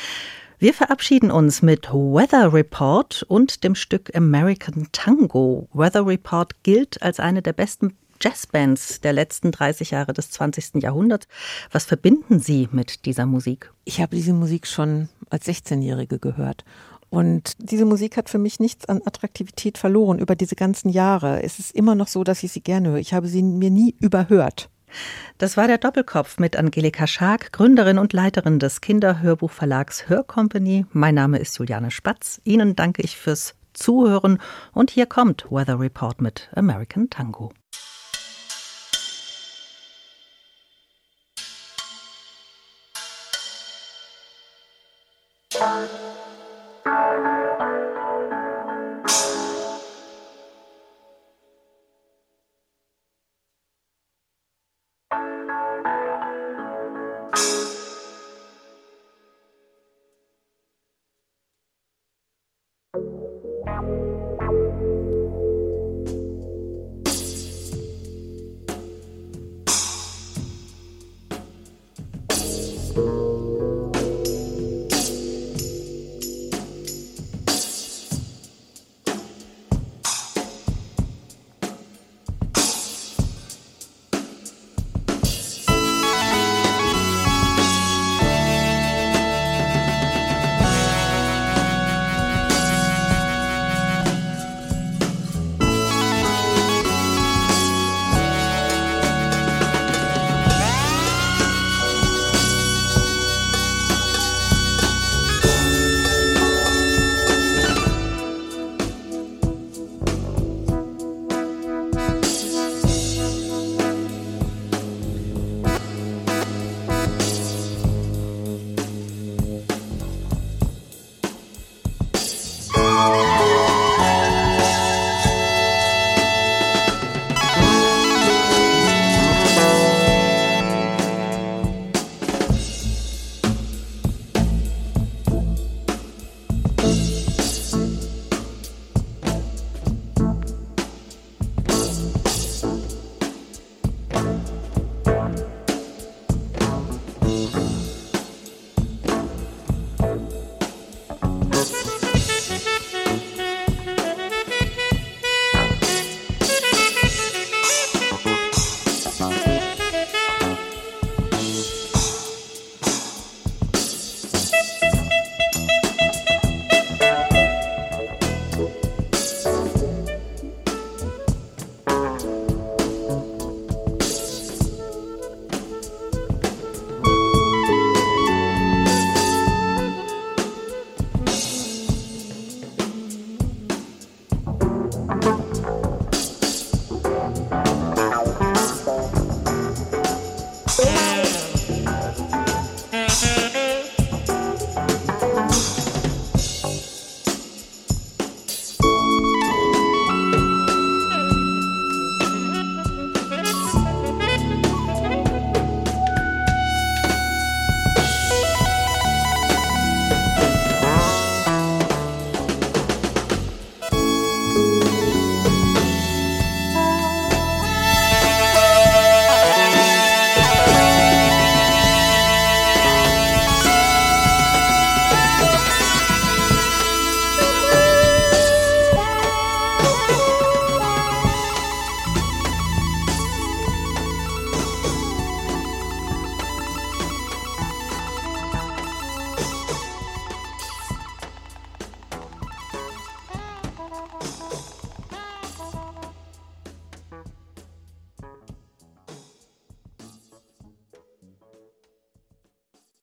Wir 0.62 0.74
verabschieden 0.74 1.30
uns 1.30 1.62
mit 1.62 1.88
Weather 1.90 2.52
Report 2.52 3.24
und 3.28 3.64
dem 3.64 3.74
Stück 3.74 4.14
American 4.14 4.88
Tango. 4.92 5.70
Weather 5.72 6.06
Report 6.06 6.62
gilt 6.62 7.00
als 7.00 7.18
eine 7.18 7.40
der 7.40 7.54
besten 7.54 7.96
Jazzbands 8.20 9.00
der 9.00 9.14
letzten 9.14 9.52
30 9.52 9.92
Jahre 9.92 10.12
des 10.12 10.30
20. 10.32 10.82
Jahrhunderts. 10.82 11.28
Was 11.72 11.86
verbinden 11.86 12.40
Sie 12.40 12.68
mit 12.72 13.06
dieser 13.06 13.24
Musik? 13.24 13.72
Ich 13.86 14.02
habe 14.02 14.14
diese 14.14 14.34
Musik 14.34 14.66
schon 14.66 15.08
als 15.30 15.46
16-Jährige 15.46 16.18
gehört. 16.18 16.66
Und 17.08 17.54
diese 17.56 17.86
Musik 17.86 18.18
hat 18.18 18.28
für 18.28 18.36
mich 18.36 18.61
nichts 18.61 18.84
an 18.84 19.00
Attraktivität 19.06 19.78
verloren 19.78 20.18
über 20.18 20.36
diese 20.36 20.56
ganzen 20.56 20.90
Jahre. 20.90 21.42
Es 21.42 21.58
ist 21.58 21.74
immer 21.74 21.94
noch 21.94 22.08
so, 22.08 22.22
dass 22.22 22.42
ich 22.42 22.52
sie 22.52 22.61
gerne 22.61 22.90
höre. 22.90 22.98
Ich 22.98 23.14
habe 23.14 23.28
sie 23.28 23.42
mir 23.42 23.70
nie 23.70 23.94
überhört. 23.98 24.68
Das 25.38 25.57
war 25.57 25.66
der 25.66 25.78
Doppelkopf 25.78 26.38
mit 26.38 26.57
Angelika 26.57 27.07
Schark, 27.07 27.53
Gründerin 27.53 27.99
und 27.99 28.12
Leiterin 28.12 28.59
des 28.59 28.80
Kinderhörbuchverlags 28.80 30.09
Hörcompany. 30.09 30.86
Mein 30.93 31.14
Name 31.14 31.38
ist 31.38 31.59
Juliane 31.59 31.91
Spatz. 31.91 32.41
Ihnen 32.45 32.76
danke 32.76 33.03
ich 33.03 33.16
fürs 33.16 33.55
Zuhören 33.72 34.38
und 34.72 34.91
hier 34.91 35.07
kommt 35.07 35.47
Weather 35.51 35.78
Report 35.78 36.20
mit 36.20 36.51
American 36.55 37.09
Tango. 37.09 37.53